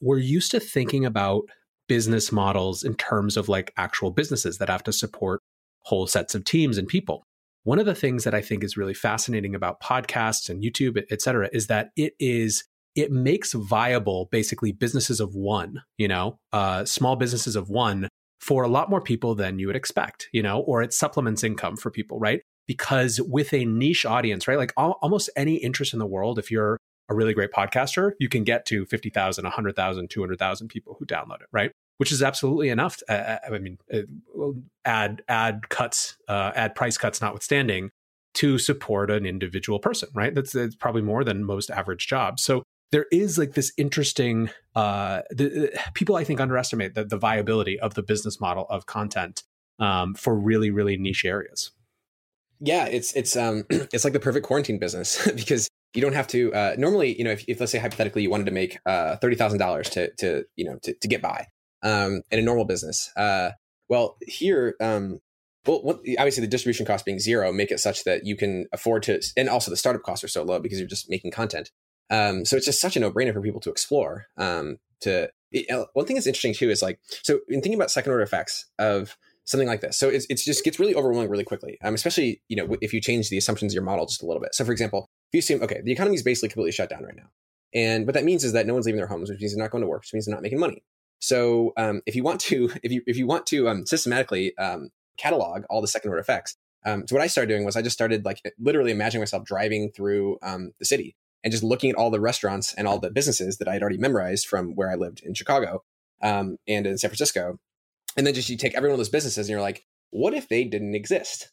we're 0.00 0.18
used 0.18 0.50
to 0.52 0.60
thinking 0.60 1.04
about 1.04 1.44
business 1.88 2.32
models 2.32 2.82
in 2.82 2.94
terms 2.94 3.36
of 3.36 3.48
like 3.48 3.72
actual 3.76 4.10
businesses 4.10 4.58
that 4.58 4.68
have 4.68 4.82
to 4.84 4.92
support 4.92 5.40
whole 5.82 6.06
sets 6.06 6.34
of 6.34 6.44
teams 6.44 6.78
and 6.78 6.88
people. 6.88 7.22
One 7.62 7.78
of 7.80 7.86
the 7.86 7.96
things 7.96 8.22
that 8.22 8.34
i 8.34 8.40
think 8.40 8.62
is 8.62 8.76
really 8.76 8.94
fascinating 8.94 9.54
about 9.54 9.80
podcasts 9.80 10.48
and 10.48 10.62
youtube 10.62 11.02
et 11.10 11.20
cetera 11.20 11.48
is 11.52 11.66
that 11.66 11.90
it 11.96 12.12
is 12.20 12.62
it 12.96 13.12
makes 13.12 13.52
viable 13.52 14.28
basically 14.32 14.72
businesses 14.72 15.20
of 15.20 15.34
one, 15.34 15.82
you 15.98 16.08
know, 16.08 16.38
uh, 16.52 16.84
small 16.84 17.14
businesses 17.14 17.54
of 17.54 17.68
one 17.68 18.08
for 18.40 18.64
a 18.64 18.68
lot 18.68 18.88
more 18.88 19.00
people 19.00 19.34
than 19.34 19.58
you 19.58 19.66
would 19.66 19.76
expect, 19.76 20.28
you 20.32 20.42
know, 20.42 20.60
or 20.60 20.82
it 20.82 20.92
supplements 20.92 21.44
income 21.44 21.76
for 21.76 21.90
people, 21.90 22.18
right? 22.18 22.40
Because 22.66 23.20
with 23.20 23.52
a 23.52 23.64
niche 23.66 24.06
audience, 24.06 24.48
right? 24.48 24.58
Like 24.58 24.72
al- 24.78 24.98
almost 25.02 25.30
any 25.36 25.56
interest 25.56 25.92
in 25.92 25.98
the 25.98 26.06
world, 26.06 26.38
if 26.38 26.50
you're 26.50 26.78
a 27.08 27.14
really 27.14 27.34
great 27.34 27.52
podcaster, 27.52 28.12
you 28.18 28.28
can 28.28 28.44
get 28.44 28.64
to 28.66 28.86
50,000, 28.86 29.44
100,000, 29.44 30.10
200,000 30.10 30.68
people 30.68 30.96
who 30.98 31.06
download 31.06 31.42
it, 31.42 31.48
right? 31.52 31.70
Which 31.98 32.10
is 32.10 32.22
absolutely 32.22 32.70
enough. 32.70 32.98
Uh, 33.08 33.12
uh 33.12 33.38
I 33.52 33.58
mean, 33.58 33.78
uh, 33.92 34.00
ad 34.84 35.22
ad 35.28 35.68
cuts, 35.68 36.16
uh, 36.28 36.52
ad 36.54 36.74
price 36.74 36.98
cuts 36.98 37.20
notwithstanding, 37.20 37.90
to 38.34 38.58
support 38.58 39.10
an 39.10 39.24
individual 39.24 39.78
person, 39.78 40.08
right? 40.14 40.34
That's, 40.34 40.52
that's 40.52 40.76
probably 40.76 41.02
more 41.02 41.24
than 41.24 41.44
most 41.44 41.70
average 41.70 42.06
jobs. 42.06 42.42
So 42.42 42.64
there 42.92 43.06
is 43.10 43.38
like 43.38 43.54
this 43.54 43.72
interesting 43.76 44.50
uh, 44.74 45.22
the, 45.30 45.78
people 45.94 46.16
i 46.16 46.24
think 46.24 46.40
underestimate 46.40 46.94
the, 46.94 47.04
the 47.04 47.18
viability 47.18 47.78
of 47.80 47.94
the 47.94 48.02
business 48.02 48.40
model 48.40 48.66
of 48.70 48.86
content 48.86 49.42
um, 49.78 50.14
for 50.14 50.38
really 50.38 50.70
really 50.70 50.96
niche 50.96 51.24
areas. 51.24 51.72
Yeah 52.60 52.86
it's 52.86 53.12
it's 53.12 53.36
um 53.36 53.64
it's 53.70 54.04
like 54.04 54.12
the 54.12 54.20
perfect 54.20 54.46
quarantine 54.46 54.78
business 54.78 55.30
because 55.36 55.68
you 55.94 56.02
don't 56.02 56.14
have 56.14 56.28
to 56.28 56.52
uh, 56.54 56.74
normally 56.78 57.16
you 57.16 57.24
know 57.24 57.32
if, 57.32 57.44
if 57.48 57.60
let's 57.60 57.72
say 57.72 57.78
hypothetically 57.78 58.22
you 58.22 58.30
wanted 58.30 58.46
to 58.46 58.52
make 58.52 58.78
uh, 58.86 59.16
$30000 59.22 59.90
to 59.90 60.10
to 60.16 60.44
you 60.56 60.64
know 60.64 60.78
to, 60.82 60.94
to 60.94 61.08
get 61.08 61.22
by 61.22 61.46
um, 61.82 62.22
in 62.30 62.38
a 62.38 62.42
normal 62.42 62.64
business 62.64 63.10
uh, 63.16 63.50
well 63.88 64.16
here 64.26 64.74
um, 64.80 65.20
well, 65.66 65.82
what, 65.82 65.96
obviously 66.18 66.42
the 66.42 66.46
distribution 66.46 66.86
cost 66.86 67.04
being 67.04 67.18
zero 67.18 67.52
make 67.52 67.70
it 67.70 67.80
such 67.80 68.04
that 68.04 68.24
you 68.24 68.36
can 68.36 68.66
afford 68.72 69.02
to 69.04 69.20
and 69.36 69.48
also 69.48 69.70
the 69.70 69.76
startup 69.76 70.02
costs 70.02 70.24
are 70.24 70.28
so 70.28 70.42
low 70.42 70.58
because 70.58 70.78
you're 70.78 70.88
just 70.88 71.10
making 71.10 71.30
content 71.30 71.70
um, 72.10 72.44
so 72.44 72.56
it's 72.56 72.66
just 72.66 72.80
such 72.80 72.96
a 72.96 73.00
no 73.00 73.10
brainer 73.10 73.32
for 73.32 73.40
people 73.40 73.60
to 73.60 73.70
explore. 73.70 74.26
Um, 74.36 74.78
to 75.00 75.30
it, 75.52 75.70
uh, 75.70 75.86
one 75.94 76.06
thing 76.06 76.16
that's 76.16 76.26
interesting 76.26 76.54
too 76.54 76.70
is 76.70 76.82
like 76.82 76.98
so 77.22 77.40
in 77.48 77.60
thinking 77.60 77.74
about 77.74 77.90
second 77.90 78.12
order 78.12 78.22
effects 78.22 78.66
of 78.78 79.16
something 79.44 79.68
like 79.68 79.80
this. 79.80 79.96
So 79.96 80.08
it's, 80.08 80.26
it's 80.28 80.44
just 80.44 80.64
gets 80.64 80.80
really 80.80 80.94
overwhelming 80.94 81.30
really 81.30 81.44
quickly. 81.44 81.78
Um, 81.82 81.94
especially 81.94 82.42
you 82.48 82.56
know 82.56 82.76
if 82.80 82.92
you 82.92 83.00
change 83.00 83.30
the 83.30 83.38
assumptions 83.38 83.72
of 83.72 83.74
your 83.74 83.84
model 83.84 84.06
just 84.06 84.22
a 84.22 84.26
little 84.26 84.40
bit. 84.40 84.54
So 84.54 84.64
for 84.64 84.72
example, 84.72 85.08
if 85.30 85.34
you 85.34 85.38
assume 85.38 85.62
okay, 85.62 85.80
the 85.84 85.92
economy 85.92 86.16
is 86.16 86.22
basically 86.22 86.48
completely 86.50 86.72
shut 86.72 86.90
down 86.90 87.04
right 87.04 87.16
now, 87.16 87.28
and 87.74 88.06
what 88.06 88.14
that 88.14 88.24
means 88.24 88.44
is 88.44 88.52
that 88.52 88.66
no 88.66 88.74
one's 88.74 88.86
leaving 88.86 88.98
their 88.98 89.08
homes, 89.08 89.30
which 89.30 89.40
means 89.40 89.54
they're 89.54 89.62
not 89.62 89.70
going 89.70 89.82
to 89.82 89.88
work, 89.88 90.02
which 90.02 90.12
means 90.12 90.26
they're 90.26 90.34
not 90.34 90.42
making 90.42 90.60
money. 90.60 90.82
So 91.18 91.72
um, 91.76 92.02
if 92.06 92.14
you 92.14 92.22
want 92.22 92.40
to 92.42 92.70
if 92.82 92.92
you 92.92 93.02
if 93.06 93.16
you 93.16 93.26
want 93.26 93.46
to 93.46 93.68
um, 93.68 93.86
systematically 93.86 94.56
um, 94.58 94.90
catalog 95.18 95.64
all 95.70 95.80
the 95.80 95.88
second 95.88 96.10
order 96.10 96.20
effects, 96.20 96.56
um, 96.84 97.06
so 97.06 97.16
what 97.16 97.22
I 97.22 97.26
started 97.26 97.48
doing 97.48 97.64
was 97.64 97.76
I 97.76 97.82
just 97.82 97.94
started 97.94 98.24
like 98.24 98.40
literally 98.58 98.92
imagining 98.92 99.22
myself 99.22 99.44
driving 99.44 99.90
through 99.90 100.38
um, 100.42 100.72
the 100.78 100.84
city 100.84 101.16
and 101.46 101.52
just 101.52 101.62
looking 101.62 101.90
at 101.90 101.96
all 101.96 102.10
the 102.10 102.20
restaurants 102.20 102.74
and 102.74 102.88
all 102.88 102.98
the 102.98 103.08
businesses 103.08 103.58
that 103.58 103.68
I 103.68 103.74
had 103.74 103.80
already 103.80 103.98
memorized 103.98 104.48
from 104.48 104.74
where 104.74 104.90
I 104.90 104.96
lived 104.96 105.22
in 105.22 105.32
Chicago 105.32 105.84
um, 106.20 106.56
and 106.66 106.88
in 106.88 106.98
San 106.98 107.08
Francisco. 107.08 107.60
And 108.16 108.26
then 108.26 108.34
just 108.34 108.48
you 108.48 108.56
take 108.56 108.74
every 108.74 108.88
one 108.88 108.94
of 108.94 108.98
those 108.98 109.10
businesses 109.10 109.46
and 109.46 109.52
you're 109.52 109.60
like, 109.60 109.84
what 110.10 110.34
if 110.34 110.48
they 110.48 110.64
didn't 110.64 110.96
exist? 110.96 111.52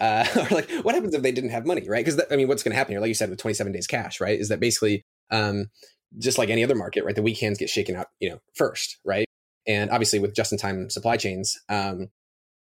Uh, 0.00 0.26
or 0.36 0.56
like, 0.56 0.68
what 0.82 0.96
happens 0.96 1.14
if 1.14 1.22
they 1.22 1.30
didn't 1.30 1.50
have 1.50 1.66
money, 1.66 1.88
right? 1.88 2.04
Because 2.04 2.20
I 2.32 2.34
mean, 2.34 2.48
what's 2.48 2.64
going 2.64 2.72
to 2.72 2.76
happen 2.76 2.94
here, 2.94 3.00
like 3.00 3.06
you 3.06 3.14
said, 3.14 3.30
with 3.30 3.38
27 3.38 3.72
days 3.72 3.86
cash, 3.86 4.20
right? 4.20 4.36
Is 4.36 4.48
that 4.48 4.58
basically 4.58 5.04
um, 5.30 5.66
just 6.18 6.36
like 6.36 6.50
any 6.50 6.64
other 6.64 6.74
market, 6.74 7.04
right? 7.04 7.14
The 7.14 7.22
weak 7.22 7.38
hands 7.38 7.58
get 7.58 7.70
shaken 7.70 7.94
out, 7.94 8.08
you 8.18 8.30
know, 8.30 8.40
first, 8.56 8.98
right? 9.04 9.26
And 9.68 9.88
obviously, 9.92 10.18
with 10.18 10.34
just-in-time 10.34 10.90
supply 10.90 11.16
chains, 11.16 11.56
um, 11.68 12.08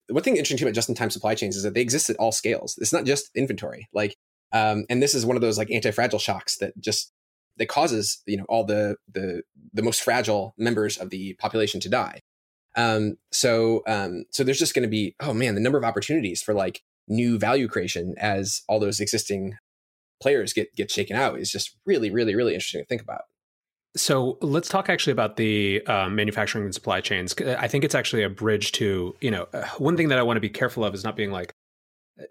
one 0.10 0.24
thing 0.24 0.38
interesting 0.38 0.58
too 0.58 0.66
about 0.66 0.74
just-in-time 0.74 1.12
supply 1.12 1.36
chains 1.36 1.56
is 1.56 1.62
that 1.62 1.76
they 1.76 1.82
exist 1.82 2.10
at 2.10 2.16
all 2.16 2.32
scales. 2.32 2.76
It's 2.82 2.94
not 2.94 3.06
just 3.06 3.30
inventory. 3.36 3.88
Like 3.94 4.16
um, 4.56 4.86
and 4.90 5.04
this 5.04 5.14
is 5.14 5.26
one 5.26 5.36
of 5.36 5.42
those 5.42 5.58
like 5.58 5.70
anti-fragile 5.70 6.18
shocks 6.18 6.58
that 6.60 6.80
just 6.80 7.12
that 7.58 7.68
causes 7.68 8.24
you 8.26 8.38
know 8.38 8.46
all 8.48 8.64
the 8.64 8.96
the 9.14 9.42
the 9.74 9.82
most 9.82 10.02
fragile 10.02 10.56
members 10.58 10.98
of 10.98 11.10
the 11.10 11.34
population 11.34 11.82
to 11.82 11.90
die. 11.90 12.22
Um, 12.78 13.18
so 13.34 13.84
um, 13.86 14.24
so 14.32 14.46
there's 14.46 14.58
just 14.58 14.74
going 14.74 14.84
to 14.84 14.90
be 14.90 15.14
oh 15.20 15.34
man 15.34 15.56
the 15.56 15.62
number 15.62 15.78
of 15.78 15.84
opportunities 15.84 16.42
for 16.42 16.54
like 16.54 16.82
new 17.10 17.38
value 17.38 17.68
creation 17.68 18.16
as 18.18 18.62
all 18.70 18.80
those 18.80 19.02
existing 19.02 19.58
players 20.22 20.54
get 20.54 20.74
get 20.74 20.90
shaken 20.90 21.18
out 21.18 21.38
is 21.38 21.52
just 21.52 21.76
really 21.86 22.10
really 22.10 22.34
really 22.34 22.54
interesting 22.54 22.82
to 22.82 22.88
think 22.88 23.02
about. 23.02 23.24
So 23.98 24.38
let's 24.42 24.70
talk 24.70 24.90
actually 24.90 25.14
about 25.14 25.36
the 25.36 25.86
uh, 25.86 26.10
manufacturing 26.10 26.64
and 26.64 26.74
supply 26.74 27.00
chains. 27.02 27.34
I 27.42 27.68
think 27.68 27.84
it's 27.86 27.96
actually 27.96 28.24
a 28.24 28.30
bridge 28.30 28.72
to 28.74 29.18
you 29.20 29.32
know 29.32 29.50
uh, 29.54 29.66
one 29.80 29.98
thing 29.98 30.08
that 30.10 30.18
I 30.18 30.24
want 30.24 30.38
to 30.38 30.42
be 30.42 30.50
careful 30.50 30.86
of 30.86 30.94
is 30.94 31.04
not 31.04 31.18
being 31.18 31.32
like 31.32 31.54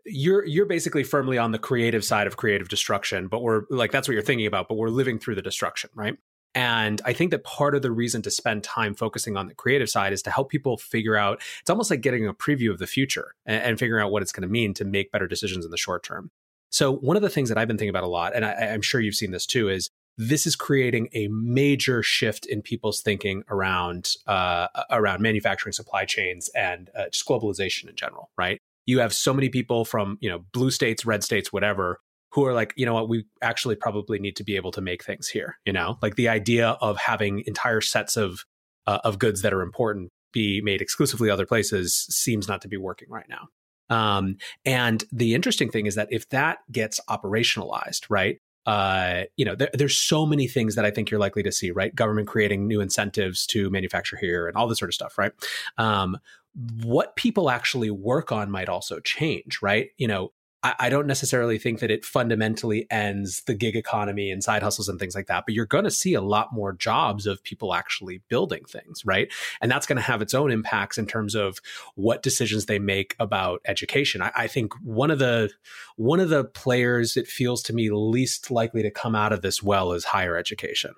you're 0.05 0.44
you're 0.47 0.66
basically 0.66 1.05
firmly 1.05 1.38
on 1.38 1.53
the 1.53 1.59
creative 1.59 2.05
side 2.05 2.27
of 2.27 2.37
creative 2.37 2.68
destruction, 2.68 3.29
but 3.29 3.42
we're 3.42 3.62
like 3.70 3.92
that's 3.92 4.09
what 4.09 4.14
you're 4.14 4.23
thinking 4.23 4.47
about, 4.47 4.68
but 4.68 4.77
we're 4.77 4.88
living 4.88 5.18
through 5.18 5.35
the 5.35 5.42
destruction, 5.42 5.90
right? 5.94 6.16
And 6.55 7.03
I 7.05 7.12
think 7.12 7.33
that 7.33 7.42
part 7.42 7.75
of 7.75 7.83
the 7.83 7.90
reason 7.90 8.23
to 8.23 8.31
spend 8.31 8.62
time 8.62 8.94
focusing 8.94 9.37
on 9.37 9.49
the 9.49 9.55
creative 9.55 9.90
side 9.90 10.12
is 10.12 10.23
to 10.23 10.31
help 10.31 10.51
people 10.51 10.77
figure 10.77 11.16
out 11.16 11.42
it's 11.61 11.70
almost 11.70 11.90
like 11.90 12.01
getting 12.01 12.29
a 12.29 12.35
preview 12.35 12.70
of 12.70 12.79
the 12.79 12.87
future 12.87 13.35
and, 13.44 13.62
and 13.62 13.79
figuring 13.79 14.05
out 14.05 14.12
what 14.12 14.23
it's 14.23 14.31
going 14.31 14.42
to 14.42 14.49
mean 14.49 14.73
to 14.75 14.85
make 14.85 15.11
better 15.11 15.27
decisions 15.27 15.64
in 15.64 15.70
the 15.73 15.77
short 15.77 16.05
term. 16.05 16.31
So, 16.70 16.92
one 16.92 17.16
of 17.16 17.23
the 17.23 17.29
things 17.29 17.49
that 17.49 17.59
I've 17.59 17.68
been 17.68 17.77
thinking 17.77 17.90
about 17.90 18.05
a 18.05 18.09
lot, 18.09 18.35
and 18.35 18.44
I, 18.44 18.53
I'm 18.73 18.83
sure 18.83 19.01
you've 19.01 19.14
seen 19.14 19.33
this 19.33 19.47
too, 19.47 19.68
is 19.68 19.90
this 20.16 20.47
is 20.47 20.55
creating 20.55 21.09
a 21.12 21.29
major 21.29 22.03
shift 22.03 22.47
in 22.47 22.62
people's 22.62 23.01
thinking 23.01 23.42
around 23.49 24.12
uh, 24.27 24.68
around 24.90 25.23
manufacturing 25.23 25.73
supply 25.73 26.05
chains 26.05 26.49
and 26.55 26.90
uh, 26.97 27.09
just 27.11 27.27
globalization 27.27 27.88
in 27.88 27.97
general, 27.97 28.31
right? 28.38 28.61
You 28.87 29.01
have 29.01 29.12
so 29.12 29.33
many 29.33 29.49
people 29.49 29.85
from 29.85 30.18
you 30.20 30.29
know 30.29 30.44
blue 30.53 30.70
states, 30.70 31.07
red 31.07 31.25
states, 31.25 31.53
whatever, 31.53 32.01
who 32.33 32.44
are 32.44 32.53
like, 32.53 32.75
you 32.77 32.85
know 32.85 32.94
what, 32.94 33.09
we 33.09 33.25
actually 33.42 33.77
probably 33.77 34.18
need 34.18 34.37
to 34.37 34.44
be 34.44 34.57
able 34.57 34.73
to 34.73 34.81
make 34.81 35.05
things 35.05 35.29
here. 35.29 35.59
You 35.64 35.73
know, 35.73 35.99
like 36.03 36.16
the 36.16 36.29
idea 36.29 36.70
of 36.81 36.97
having 36.99 37.42
entire 37.47 37.81
sets 37.81 38.16
of 38.16 38.44
uh, 38.87 38.99
of 39.05 39.18
goods 39.18 39.42
that 39.42 39.53
are 39.53 39.62
important 39.62 40.11
be 40.33 40.61
made 40.61 40.83
exclusively 40.83 41.31
other 41.31 41.47
places 41.47 42.07
seems 42.11 42.49
not 42.49 42.61
to 42.62 42.68
be 42.68 42.77
working 42.77 43.09
right 43.09 43.29
now. 43.29 43.49
Um, 43.88 44.37
and 44.64 45.05
the 45.12 45.35
interesting 45.35 45.70
thing 45.70 45.87
is 45.87 45.94
that 45.94 46.09
if 46.11 46.29
that 46.31 46.59
gets 46.73 47.01
operationalized, 47.09 48.07
right, 48.09 48.38
uh, 48.66 49.24
you 49.37 49.44
know, 49.44 49.55
there, 49.55 49.70
there's 49.74 49.96
so 49.96 50.24
many 50.24 50.46
things 50.46 50.74
that 50.74 50.85
I 50.85 50.90
think 50.90 51.11
you're 51.11 51.20
likely 51.20 51.42
to 51.42 51.53
see, 51.53 51.70
right? 51.70 51.94
Government 51.94 52.29
creating 52.29 52.66
new 52.66 52.81
incentives 52.81 53.46
to 53.48 53.70
manufacture 53.70 54.16
here 54.16 54.48
and 54.48 54.57
all 54.57 54.68
this 54.68 54.79
sort 54.79 54.88
of 54.88 54.94
stuff, 54.94 55.18
right? 55.18 55.33
Um, 55.79 56.18
what 56.83 57.16
people 57.16 57.50
actually 57.50 57.90
work 57.90 58.33
on 58.33 58.50
might 58.50 58.68
also 58.68 59.00
change, 59.00 59.61
right? 59.61 59.90
You 59.98 60.09
know, 60.09 60.33
I, 60.64 60.74
I 60.81 60.88
don't 60.88 61.07
necessarily 61.07 61.59
think 61.59 61.81
that 61.81 61.90
it 61.90 62.05
fundamentally 62.05 62.87
ends 62.90 63.42
the 63.42 63.55
gig 63.55 63.77
economy 63.77 64.31
and 64.31 64.42
side 64.42 64.62
hustles 64.62 64.88
and 64.88 64.98
things 64.98 65.14
like 65.14 65.27
that, 65.27 65.44
but 65.46 65.55
you're 65.55 65.66
going 65.66 65.85
to 65.85 65.90
see 65.90 66.14
a 66.14 66.20
lot 66.20 66.53
more 66.53 66.72
jobs 66.72 67.27
of 67.27 67.44
people 67.44 67.74
actually 67.74 68.22
building 68.29 68.64
things, 68.64 69.05
right? 69.05 69.31
And 69.61 69.70
that's 69.70 69.87
going 69.87 69.96
to 69.96 70.03
have 70.03 70.22
its 70.22 70.35
own 70.35 70.50
impacts 70.50 70.98
in 70.98 71.07
terms 71.07 71.35
of 71.35 71.59
what 71.94 72.22
decisions 72.22 72.66
they 72.66 72.79
make 72.79 73.14
about 73.20 73.61
education. 73.66 74.22
I, 74.22 74.33
I 74.35 74.46
think 74.48 74.72
one 74.83 75.11
of 75.11 75.18
the 75.18 75.50
one 75.96 76.18
of 76.18 76.31
the 76.31 76.44
players 76.44 77.16
it 77.16 77.29
feels 77.29 77.62
to 77.64 77.72
me 77.72 77.90
least 77.90 78.50
likely 78.50 78.83
to 78.83 78.90
come 78.90 79.14
out 79.14 79.33
of 79.33 79.42
this 79.42 79.62
well 79.62 79.92
is 79.92 80.07
higher 80.07 80.37
education. 80.37 80.94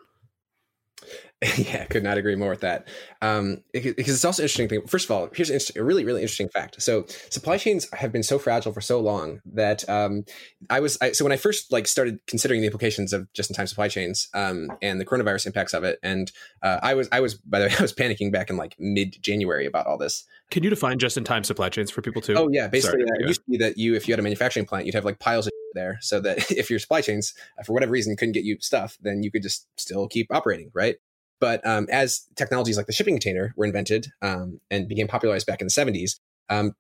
yeah, 1.59 1.85
could 1.85 2.03
not 2.03 2.17
agree 2.17 2.35
more 2.35 2.49
with 2.49 2.63
that. 2.63 2.89
Um, 3.21 3.63
because 3.73 3.95
it's 3.99 4.25
also 4.25 4.43
interesting 4.43 4.69
thing. 4.69 4.87
First 4.87 5.05
of 5.05 5.11
all, 5.11 5.29
here's 5.35 5.71
a 5.77 5.85
really, 5.85 6.03
really 6.03 6.23
interesting 6.23 6.49
fact. 6.49 6.81
So 6.81 7.05
supply 7.29 7.59
chains 7.59 7.87
have 7.93 8.11
been 8.11 8.23
so 8.23 8.39
fragile 8.39 8.73
for 8.73 8.81
so 8.81 9.01
long 9.01 9.43
that 9.45 9.87
um, 9.89 10.25
I 10.71 10.81
was 10.81 10.97
I, 11.03 11.13
so 11.13 11.27
when 11.27 11.33
I 11.33 11.37
first 11.37 11.71
like 11.71 11.87
started 11.89 12.21
considering 12.27 12.63
the 12.63 12.67
implications 12.67 13.13
of 13.13 13.31
just-in-time 13.35 13.67
supply 13.67 13.89
chains 13.89 14.29
um, 14.33 14.73
and 14.81 14.99
the 14.99 15.05
coronavirus 15.05 15.47
impacts 15.47 15.75
of 15.75 15.85
it, 15.85 15.99
and 16.03 16.33
uh, 16.63 16.81
I 16.83 16.95
was 16.95 17.07
I 17.13 17.21
was 17.21 17.35
by 17.35 17.59
the 17.59 17.67
way 17.67 17.75
I 17.79 17.83
was 17.83 17.93
panicking 17.93 18.33
back 18.33 18.49
in 18.49 18.57
like 18.57 18.75
mid-January 18.79 19.67
about 19.67 19.87
all 19.87 19.99
this. 19.99 20.25
Can 20.51 20.63
you 20.63 20.71
define 20.71 20.99
just-in-time 20.99 21.45
supply 21.45 21.69
chains 21.69 21.91
for 21.91 22.01
people 22.01 22.23
too? 22.23 22.35
Oh 22.35 22.49
yeah, 22.51 22.69
basically 22.69 23.03
uh, 23.03 23.15
it 23.21 23.29
used 23.29 23.45
to 23.45 23.51
be 23.51 23.59
that 23.59 23.77
you 23.77 23.95
if 23.95 24.09
you 24.09 24.13
had 24.13 24.21
a 24.21 24.23
manufacturing 24.23 24.65
plant, 24.65 24.87
you'd 24.87 24.95
have 24.95 25.05
like 25.05 25.19
piles 25.19 25.47
of 25.47 25.53
there, 25.77 25.99
so 26.01 26.21
that 26.21 26.51
if 26.51 26.71
your 26.71 26.79
supply 26.79 27.01
chains 27.01 27.35
uh, 27.59 27.63
for 27.63 27.73
whatever 27.73 27.93
reason 27.93 28.17
couldn't 28.17 28.33
get 28.33 28.45
you 28.45 28.57
stuff, 28.61 28.99
then 29.01 29.23
you 29.23 29.31
could 29.31 29.43
just 29.43 29.67
still 29.77 30.09
keep 30.09 30.27
operating, 30.35 30.71
right? 30.75 30.97
But 31.39 31.67
um, 31.67 31.87
as 31.91 32.27
technologies 32.35 32.77
like 32.77 32.87
the 32.87 32.93
shipping 32.93 33.15
container 33.15 33.53
were 33.57 33.67
invented 33.67 34.09
um, 34.23 34.61
and 34.71 34.89
became 34.89 35.07
popularized 35.07 35.47
back 35.47 35.61
in 35.61 35.67
the 35.67 35.71
70s, 35.71 36.19
um, 36.49 36.75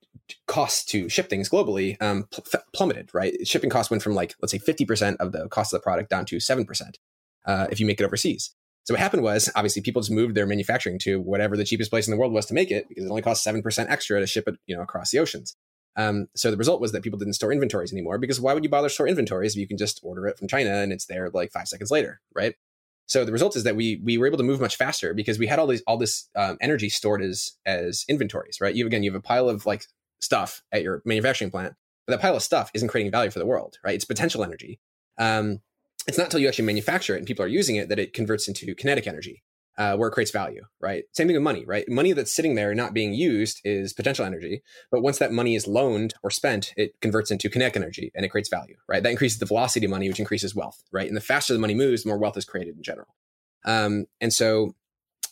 costs 0.47 0.85
to 0.87 1.09
ship 1.09 1.29
things 1.29 1.49
globally 1.49 2.01
um, 2.01 2.25
pl- 2.31 2.63
plummeted, 2.73 3.11
right? 3.13 3.47
Shipping 3.47 3.71
costs 3.71 3.91
went 3.91 4.03
from 4.03 4.15
like, 4.15 4.35
let's 4.41 4.53
say 4.53 4.59
50% 4.59 5.17
of 5.17 5.33
the 5.33 5.49
cost 5.49 5.73
of 5.73 5.81
the 5.81 5.83
product 5.83 6.11
down 6.11 6.25
to 6.27 6.37
7% 6.37 6.95
uh, 7.47 7.67
if 7.71 7.81
you 7.81 7.87
make 7.87 8.01
it 8.01 8.05
overseas. 8.05 8.55
So 8.85 8.95
what 8.95 9.01
happened 9.01 9.25
was 9.25 9.51
obviously 9.57 9.83
people 9.83 10.01
just 10.01 10.13
moved 10.13 10.37
their 10.37 10.47
manufacturing 10.47 10.99
to 11.01 11.21
whatever 11.21 11.57
the 11.57 11.65
cheapest 11.65 11.91
place 11.91 12.07
in 12.07 12.13
the 12.13 12.17
world 12.17 12.33
was 12.33 12.47
to 12.47 12.55
make 12.55 12.71
it 12.71 12.89
because 12.89 13.05
it 13.05 13.09
only 13.09 13.23
costs 13.23 13.45
7% 13.45 13.91
extra 13.91 14.21
to 14.21 14.27
ship 14.27 14.47
it, 14.47 14.57
you 14.67 14.77
know, 14.77 14.83
across 14.83 15.11
the 15.11 15.19
oceans. 15.19 15.57
Um, 15.97 16.29
so 16.35 16.51
the 16.51 16.57
result 16.57 16.81
was 16.81 16.93
that 16.93 17.03
people 17.03 17.19
didn't 17.19 17.35
store 17.35 17.53
inventories 17.53 17.93
anymore 17.93 18.19
because 18.19 18.41
why 18.41 18.53
would 18.53 18.63
you 18.63 18.69
bother 18.69 18.91
store 18.91 19.09
inventories 19.09 19.55
if 19.55 19.61
you 19.61 19.67
can 19.67 19.79
just 19.79 20.01
order 20.03 20.27
it 20.27 20.39
from 20.39 20.47
China 20.47 20.71
and 20.71 20.93
it's 20.93 21.07
there 21.07 21.31
like 21.31 21.51
five 21.53 21.69
seconds 21.69 21.91
later, 21.91 22.21
right? 22.35 22.55
So 23.07 23.25
the 23.25 23.33
result 23.33 23.57
is 23.57 23.63
that 23.65 23.77
we 23.77 24.01
we 24.05 24.19
were 24.19 24.27
able 24.27 24.39
to 24.39 24.45
move 24.45 24.61
much 24.61 24.77
faster 24.77 25.15
because 25.15 25.39
we 25.39 25.47
had 25.47 25.59
all 25.59 25.69
these 25.69 25.83
all 25.87 25.97
this 25.97 26.29
um, 26.35 26.59
energy 26.61 26.89
stored 26.89 27.23
as 27.23 27.53
as 27.65 28.05
inventories, 28.09 28.61
right? 28.61 28.75
You 28.75 28.87
again, 28.87 29.03
you 29.03 29.11
have 29.13 29.19
a 29.19 29.23
pile 29.23 29.49
of 29.49 29.65
like 29.65 29.85
stuff 30.21 30.63
at 30.73 30.83
your 30.83 31.03
manufacturing 31.05 31.51
plant, 31.51 31.75
but 32.07 32.13
that 32.13 32.21
pile 32.21 32.37
of 32.37 32.43
stuff 32.43 32.71
isn't 32.75 32.89
creating 32.89 33.13
value 33.13 33.31
for 33.31 33.39
the 33.39 33.47
world, 33.47 33.79
right? 33.85 33.95
It's 33.95 34.05
potential 34.05 34.45
energy. 34.45 34.81
Um, 35.19 35.61
it's 36.07 36.19
not 36.19 36.25
until 36.25 36.41
you 36.41 36.49
actually 36.49 36.67
manufacture 36.67 37.15
it 37.15 37.19
and 37.19 37.27
people 37.27 37.45
are 37.45 37.49
using 37.49 37.77
it 37.77 37.89
that 37.89 37.99
it 37.99 38.13
converts 38.13 38.49
into 38.49 38.75
kinetic 38.75 39.07
energy 39.07 39.43
uh, 39.79 39.97
where 39.97 40.09
it 40.09 40.13
creates 40.13 40.31
value, 40.31 40.63
right? 40.81 41.05
Same 41.13 41.27
thing 41.27 41.37
with 41.37 41.43
money, 41.43 41.65
right? 41.67 41.89
Money 41.89 42.13
that's 42.13 42.35
sitting 42.35 42.55
there 42.55 42.75
not 42.75 42.95
being 42.95 43.13
used 43.13 43.61
is 43.65 43.93
potential 43.93 44.25
energy, 44.25 44.63
but 44.91 45.03
once 45.03 45.19
that 45.19 45.33
money 45.33 45.55
is 45.55 45.67
loaned 45.67 46.15
or 46.23 46.31
spent, 46.31 46.73
it 46.77 47.01
converts 47.01 47.31
into 47.31 47.51
kinetic 47.51 47.77
energy 47.77 48.11
and 48.15 48.25
it 48.25 48.31
creates 48.31 48.49
value, 48.49 48.77
right? 48.89 49.03
That 49.03 49.11
increases 49.11 49.39
the 49.39 49.47
velocity 49.47 49.87
of 49.87 49.91
money, 49.91 50.09
which 50.09 50.21
increases 50.21 50.55
wealth, 50.55 50.83
right? 50.93 51.09
And 51.09 51.17
the 51.17 51.21
faster 51.21 51.53
the 51.53 51.59
money 51.59 51.75
moves, 51.75 52.03
the 52.03 52.09
more 52.09 52.19
wealth 52.19 52.37
is 52.37 52.45
created 52.45 52.77
in 52.77 52.83
general. 52.83 53.15
Um, 53.65 54.07
and 54.21 54.33
so, 54.33 54.75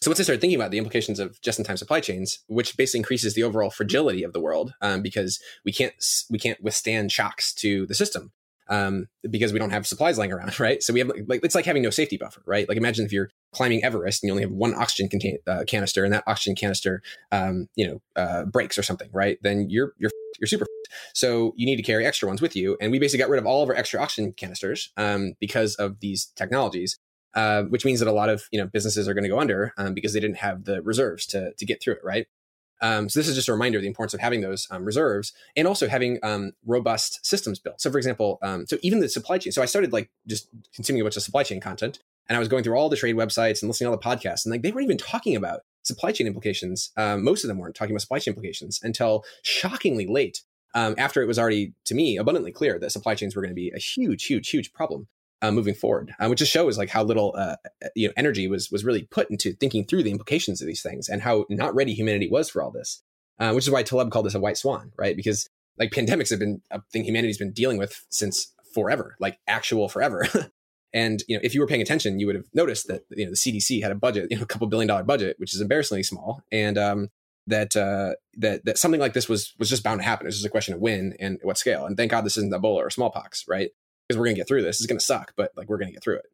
so 0.02 0.10
once 0.10 0.20
I 0.20 0.24
started 0.24 0.40
thinking 0.42 0.58
about 0.58 0.70
the 0.70 0.78
implications 0.78 1.18
of 1.18 1.40
just-in-time 1.40 1.78
supply 1.78 2.00
chains, 2.00 2.40
which 2.46 2.76
basically 2.76 3.00
increases 3.00 3.32
the 3.32 3.44
overall 3.44 3.70
fragility 3.70 4.22
of 4.22 4.34
the 4.34 4.40
world, 4.40 4.74
um, 4.82 5.00
because 5.00 5.40
we 5.64 5.72
can't 5.72 5.94
we 6.28 6.38
can't 6.38 6.62
withstand 6.62 7.10
shocks 7.10 7.54
to 7.54 7.86
the 7.86 7.94
system 7.94 8.32
um, 8.68 9.08
because 9.28 9.52
we 9.52 9.58
don't 9.58 9.70
have 9.70 9.86
supplies 9.86 10.18
lying 10.18 10.32
around, 10.32 10.58
right? 10.60 10.82
So 10.82 10.92
we 10.92 11.00
have 11.00 11.10
like 11.26 11.44
it's 11.44 11.54
like 11.54 11.64
having 11.64 11.82
no 11.82 11.90
safety 11.90 12.16
buffer, 12.16 12.42
right? 12.46 12.68
Like 12.68 12.78
imagine 12.78 13.04
if 13.04 13.12
you're 13.12 13.30
climbing 13.52 13.84
Everest 13.84 14.22
and 14.22 14.28
you 14.28 14.32
only 14.32 14.42
have 14.42 14.52
one 14.52 14.74
oxygen 14.74 15.08
contain, 15.08 15.38
uh, 15.46 15.64
canister, 15.66 16.04
and 16.04 16.12
that 16.12 16.24
oxygen 16.26 16.54
canister, 16.54 17.02
um, 17.32 17.68
you 17.76 17.86
know, 17.86 18.02
uh, 18.16 18.44
breaks 18.44 18.78
or 18.78 18.82
something, 18.82 19.08
right? 19.12 19.38
Then 19.42 19.68
you're 19.70 19.92
you're 19.98 20.10
you're 20.38 20.48
super. 20.48 20.66
So 21.12 21.54
you 21.56 21.66
need 21.66 21.76
to 21.76 21.82
carry 21.82 22.06
extra 22.06 22.28
ones 22.28 22.40
with 22.40 22.54
you, 22.56 22.76
and 22.80 22.90
we 22.92 22.98
basically 22.98 23.22
got 23.22 23.30
rid 23.30 23.38
of 23.38 23.46
all 23.46 23.62
of 23.62 23.68
our 23.68 23.74
extra 23.74 24.00
oxygen 24.00 24.32
canisters 24.32 24.92
um, 24.96 25.34
because 25.40 25.74
of 25.76 26.00
these 26.00 26.26
technologies. 26.36 26.98
Uh, 27.34 27.64
which 27.64 27.84
means 27.84 27.98
that 27.98 28.06
a 28.06 28.12
lot 28.12 28.28
of 28.28 28.44
you 28.52 28.60
know 28.60 28.66
businesses 28.66 29.08
are 29.08 29.14
going 29.14 29.24
to 29.24 29.28
go 29.28 29.40
under 29.40 29.72
um, 29.76 29.92
because 29.92 30.12
they 30.12 30.20
didn't 30.20 30.36
have 30.36 30.66
the 30.66 30.80
reserves 30.82 31.26
to 31.26 31.52
to 31.58 31.66
get 31.66 31.82
through 31.82 31.94
it, 31.94 32.00
right? 32.04 32.28
Um, 32.84 33.08
so 33.08 33.18
this 33.18 33.28
is 33.28 33.34
just 33.34 33.48
a 33.48 33.52
reminder 33.52 33.78
of 33.78 33.82
the 33.82 33.88
importance 33.88 34.12
of 34.12 34.20
having 34.20 34.42
those 34.42 34.68
um, 34.70 34.84
reserves 34.84 35.32
and 35.56 35.66
also 35.66 35.88
having 35.88 36.18
um, 36.22 36.52
robust 36.66 37.24
systems 37.24 37.58
built. 37.58 37.80
So 37.80 37.90
for 37.90 37.96
example, 37.96 38.38
um, 38.42 38.66
so 38.66 38.76
even 38.82 39.00
the 39.00 39.08
supply 39.08 39.38
chain. 39.38 39.52
So 39.52 39.62
I 39.62 39.64
started 39.64 39.90
like 39.90 40.10
just 40.26 40.48
consuming 40.74 41.00
a 41.00 41.04
bunch 41.04 41.16
of 41.16 41.22
supply 41.22 41.44
chain 41.44 41.60
content, 41.60 42.00
and 42.28 42.36
I 42.36 42.38
was 42.38 42.48
going 42.48 42.62
through 42.62 42.76
all 42.76 42.90
the 42.90 42.96
trade 42.96 43.16
websites 43.16 43.62
and 43.62 43.70
listening 43.70 43.86
to 43.86 43.92
all 43.92 43.96
the 43.96 44.04
podcasts, 44.06 44.44
and 44.44 44.52
like 44.52 44.60
they 44.60 44.70
weren't 44.70 44.84
even 44.84 44.98
talking 44.98 45.34
about 45.34 45.60
supply 45.82 46.12
chain 46.12 46.26
implications. 46.26 46.90
Um, 46.98 47.24
most 47.24 47.42
of 47.42 47.48
them 47.48 47.56
weren't 47.56 47.74
talking 47.74 47.94
about 47.94 48.02
supply 48.02 48.18
chain 48.18 48.32
implications 48.32 48.80
until 48.82 49.24
shockingly 49.42 50.06
late. 50.06 50.42
Um, 50.74 50.94
after 50.98 51.22
it 51.22 51.26
was 51.26 51.38
already 51.38 51.72
to 51.84 51.94
me 51.94 52.18
abundantly 52.18 52.52
clear 52.52 52.78
that 52.80 52.90
supply 52.90 53.14
chains 53.14 53.34
were 53.34 53.42
going 53.42 53.50
to 53.50 53.54
be 53.54 53.72
a 53.74 53.78
huge, 53.78 54.24
huge, 54.24 54.50
huge 54.50 54.72
problem 54.74 55.06
uh, 55.42 55.50
moving 55.50 55.74
forward, 55.74 56.14
uh, 56.18 56.26
which 56.28 56.38
just 56.38 56.52
shows 56.52 56.78
like 56.78 56.88
how 56.88 57.02
little 57.02 57.34
uh, 57.36 57.56
uh, 57.84 57.88
you 57.94 58.08
know 58.08 58.14
energy 58.16 58.48
was 58.48 58.70
was 58.70 58.84
really 58.84 59.02
put 59.02 59.30
into 59.30 59.52
thinking 59.52 59.84
through 59.84 60.02
the 60.02 60.10
implications 60.10 60.60
of 60.60 60.66
these 60.66 60.82
things 60.82 61.08
and 61.08 61.22
how 61.22 61.44
not 61.48 61.74
ready 61.74 61.94
humanity 61.94 62.28
was 62.28 62.48
for 62.48 62.62
all 62.62 62.70
this. 62.70 63.02
Uh, 63.40 63.50
which 63.50 63.64
is 63.64 63.70
why 63.70 63.82
Taleb 63.82 64.12
called 64.12 64.26
this 64.26 64.36
a 64.36 64.40
white 64.40 64.56
swan, 64.56 64.92
right? 64.96 65.16
Because 65.16 65.48
like 65.76 65.90
pandemics 65.90 66.30
have 66.30 66.38
been 66.38 66.62
a 66.70 66.80
thing 66.92 67.04
humanity's 67.04 67.38
been 67.38 67.52
dealing 67.52 67.78
with 67.78 68.06
since 68.08 68.52
forever, 68.72 69.16
like 69.18 69.38
actual 69.48 69.88
forever. 69.88 70.26
and 70.94 71.22
you 71.26 71.36
know, 71.36 71.40
if 71.42 71.54
you 71.54 71.60
were 71.60 71.66
paying 71.66 71.82
attention, 71.82 72.20
you 72.20 72.26
would 72.26 72.36
have 72.36 72.46
noticed 72.54 72.86
that 72.86 73.02
you 73.10 73.24
know 73.24 73.32
the 73.32 73.36
CDC 73.36 73.82
had 73.82 73.92
a 73.92 73.96
budget, 73.96 74.28
you 74.30 74.36
know, 74.36 74.42
a 74.42 74.46
couple 74.46 74.66
billion 74.68 74.88
dollar 74.88 75.02
budget, 75.02 75.36
which 75.38 75.54
is 75.54 75.60
embarrassingly 75.60 76.04
small, 76.04 76.42
and 76.52 76.78
um, 76.78 77.08
that 77.46 77.76
uh, 77.76 78.14
that 78.38 78.64
that 78.64 78.78
something 78.78 79.00
like 79.00 79.14
this 79.14 79.28
was 79.28 79.54
was 79.58 79.68
just 79.68 79.82
bound 79.82 80.00
to 80.00 80.04
happen. 80.04 80.26
It's 80.26 80.36
just 80.36 80.46
a 80.46 80.50
question 80.50 80.74
of 80.74 80.80
when 80.80 81.14
and 81.18 81.38
what 81.42 81.58
scale. 81.58 81.86
And 81.86 81.96
thank 81.96 82.10
God 82.10 82.24
this 82.24 82.36
isn't 82.36 82.52
Ebola 82.52 82.76
or 82.76 82.90
smallpox, 82.90 83.44
right? 83.48 83.70
Because 84.08 84.18
we're 84.18 84.26
going 84.26 84.36
to 84.36 84.40
get 84.40 84.48
through 84.48 84.62
this. 84.62 84.80
It's 84.80 84.86
going 84.86 84.98
to 84.98 85.04
suck, 85.04 85.32
but 85.36 85.52
like 85.56 85.68
we're 85.68 85.78
going 85.78 85.88
to 85.88 85.92
get 85.92 86.02
through 86.02 86.16
it. 86.16 86.26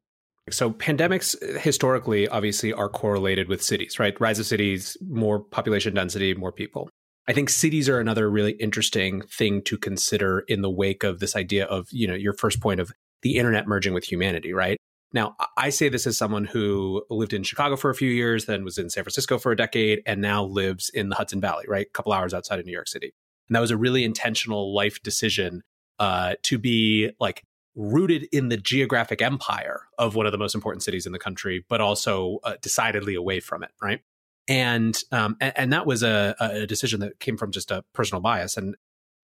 So 0.51 0.73
pandemics 0.73 1.61
historically 1.61 2.27
obviously 2.27 2.73
are 2.73 2.89
correlated 2.89 3.49
with 3.49 3.63
cities, 3.63 3.99
right? 3.99 4.19
Rise 4.21 4.39
of 4.39 4.47
cities, 4.47 4.97
more 5.09 5.39
population 5.39 5.95
density, 5.95 6.35
more 6.35 6.51
people. 6.51 6.89
I 7.29 7.33
think 7.33 7.51
cities 7.51 7.89
are 7.89 8.01
another 8.01 8.29
really 8.29 8.53
interesting 8.53 9.23
thing 9.23 9.63
to 9.63 9.79
consider 9.79 10.41
in 10.41 10.63
the 10.63 10.71
wake 10.71 11.05
of 11.05 11.21
this 11.21 11.37
idea 11.37 11.67
of, 11.67 11.87
you 11.93 12.09
know, 12.09 12.15
your 12.15 12.33
first 12.33 12.61
point 12.61 12.81
of 12.81 12.91
the 13.23 13.37
internet 13.37 13.69
merging 13.69 13.95
with 13.95 14.05
humanity, 14.05 14.53
right? 14.53 14.77
Now, 15.13 15.37
I 15.57 15.71
say 15.71 15.89
this 15.89 16.07
as 16.07 16.17
someone 16.17 16.45
who 16.45 17.05
lived 17.11 17.33
in 17.33 17.43
Chicago 17.43 17.77
for 17.77 17.91
a 17.91 17.95
few 17.95 18.11
years, 18.11 18.47
then 18.47 18.65
was 18.65 18.79
in 18.79 18.91
San 18.91 19.05
Francisco 19.05 19.39
for 19.39 19.53
a 19.53 19.57
decade, 19.57 20.03
and 20.07 20.21
now 20.21 20.45
lives 20.45 20.89
in 20.89 21.09
the 21.09 21.17
Hudson 21.17 21.41
Valley, 21.41 21.65
right? 21.69 21.87
A 21.87 21.91
couple 21.91 22.13
hours 22.13 22.33
outside 22.33 22.61
of 22.61 22.67
New 22.67 22.73
York 22.73 22.89
City. 22.89 23.13
And 23.49 23.57
that 23.57 23.61
was 23.61 23.73
a 23.73 23.77
really 23.77 24.05
intentional 24.05 24.75
life 24.75 25.03
decision 25.03 25.63
uh, 25.99 26.35
to 26.45 26.59
be 26.59 27.11
like 27.21 27.43
rooted 27.75 28.29
in 28.33 28.49
the 28.49 28.57
geographic 28.57 29.23
empire 29.23 29.83
of 29.99 30.15
one 30.15 30.27
of 30.27 30.33
the 30.33 30.39
most 30.39 30.55
important 30.55 30.83
cities 30.83 31.07
in 31.07 31.13
the 31.13 31.19
country, 31.19 31.65
but 31.69 31.81
also 31.81 32.39
uh, 32.45 32.55
decidedly 32.61 33.15
away 33.15 33.41
from 33.41 33.63
it, 33.63 33.71
right? 33.81 34.01
And, 34.49 34.99
um, 35.13 35.37
and 35.41 35.53
and, 35.57 35.73
that 35.73 35.87
was 35.87 36.03
a, 36.03 36.35
a 36.41 36.67
decision 36.67 37.01
that 37.01 37.21
came 37.21 37.37
from 37.37 37.53
just 37.53 37.71
a 37.71 37.85
personal 37.93 38.21
bias 38.21 38.57
and 38.57 38.75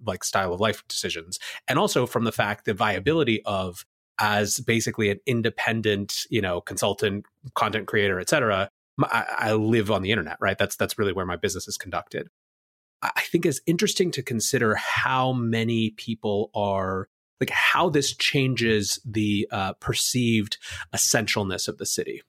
like 0.05 0.23
style 0.23 0.53
of 0.53 0.61
life 0.61 0.87
decisions, 0.89 1.39
and 1.67 1.79
also 1.79 2.07
from 2.07 2.25
the 2.25 2.33
fact 2.33 2.65
the 2.65 2.75
viability 2.75 3.43
of 3.45 3.85
as 4.19 4.61
basically 4.61 5.11
an 5.11 5.19
independent, 5.27 6.27
you 6.31 6.41
know, 6.41 6.61
consultant, 6.61 7.25
content 7.55 7.87
creator, 7.87 8.21
et 8.21 8.29
cetera. 8.29 8.71
I, 9.03 9.25
I 9.39 9.53
live 9.55 9.91
on 9.91 10.03
the 10.03 10.11
internet, 10.11 10.37
right? 10.41 10.57
That's 10.57 10.77
that's 10.77 10.99
really 10.99 11.13
where 11.13 11.27
my 11.27 11.37
business 11.37 11.67
is 11.67 11.77
conducted. 11.77 12.29
I 13.03 13.23
think 13.23 13.45
it's 13.45 13.61
interesting 13.67 14.11
to 14.13 14.23
consider 14.23 14.75
how 14.77 15.33
many 15.33 15.91
people 15.91 16.51
are 16.55 17.09
like 17.41 17.51
how 17.51 17.89
this 17.89 18.15
changes 18.15 19.01
the 19.05 19.49
uh, 19.51 19.73
perceived 19.75 20.59
essentialness 20.95 21.69
of 21.69 21.79
the 21.79 21.87
city. 21.87 22.23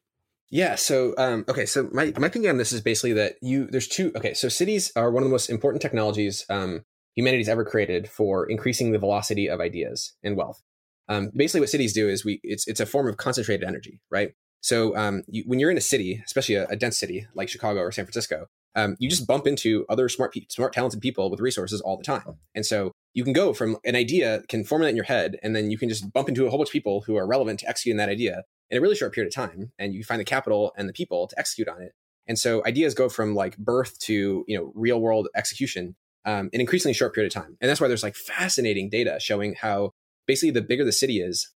Yeah. 0.49 0.75
So, 0.75 1.13
um, 1.17 1.45
okay. 1.49 1.65
So 1.65 1.89
my, 1.91 2.13
my 2.17 2.29
thinking 2.29 2.49
on 2.49 2.57
this 2.57 2.71
is 2.71 2.81
basically 2.81 3.13
that 3.13 3.35
you, 3.41 3.67
there's 3.67 3.87
two, 3.87 4.11
okay. 4.15 4.33
So 4.33 4.47
cities 4.47 4.91
are 4.95 5.11
one 5.11 5.23
of 5.23 5.29
the 5.29 5.33
most 5.33 5.49
important 5.49 5.81
technologies, 5.81 6.45
um, 6.49 6.85
humanity's 7.15 7.49
ever 7.49 7.65
created 7.65 8.07
for 8.07 8.49
increasing 8.49 8.91
the 8.91 8.99
velocity 8.99 9.49
of 9.49 9.59
ideas 9.59 10.13
and 10.23 10.37
wealth. 10.37 10.61
Um, 11.09 11.31
basically 11.35 11.61
what 11.61 11.69
cities 11.69 11.93
do 11.93 12.07
is 12.07 12.23
we, 12.23 12.39
it's, 12.43 12.67
it's 12.67 12.79
a 12.79 12.85
form 12.85 13.07
of 13.07 13.17
concentrated 13.17 13.67
energy, 13.67 13.99
right? 14.09 14.31
So, 14.61 14.95
um, 14.97 15.23
you, 15.27 15.43
when 15.45 15.59
you're 15.59 15.71
in 15.71 15.77
a 15.77 15.81
city, 15.81 16.21
especially 16.25 16.55
a, 16.55 16.67
a 16.67 16.75
dense 16.75 16.97
city 16.97 17.27
like 17.33 17.49
Chicago 17.49 17.79
or 17.79 17.91
San 17.91 18.05
Francisco, 18.05 18.47
um, 18.75 18.95
you 18.99 19.09
just 19.09 19.25
bump 19.25 19.47
into 19.47 19.85
other 19.89 20.07
smart, 20.07 20.33
pe- 20.33 20.45
smart, 20.49 20.73
talented 20.73 21.01
people 21.01 21.31
with 21.31 21.39
resources 21.39 21.81
all 21.81 21.97
the 21.97 22.03
time. 22.03 22.37
And 22.53 22.65
so 22.65 22.91
you 23.13 23.23
can 23.23 23.33
go 23.33 23.53
from 23.53 23.77
an 23.83 23.95
idea 23.95 24.43
can 24.47 24.63
formulate 24.63 24.91
in 24.91 24.95
your 24.95 25.05
head, 25.05 25.37
and 25.41 25.55
then 25.55 25.71
you 25.71 25.77
can 25.77 25.89
just 25.89 26.13
bump 26.13 26.29
into 26.29 26.45
a 26.45 26.49
whole 26.49 26.59
bunch 26.59 26.69
of 26.69 26.73
people 26.73 27.01
who 27.01 27.15
are 27.15 27.25
relevant 27.25 27.59
to 27.61 27.69
executing 27.69 27.97
that 27.97 28.09
idea 28.09 28.43
in 28.69 28.77
a 28.77 28.81
really 28.81 28.95
short 28.95 29.13
period 29.13 29.29
of 29.29 29.33
time, 29.33 29.71
and 29.79 29.93
you 29.93 30.03
find 30.03 30.19
the 30.19 30.25
capital 30.25 30.73
and 30.77 30.87
the 30.87 30.93
people 30.93 31.27
to 31.27 31.39
execute 31.39 31.67
on 31.67 31.81
it. 31.81 31.93
And 32.27 32.37
so 32.37 32.63
ideas 32.65 32.93
go 32.93 33.09
from 33.09 33.33
like 33.33 33.57
birth 33.57 33.97
to 33.99 34.45
you 34.47 34.57
know 34.57 34.71
real 34.75 34.99
world 34.99 35.27
execution 35.35 35.95
um, 36.25 36.49
in 36.53 36.61
increasingly 36.61 36.93
short 36.93 37.15
period 37.15 37.33
of 37.35 37.41
time. 37.41 37.57
And 37.61 37.69
that's 37.69 37.81
why 37.81 37.87
there's 37.87 38.03
like 38.03 38.15
fascinating 38.15 38.89
data 38.89 39.17
showing 39.19 39.55
how 39.59 39.93
basically 40.27 40.51
the 40.51 40.61
bigger 40.61 40.83
the 40.83 40.91
city 40.91 41.19
is, 41.19 41.49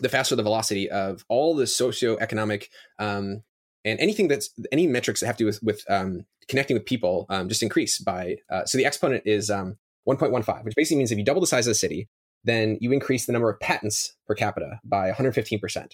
the 0.00 0.08
faster 0.08 0.36
the 0.36 0.42
velocity 0.42 0.90
of 0.90 1.24
all 1.28 1.54
the 1.54 1.64
socioeconomic 1.64 2.66
um, 2.98 3.42
and 3.84 3.98
anything 4.00 4.28
that's 4.28 4.50
any 4.72 4.86
metrics 4.86 5.20
that 5.20 5.26
have 5.26 5.36
to 5.36 5.42
do 5.42 5.46
with, 5.46 5.62
with 5.62 5.84
um, 5.90 6.24
connecting 6.48 6.74
with 6.74 6.86
people 6.86 7.26
um, 7.30 7.48
just 7.48 7.62
increase 7.62 7.98
by 7.98 8.36
uh, 8.50 8.64
so 8.64 8.78
the 8.78 8.84
exponent 8.86 9.22
is 9.26 9.50
um, 9.50 9.76
1.15 10.08 10.64
which 10.64 10.74
basically 10.74 10.98
means 10.98 11.12
if 11.12 11.18
you 11.18 11.24
double 11.24 11.40
the 11.40 11.46
size 11.46 11.66
of 11.66 11.70
the 11.70 11.74
city 11.74 12.08
then 12.44 12.78
you 12.80 12.92
increase 12.92 13.26
the 13.26 13.32
number 13.32 13.50
of 13.50 13.58
patents 13.60 14.14
per 14.26 14.34
capita 14.34 14.80
by 14.84 15.10
115% 15.10 15.92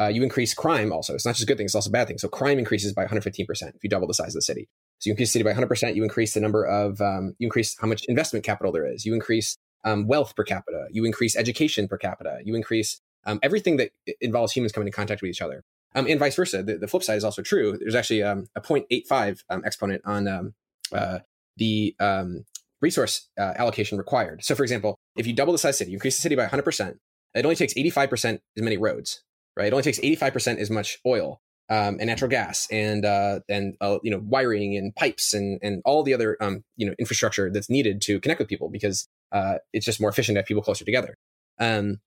uh, 0.00 0.08
you 0.08 0.22
increase 0.22 0.54
crime 0.54 0.92
also. 0.92 1.14
It's 1.14 1.24
not 1.24 1.36
just 1.36 1.46
good 1.46 1.56
things 1.56 1.70
it's 1.70 1.74
also 1.74 1.90
bad 1.90 2.08
things. 2.08 2.20
So 2.20 2.28
crime 2.28 2.58
increases 2.58 2.92
by 2.92 3.06
115% 3.06 3.38
if 3.74 3.82
you 3.82 3.90
double 3.90 4.06
the 4.06 4.14
size 4.14 4.28
of 4.28 4.34
the 4.34 4.42
city. 4.42 4.68
So 4.98 5.08
you 5.08 5.12
increase 5.12 5.28
the 5.32 5.38
city 5.38 5.44
by 5.44 5.52
100% 5.52 5.94
you 5.94 6.02
increase 6.02 6.34
the 6.34 6.40
number 6.40 6.64
of 6.64 7.00
um, 7.00 7.34
you 7.38 7.46
increase 7.46 7.76
how 7.78 7.86
much 7.86 8.04
investment 8.08 8.44
capital 8.44 8.72
there 8.72 8.86
is. 8.86 9.04
You 9.04 9.14
increase 9.14 9.56
um, 9.84 10.06
wealth 10.06 10.34
per 10.34 10.44
capita. 10.44 10.86
You 10.90 11.04
increase 11.04 11.36
education 11.36 11.88
per 11.88 11.98
capita. 11.98 12.38
You 12.44 12.54
increase 12.54 13.00
um, 13.26 13.38
everything 13.42 13.76
that 13.76 13.90
involves 14.20 14.52
humans 14.52 14.72
coming 14.72 14.86
in 14.86 14.92
contact 14.92 15.22
with 15.22 15.30
each 15.30 15.42
other 15.42 15.64
um, 15.94 16.06
and 16.08 16.18
vice 16.18 16.36
versa. 16.36 16.62
The, 16.62 16.76
the, 16.76 16.88
flip 16.88 17.02
side 17.02 17.16
is 17.16 17.24
also 17.24 17.42
true. 17.42 17.78
There's 17.78 17.94
actually 17.94 18.22
um, 18.22 18.46
a 18.56 18.60
0.85 18.60 19.44
um, 19.48 19.62
exponent 19.64 20.02
on 20.04 20.28
um, 20.28 20.54
uh, 20.92 21.20
the 21.56 21.94
um, 22.00 22.44
resource 22.80 23.28
uh, 23.38 23.52
allocation 23.56 23.98
required. 23.98 24.44
So, 24.44 24.54
for 24.54 24.62
example, 24.62 24.98
if 25.16 25.26
you 25.26 25.32
double 25.32 25.52
the 25.52 25.58
size 25.58 25.78
city, 25.78 25.90
you 25.90 25.96
increase 25.96 26.16
the 26.16 26.22
city 26.22 26.34
by 26.34 26.46
100%, 26.46 26.98
it 27.34 27.44
only 27.44 27.56
takes 27.56 27.74
85% 27.74 28.40
as 28.56 28.62
many 28.62 28.76
roads, 28.76 29.22
right? 29.56 29.66
It 29.66 29.72
only 29.72 29.82
takes 29.82 29.98
85% 29.98 30.58
as 30.58 30.70
much 30.70 30.98
oil 31.06 31.40
um, 31.70 31.96
and 31.98 32.06
natural 32.06 32.30
gas 32.30 32.68
and 32.70 33.06
uh, 33.06 33.40
and 33.48 33.74
uh, 33.80 33.98
you 34.02 34.10
know 34.10 34.20
wiring 34.22 34.76
and 34.76 34.94
pipes 34.94 35.32
and 35.32 35.58
and 35.62 35.80
all 35.86 36.02
the 36.02 36.12
other 36.12 36.36
you 36.76 36.86
know 36.86 36.94
infrastructure 36.98 37.50
that's 37.50 37.70
needed 37.70 38.02
to 38.02 38.20
connect 38.20 38.38
with 38.38 38.48
people 38.48 38.68
because 38.68 39.08
uh, 39.32 39.54
it's 39.72 39.86
just 39.86 39.98
more 39.98 40.10
efficient 40.10 40.36
to 40.36 40.40
have 40.40 40.46
people 40.46 40.62
closer 40.62 40.84
together. 40.84 41.16
Um, 41.58 42.00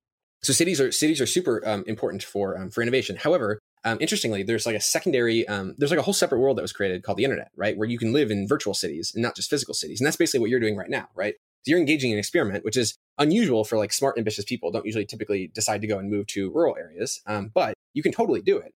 so 0.43 0.53
cities 0.53 0.79
are 0.79 0.91
cities 0.91 1.19
are 1.19 1.25
super 1.25 1.61
um, 1.67 1.83
important 1.88 2.23
for 2.23 2.57
um, 2.57 2.69
for 2.69 2.81
innovation. 2.81 3.15
However, 3.15 3.59
um, 3.83 3.97
interestingly, 4.01 4.43
there's 4.43 4.65
like 4.65 4.75
a 4.75 4.81
secondary, 4.81 5.47
um, 5.47 5.75
there's 5.77 5.91
like 5.91 5.99
a 5.99 6.03
whole 6.03 6.13
separate 6.13 6.39
world 6.39 6.57
that 6.57 6.61
was 6.61 6.73
created 6.73 7.03
called 7.03 7.17
the 7.17 7.23
internet, 7.23 7.51
right? 7.55 7.77
Where 7.77 7.88
you 7.88 7.97
can 7.97 8.11
live 8.11 8.31
in 8.31 8.47
virtual 8.47 8.73
cities 8.73 9.13
and 9.13 9.21
not 9.21 9.35
just 9.35 9.49
physical 9.49 9.73
cities. 9.73 9.99
And 9.99 10.05
that's 10.05 10.17
basically 10.17 10.41
what 10.41 10.49
you're 10.49 10.59
doing 10.59 10.75
right 10.75 10.89
now, 10.89 11.07
right? 11.15 11.35
So 11.63 11.71
you're 11.71 11.79
engaging 11.79 12.11
in 12.11 12.15
an 12.15 12.19
experiment, 12.19 12.65
which 12.65 12.77
is 12.77 12.95
unusual 13.17 13.63
for 13.63 13.77
like 13.77 13.93
smart, 13.93 14.17
ambitious 14.17 14.45
people. 14.45 14.71
Don't 14.71 14.85
usually 14.85 15.05
typically 15.05 15.47
decide 15.47 15.81
to 15.81 15.88
go 15.88 15.99
and 15.99 16.09
move 16.09 16.27
to 16.27 16.51
rural 16.51 16.75
areas, 16.77 17.21
um, 17.27 17.51
but 17.53 17.75
you 17.93 18.03
can 18.03 18.11
totally 18.11 18.41
do 18.41 18.57
it. 18.57 18.73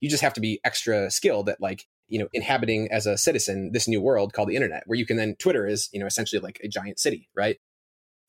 You 0.00 0.10
just 0.10 0.22
have 0.22 0.34
to 0.34 0.40
be 0.40 0.60
extra 0.64 1.10
skilled 1.10 1.48
at 1.48 1.60
like 1.60 1.86
you 2.08 2.18
know 2.18 2.28
inhabiting 2.32 2.90
as 2.90 3.06
a 3.06 3.16
citizen 3.16 3.70
this 3.72 3.86
new 3.86 4.00
world 4.00 4.32
called 4.32 4.48
the 4.48 4.56
internet, 4.56 4.82
where 4.86 4.98
you 4.98 5.06
can 5.06 5.16
then 5.16 5.36
Twitter 5.36 5.66
is 5.66 5.88
you 5.92 6.00
know 6.00 6.06
essentially 6.06 6.40
like 6.40 6.60
a 6.64 6.68
giant 6.68 6.98
city, 6.98 7.28
right? 7.34 7.58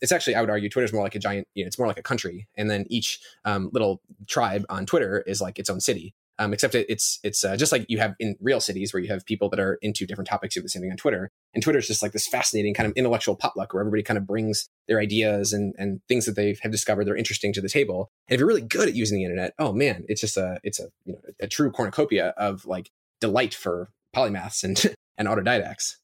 It's 0.04 0.12
actually 0.12 0.36
I 0.36 0.41
would 0.41 0.49
argue 0.49 0.70
Twitter's 0.70 0.91
more 0.91 1.01
like 1.01 1.16
a 1.16 1.20
giant, 1.20 1.47
you 1.56 1.64
know, 1.64 1.68
it's 1.68 1.80
more 1.80 1.88
like 1.88 1.97
a 1.97 2.04
country, 2.04 2.47
and 2.56 2.70
then 2.70 2.86
each 2.89 3.20
um, 3.45 3.70
little 3.72 4.01
tribe 4.28 4.66
on 4.70 4.86
Twitter 4.86 5.24
is 5.26 5.41
like 5.41 5.58
its 5.58 5.70
own 5.70 5.80
city. 5.80 6.14
Um, 6.39 6.51
except 6.51 6.76
it, 6.76 6.88
it's 6.89 7.20
it's 7.24 7.45
uh, 7.45 7.56
just 7.56 7.72
like 7.72 7.86
you 7.88 7.99
have 7.99 8.16
in 8.20 8.36
real 8.41 8.60
cities 8.60 8.91
where 8.91 9.01
you 9.01 9.08
have 9.10 9.26
people 9.26 9.49
that 9.49 9.62
are 9.62 9.78
into 9.82 10.06
different 10.06 10.28
topics. 10.28 10.56
Have 10.56 10.64
the 10.64 10.70
same 10.70 10.82
thing 10.82 10.91
on 10.91 10.97
Twitter, 10.97 11.32
and 11.54 11.64
Twitter 11.64 11.80
is 11.80 11.88
just 11.88 12.01
like 12.01 12.12
this 12.12 12.28
fascinating 12.28 12.74
kind 12.74 12.86
of 12.86 12.93
intellectual 12.97 13.38
potluck 13.38 13.74
where 13.74 13.82
everybody 13.82 14.04
kind 14.04 14.18
of 14.18 14.28
brings 14.28 14.68
their 14.89 14.99
ideas 14.99 15.54
and 15.54 15.74
and 15.78 16.01
things 16.10 16.26
that 16.26 16.36
they 16.36 16.58
have 16.62 16.72
discovered 16.72 17.06
they're 17.06 17.16
interesting 17.16 17.54
to 17.54 17.62
the 17.62 17.70
table. 17.70 18.10
And 18.28 18.36
if 18.36 18.39
you're 18.39 18.47
really 18.47 18.62
good 18.62 18.89
at 18.89 18.95
using 18.95 19.18
the 19.18 19.24
internet, 19.24 19.54
oh 19.58 19.72
man, 19.72 20.04
it's 20.10 20.20
just 20.20 20.36
a 20.36 20.60
it's 20.64 20.82
a 20.82 20.89
you 21.06 21.14
know 21.14 21.20
a 21.39 21.47
true 21.47 21.72
cornucopia 21.72 22.34
of 22.36 22.66
like 22.66 22.89
delight 23.22 23.54
for 23.54 23.91
polymaths 24.14 24.66
and 24.66 24.95
and 25.18 25.30
autodidacts. 25.30 25.95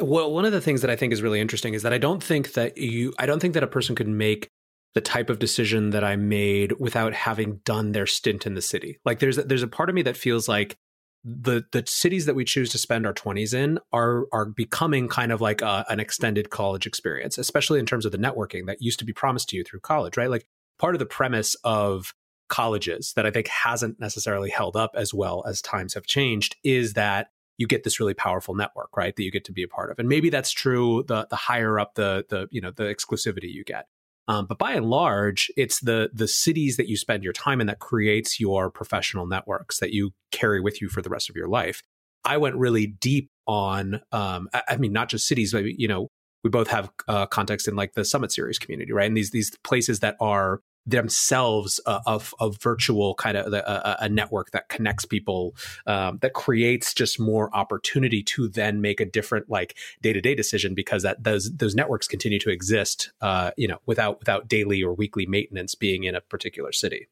Well, 0.00 0.32
one 0.32 0.44
of 0.44 0.52
the 0.52 0.60
things 0.60 0.82
that 0.82 0.90
I 0.90 0.96
think 0.96 1.12
is 1.12 1.22
really 1.22 1.40
interesting 1.40 1.74
is 1.74 1.82
that 1.82 1.92
I 1.92 1.98
don't 1.98 2.22
think 2.22 2.52
that 2.52 2.76
you, 2.76 3.14
I 3.18 3.26
don't 3.26 3.40
think 3.40 3.54
that 3.54 3.62
a 3.62 3.68
person 3.68 3.94
could 3.94 4.08
make 4.08 4.50
the 4.94 5.00
type 5.00 5.28
of 5.28 5.38
decision 5.38 5.90
that 5.90 6.04
I 6.04 6.16
made 6.16 6.72
without 6.80 7.12
having 7.12 7.60
done 7.64 7.92
their 7.92 8.06
stint 8.06 8.46
in 8.46 8.54
the 8.54 8.62
city. 8.62 8.98
Like 9.04 9.18
there's 9.18 9.36
there's 9.36 9.62
a 9.62 9.68
part 9.68 9.90
of 9.90 9.94
me 9.94 10.02
that 10.02 10.16
feels 10.16 10.48
like 10.48 10.76
the 11.22 11.64
the 11.72 11.84
cities 11.86 12.24
that 12.26 12.34
we 12.34 12.44
choose 12.44 12.70
to 12.70 12.78
spend 12.78 13.06
our 13.06 13.12
20s 13.12 13.52
in 13.52 13.78
are 13.92 14.26
are 14.32 14.46
becoming 14.46 15.08
kind 15.08 15.32
of 15.32 15.42
like 15.42 15.60
a, 15.60 15.84
an 15.90 16.00
extended 16.00 16.48
college 16.48 16.86
experience, 16.86 17.36
especially 17.36 17.78
in 17.78 17.84
terms 17.84 18.06
of 18.06 18.12
the 18.12 18.18
networking 18.18 18.66
that 18.66 18.80
used 18.80 18.98
to 19.00 19.04
be 19.04 19.12
promised 19.12 19.50
to 19.50 19.56
you 19.56 19.64
through 19.64 19.80
college, 19.80 20.16
right? 20.16 20.30
Like 20.30 20.46
part 20.78 20.94
of 20.94 20.98
the 20.98 21.04
premise 21.06 21.56
of 21.62 22.14
colleges 22.48 23.12
that 23.16 23.26
I 23.26 23.30
think 23.30 23.48
hasn't 23.48 24.00
necessarily 24.00 24.48
held 24.50 24.76
up 24.76 24.92
as 24.94 25.12
well 25.12 25.44
as 25.46 25.60
times 25.60 25.94
have 25.94 26.06
changed 26.06 26.56
is 26.62 26.94
that 26.94 27.28
you 27.58 27.66
get 27.66 27.84
this 27.84 28.00
really 28.00 28.14
powerful 28.14 28.54
network, 28.54 28.96
right? 28.96 29.14
That 29.14 29.22
you 29.22 29.30
get 29.30 29.44
to 29.46 29.52
be 29.52 29.62
a 29.62 29.68
part 29.68 29.90
of. 29.90 29.98
And 29.98 30.08
maybe 30.08 30.30
that's 30.30 30.50
true 30.50 31.04
the 31.06 31.26
the 31.28 31.36
higher 31.36 31.78
up 31.78 31.94
the 31.94 32.24
the 32.28 32.48
you 32.50 32.60
know 32.60 32.70
the 32.70 32.84
exclusivity 32.84 33.52
you 33.52 33.64
get. 33.64 33.86
Um, 34.28 34.46
but 34.46 34.58
by 34.58 34.72
and 34.72 34.86
large, 34.86 35.50
it's 35.56 35.80
the 35.80 36.10
the 36.12 36.28
cities 36.28 36.76
that 36.76 36.88
you 36.88 36.96
spend 36.96 37.22
your 37.22 37.32
time 37.32 37.60
in 37.60 37.66
that 37.68 37.78
creates 37.78 38.40
your 38.40 38.70
professional 38.70 39.26
networks 39.26 39.78
that 39.78 39.92
you 39.92 40.12
carry 40.32 40.60
with 40.60 40.80
you 40.80 40.88
for 40.88 41.00
the 41.00 41.10
rest 41.10 41.30
of 41.30 41.36
your 41.36 41.48
life. 41.48 41.82
I 42.24 42.38
went 42.38 42.56
really 42.56 42.88
deep 42.88 43.30
on, 43.46 44.00
um, 44.10 44.48
I, 44.52 44.76
mean, 44.78 44.92
not 44.92 45.08
just 45.08 45.28
cities, 45.28 45.52
but 45.52 45.64
you 45.64 45.86
know, 45.86 46.08
we 46.42 46.50
both 46.50 46.68
have 46.68 46.90
uh, 47.06 47.26
context 47.26 47.68
in 47.68 47.76
like 47.76 47.94
the 47.94 48.04
Summit 48.04 48.32
Series 48.32 48.58
community, 48.58 48.92
right? 48.92 49.06
And 49.06 49.16
these 49.16 49.30
these 49.30 49.52
places 49.62 50.00
that 50.00 50.16
are 50.20 50.60
themselves 50.86 51.80
a, 51.86 52.00
a, 52.06 52.20
a 52.40 52.50
virtual 52.50 53.14
kind 53.14 53.36
of 53.36 53.52
a, 53.52 53.96
a, 54.00 54.08
network 54.08 54.52
that 54.52 54.68
connects 54.68 55.04
people 55.04 55.54
um, 55.86 56.18
that 56.22 56.32
creates 56.32 56.94
just 56.94 57.18
more 57.18 57.54
opportunity 57.54 58.22
to 58.22 58.48
then 58.48 58.80
make 58.80 59.00
a 59.00 59.04
different 59.04 59.50
like 59.50 59.76
day-to-day 60.00 60.34
decision 60.34 60.74
because 60.74 61.02
that 61.02 61.22
those 61.24 61.50
those 61.56 61.74
networks 61.74 62.06
continue 62.06 62.38
to 62.38 62.50
exist 62.50 63.10
uh, 63.20 63.50
you 63.56 63.66
know 63.66 63.78
without 63.86 64.18
without 64.20 64.48
daily 64.48 64.82
or 64.82 64.94
weekly 64.94 65.26
maintenance 65.26 65.74
being 65.74 66.04
in 66.04 66.14
a 66.14 66.20
particular 66.20 66.72
city 66.72 67.08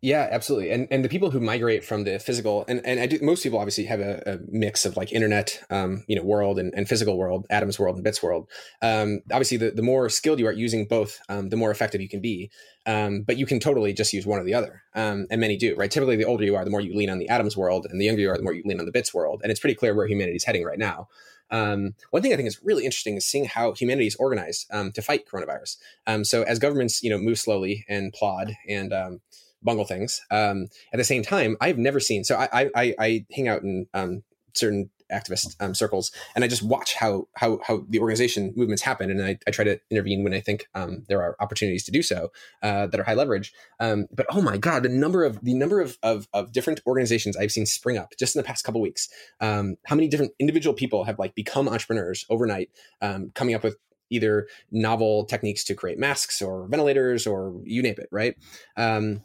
yeah, 0.00 0.28
absolutely. 0.30 0.70
And 0.70 0.88
and 0.90 1.04
the 1.04 1.08
people 1.08 1.30
who 1.30 1.40
migrate 1.40 1.84
from 1.84 2.04
the 2.04 2.18
physical 2.18 2.64
and, 2.68 2.80
and 2.84 3.00
I 3.00 3.06
do 3.06 3.18
most 3.20 3.42
people 3.42 3.58
obviously 3.58 3.84
have 3.86 4.00
a, 4.00 4.22
a 4.26 4.38
mix 4.48 4.86
of 4.86 4.96
like 4.96 5.12
internet 5.12 5.62
um, 5.70 6.04
you 6.06 6.16
know, 6.16 6.22
world 6.22 6.58
and, 6.58 6.72
and 6.74 6.88
physical 6.88 7.18
world, 7.18 7.46
atoms 7.50 7.78
world 7.78 7.96
and 7.96 8.04
bits 8.04 8.22
world. 8.22 8.48
Um, 8.80 9.20
obviously 9.32 9.56
the, 9.56 9.70
the 9.72 9.82
more 9.82 10.08
skilled 10.08 10.38
you 10.38 10.46
are 10.46 10.52
at 10.52 10.56
using 10.56 10.86
both, 10.86 11.20
um, 11.28 11.48
the 11.48 11.56
more 11.56 11.70
effective 11.70 12.00
you 12.00 12.08
can 12.08 12.20
be. 12.20 12.50
Um, 12.86 13.22
but 13.22 13.36
you 13.36 13.44
can 13.44 13.60
totally 13.60 13.92
just 13.92 14.12
use 14.12 14.24
one 14.24 14.38
or 14.38 14.44
the 14.44 14.54
other. 14.54 14.82
Um, 14.94 15.26
and 15.30 15.40
many 15.40 15.56
do, 15.56 15.74
right? 15.76 15.90
Typically 15.90 16.16
the 16.16 16.24
older 16.24 16.44
you 16.44 16.56
are, 16.56 16.64
the 16.64 16.70
more 16.70 16.80
you 16.80 16.96
lean 16.96 17.10
on 17.10 17.18
the 17.18 17.28
atoms 17.28 17.56
world, 17.56 17.86
and 17.90 18.00
the 18.00 18.06
younger 18.06 18.22
you 18.22 18.30
are, 18.30 18.36
the 18.36 18.42
more 18.42 18.54
you 18.54 18.62
lean 18.64 18.80
on 18.80 18.86
the 18.86 18.92
bits 18.92 19.12
world. 19.12 19.40
And 19.42 19.50
it's 19.50 19.60
pretty 19.60 19.74
clear 19.74 19.94
where 19.94 20.06
humanity 20.06 20.36
is 20.36 20.44
heading 20.44 20.64
right 20.64 20.78
now. 20.78 21.08
Um, 21.50 21.94
one 22.10 22.22
thing 22.22 22.32
I 22.32 22.36
think 22.36 22.48
is 22.48 22.62
really 22.62 22.84
interesting 22.84 23.16
is 23.16 23.26
seeing 23.26 23.46
how 23.46 23.72
humanity 23.72 24.06
is 24.06 24.16
organized 24.16 24.66
um, 24.72 24.92
to 24.92 25.02
fight 25.02 25.26
coronavirus. 25.26 25.76
Um, 26.06 26.24
so 26.24 26.42
as 26.42 26.58
governments, 26.58 27.02
you 27.02 27.10
know, 27.10 27.18
move 27.18 27.38
slowly 27.38 27.84
and 27.88 28.12
plod 28.12 28.54
and 28.68 28.92
um, 28.92 29.20
bungle 29.62 29.84
things. 29.84 30.20
Um, 30.30 30.68
at 30.92 30.98
the 30.98 31.04
same 31.04 31.22
time, 31.22 31.56
I've 31.60 31.78
never 31.78 32.00
seen. 32.00 32.24
So 32.24 32.36
I 32.36 32.70
I, 32.74 32.94
I 32.98 33.26
hang 33.32 33.48
out 33.48 33.62
in 33.62 33.86
um, 33.94 34.22
certain 34.54 34.90
activist 35.12 35.56
um, 35.60 35.74
circles, 35.74 36.12
and 36.34 36.44
I 36.44 36.48
just 36.48 36.62
watch 36.62 36.94
how 36.94 37.28
how 37.34 37.60
how 37.66 37.84
the 37.88 37.98
organization 38.00 38.52
movements 38.56 38.82
happen, 38.82 39.10
and 39.10 39.22
I, 39.22 39.38
I 39.46 39.50
try 39.50 39.64
to 39.64 39.80
intervene 39.90 40.22
when 40.22 40.34
I 40.34 40.40
think 40.40 40.66
um, 40.74 41.04
there 41.08 41.22
are 41.22 41.36
opportunities 41.40 41.84
to 41.84 41.90
do 41.90 42.02
so 42.02 42.30
uh, 42.62 42.86
that 42.88 43.00
are 43.00 43.04
high 43.04 43.14
leverage. 43.14 43.52
Um, 43.80 44.06
but 44.12 44.26
oh 44.30 44.42
my 44.42 44.56
god, 44.56 44.82
the 44.82 44.88
number 44.88 45.24
of 45.24 45.40
the 45.42 45.54
number 45.54 45.80
of, 45.80 45.98
of, 46.02 46.28
of 46.32 46.52
different 46.52 46.80
organizations 46.86 47.36
I've 47.36 47.52
seen 47.52 47.66
spring 47.66 47.98
up 47.98 48.12
just 48.18 48.36
in 48.36 48.40
the 48.40 48.46
past 48.46 48.64
couple 48.64 48.80
weeks. 48.80 49.08
Um, 49.40 49.76
how 49.86 49.96
many 49.96 50.08
different 50.08 50.32
individual 50.38 50.74
people 50.74 51.04
have 51.04 51.18
like 51.18 51.34
become 51.34 51.68
entrepreneurs 51.68 52.26
overnight, 52.28 52.70
um, 53.00 53.30
coming 53.34 53.54
up 53.54 53.64
with 53.64 53.76
either 54.10 54.46
novel 54.70 55.24
techniques 55.24 55.64
to 55.64 55.74
create 55.74 55.98
masks 55.98 56.40
or 56.40 56.66
ventilators 56.68 57.26
or 57.26 57.60
you 57.64 57.82
name 57.82 57.94
it, 57.98 58.08
right? 58.10 58.36
Um, 58.76 59.22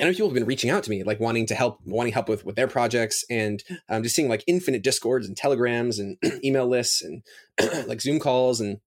I 0.00 0.04
know 0.04 0.10
people 0.10 0.28
have 0.28 0.34
been 0.34 0.46
reaching 0.46 0.70
out 0.70 0.82
to 0.84 0.90
me, 0.90 1.02
like 1.02 1.20
wanting 1.20 1.46
to 1.46 1.54
help, 1.54 1.80
wanting 1.84 2.12
help 2.12 2.28
with 2.28 2.44
with 2.44 2.56
their 2.56 2.68
projects, 2.68 3.24
and 3.28 3.62
um, 3.88 4.02
just 4.02 4.14
seeing 4.14 4.28
like 4.28 4.44
infinite 4.46 4.82
discords 4.82 5.26
and 5.26 5.36
telegrams 5.36 5.98
and 5.98 6.16
email 6.44 6.66
lists 6.66 7.02
and 7.02 7.22
like 7.86 8.00
Zoom 8.00 8.18
calls 8.18 8.60
and 8.60 8.80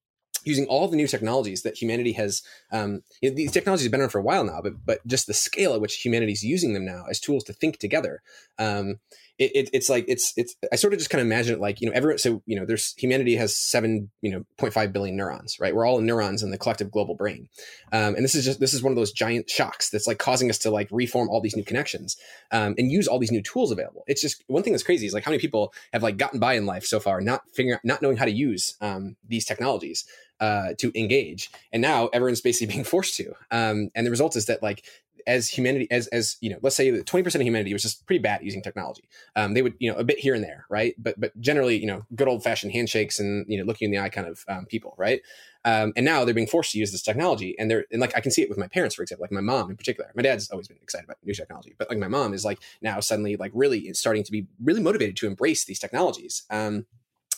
using 0.46 0.66
all 0.68 0.88
the 0.88 0.96
new 0.96 1.08
technologies 1.08 1.64
that 1.64 1.82
humanity 1.82 2.14
has. 2.14 2.42
Um, 2.72 3.02
you 3.22 3.30
know, 3.30 3.36
these 3.36 3.52
technologies 3.52 3.86
have 3.86 3.92
been 3.92 4.02
around 4.02 4.12
for 4.12 4.20
a 4.20 4.24
while 4.24 4.44
now, 4.44 4.62
but 4.62 4.74
but 4.86 5.06
just 5.06 5.28
the 5.28 5.34
scale 5.34 5.74
at 5.74 5.82
which 5.82 5.96
humanity 5.96 6.32
is 6.32 6.44
using 6.44 6.74
them 6.74 6.86
now 6.86 7.06
as 7.10 7.20
tools 7.20 7.44
to 7.46 7.54
think 7.54 7.78
together. 7.78 8.22
Um, 8.58 9.00
it, 9.38 9.52
it, 9.56 9.70
it's 9.74 9.90
like 9.90 10.06
it's 10.08 10.34
it's 10.38 10.56
I 10.72 10.76
sort 10.76 10.94
of 10.94 11.00
just 11.00 11.10
kind 11.10 11.22
of 11.22 11.28
imagine 11.28 11.56
it 11.56 11.60
like 11.60 11.82
you 11.82 11.88
know 11.88 11.94
everyone 11.94 12.18
so 12.18 12.42
you 12.46 12.58
know 12.58 12.66
there's 12.66 12.94
humanity 12.98 13.36
has 13.36 13.58
seven 13.58 14.10
you 14.22 14.32
know 14.32 14.46
0.5 14.58 14.94
billion 14.94 15.18
neurons 15.18 15.58
right? 15.60 15.76
We're 15.76 15.86
all 15.86 16.00
neurons 16.02 16.44
in 16.44 16.52
the 16.52 16.58
collective 16.58 16.92
global 16.92 17.16
brain. 17.16 17.50
Um, 17.92 18.16
and 18.16 18.24
this 18.24 18.36
is 18.36 18.46
just 18.46 18.60
this 18.60 18.74
is 18.74 18.82
one 18.82 18.92
of 18.92 18.96
those 18.96 19.12
giant 19.12 19.50
shocks 19.50 19.90
that's 19.90 20.08
like 20.08 20.20
causing 20.20 20.50
us 20.50 20.58
to 20.60 20.72
like 20.72 20.88
reform 20.92 21.30
all 21.30 21.42
these 21.42 21.56
new 21.56 21.64
connections 21.64 22.18
um, 22.52 22.76
and 22.78 22.92
use 22.92 23.08
all 23.08 23.20
these 23.20 23.32
new 23.32 23.42
tools 23.42 23.72
available. 23.72 24.04
It's 24.08 24.22
just 24.22 24.44
one 24.48 24.64
thing 24.64 24.74
that's 24.74 24.84
crazy 24.84 25.06
is 25.06 25.14
like 25.14 25.24
how 25.24 25.32
many 25.32 25.42
people 25.42 25.74
have 25.94 26.04
like 26.04 26.18
gotten 26.18 26.40
by 26.40 26.54
in 26.54 26.66
life 26.66 26.86
so 26.86 27.00
far 27.00 27.22
not 27.22 27.44
figuring 27.54 27.76
out 27.76 27.82
not 27.84 28.02
knowing 28.02 28.18
how 28.18 28.26
to 28.26 28.32
use 28.32 28.76
um, 28.82 29.16
these 29.28 29.46
technologies 29.46 30.06
uh, 30.40 30.74
to 30.78 30.92
engage 31.00 31.50
and 31.72 31.82
now 31.82 32.08
everyone's 32.08 32.42
basically 32.42 32.68
being 32.74 32.84
forced 32.84 33.16
to 33.16 33.34
um, 33.52 33.90
and 33.96 34.06
the 34.06 34.12
result 34.12 34.36
is 34.36 34.48
that 34.48 34.62
like 34.62 34.86
as 35.28 35.50
humanity 35.50 35.88
as 35.92 36.08
as 36.08 36.38
you 36.42 36.50
know 36.50 36.58
let's 36.62 36.76
say 36.76 36.90
that 36.92 37.06
20% 37.06 37.36
of 37.36 37.42
humanity 37.42 37.74
was 37.74 37.82
just 37.82 38.06
pretty 38.06 38.22
bad 38.22 38.44
using 38.44 38.62
technology. 38.62 39.08
Um, 39.36 39.54
they 39.54 39.62
would 39.62 39.74
you 39.80 39.92
know 39.92 39.98
a 39.98 40.04
bit 40.04 40.20
here 40.20 40.34
and 40.34 40.44
there 40.44 40.66
right? 40.70 40.96
But 40.98 41.20
but 41.20 41.40
generally 41.40 41.78
you 41.78 41.88
know 41.88 42.06
good 42.16 42.28
old 42.28 42.44
fashioned 42.44 42.74
handshakes 42.74 43.20
and 43.20 43.46
you 43.48 43.58
know 43.58 43.64
looking 43.64 43.86
in 43.88 43.92
the 43.92 44.00
eye 44.00 44.10
kind 44.10 44.28
of 44.28 44.44
um, 44.48 44.66
people 44.66 44.96
right? 44.98 45.22
Um, 45.64 45.94
and 45.96 46.06
now 46.06 46.24
they're 46.26 46.36
being 46.36 46.48
forced 46.48 46.74
to 46.74 46.80
use 46.80 46.92
this 46.92 47.02
technology 47.02 47.56
and 47.58 47.72
they're 47.72 47.86
and 47.92 48.00
like 48.00 48.16
i 48.16 48.20
can 48.20 48.32
see 48.32 48.44
it 48.44 48.50
with 48.50 48.58
my 48.58 48.68
parents 48.68 48.94
for 48.94 49.02
example 49.02 49.24
like 49.24 49.32
my 49.32 49.42
mom 49.42 49.70
in 49.70 49.78
particular. 49.78 50.12
My 50.16 50.22
dad's 50.22 50.50
always 50.52 50.68
been 50.68 50.78
excited 50.82 51.06
about 51.06 51.18
new 51.24 51.34
technology 51.34 51.76
but 51.78 51.90
like 51.90 51.98
my 51.98 52.08
mom 52.08 52.34
is 52.34 52.46
like 52.46 52.60
now 52.82 53.00
suddenly 53.00 53.36
like 53.36 53.52
really 53.54 53.92
starting 53.94 54.24
to 54.24 54.32
be 54.32 54.48
really 54.64 54.82
motivated 54.82 55.16
to 55.18 55.28
embrace 55.28 55.66
these 55.66 55.80
technologies. 55.80 56.44
Um, 56.50 56.86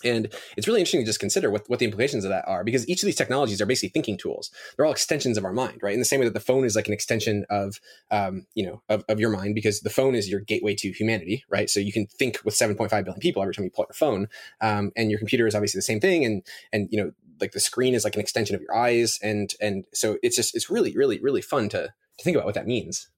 and 0.04 0.34
it's 0.56 0.68
really 0.68 0.80
interesting 0.80 1.02
to 1.02 1.06
just 1.06 1.20
consider 1.20 1.50
what, 1.50 1.70
what 1.70 1.80
the 1.80 1.86
implications 1.86 2.24
of 2.24 2.30
that 2.30 2.48
are 2.48 2.64
because 2.64 2.88
each 2.88 3.02
of 3.02 3.08
these 3.08 3.16
technologies 3.16 3.62
are 3.62 3.66
basically 3.66 3.89
thinking 3.89 4.18
tools. 4.18 4.52
They're 4.76 4.86
all 4.86 4.91
extensions 4.91 5.38
of 5.38 5.45
our 5.45 5.54
mind, 5.54 5.80
right? 5.82 5.93
In 5.93 6.00
the 6.00 6.06
same 6.06 6.20
way 6.20 6.26
that 6.26 6.34
the 6.34 6.39
phone 6.39 6.66
is 6.66 6.76
like 6.76 6.88
an 6.88 6.93
extension 6.93 7.45
of, 7.50 7.80
um, 8.12 8.45
you 8.56 8.66
know, 8.66 8.82
of, 8.89 9.04
of 9.10 9.20
your 9.20 9.30
mind 9.30 9.56
because 9.56 9.82
the 9.82 9.89
phone 9.89 10.16
is 10.16 10.30
your 10.30 10.39
gateway 10.39 10.76
to 10.76 10.91
humanity, 10.91 11.43
right? 11.50 11.70
So 11.70 11.80
you 11.80 11.91
can 11.91 12.08
think 12.08 12.39
with 12.43 12.56
7.5 12.56 12.89
billion 12.89 13.20
people 13.20 13.41
every 13.41 13.54
time 13.54 13.66
you 13.66 13.72
pull 13.72 13.84
out 13.84 13.89
your 13.89 13.93
phone. 13.93 14.28
Um, 14.62 14.91
and 14.95 15.10
your 15.10 15.20
computer 15.20 15.48
is 15.48 15.56
obviously 15.56 15.80
the 15.80 15.84
same 15.84 16.00
thing. 16.00 16.26
And, 16.26 16.43
and, 16.72 16.88
you 16.91 17.04
know, 17.04 17.12
like 17.39 17.52
the 17.52 17.60
screen 17.60 17.93
is 17.93 18.04
like 18.04 18.16
an 18.16 18.22
extension 18.22 18.56
of 18.56 18.62
your 18.62 18.76
eyes. 18.76 19.20
And, 19.22 19.54
and 19.62 19.86
so 19.93 20.18
it's 20.24 20.36
just, 20.36 20.56
it's 20.56 20.70
really, 20.70 20.95
really, 20.95 21.20
really 21.20 21.41
fun 21.41 21.70
to, 21.70 21.93
to 22.18 22.24
think 22.24 22.36
about 22.36 22.45
what 22.45 22.56
that 22.56 22.68
means. 22.68 23.10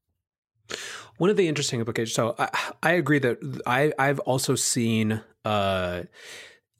One 1.18 1.30
of 1.30 1.38
the 1.38 1.48
interesting 1.48 1.80
implications. 1.80 2.14
So 2.14 2.36
I, 2.38 2.50
I 2.84 2.92
agree 2.94 3.20
that 3.20 3.62
I, 3.66 3.92
I've 3.98 4.20
also 4.20 4.56
seen, 4.56 5.22
uh, 5.44 6.04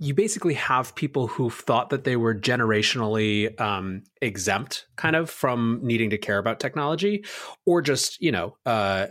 you 0.02 0.14
basically 0.14 0.54
have 0.54 0.96
people 0.96 1.28
who 1.28 1.50
thought 1.50 1.90
that 1.90 2.06
they 2.06 2.16
were 2.16 2.34
generationally 2.34 3.60
um, 3.60 4.02
exempt 4.22 4.88
kind 4.96 5.16
of 5.16 5.30
from 5.30 5.80
needing 5.84 6.10
to 6.10 6.18
care 6.18 6.38
about 6.38 6.60
technology 6.60 7.24
or 7.66 7.82
just 7.82 8.20
you 8.22 8.32
know 8.32 8.56
uh, 8.66 9.08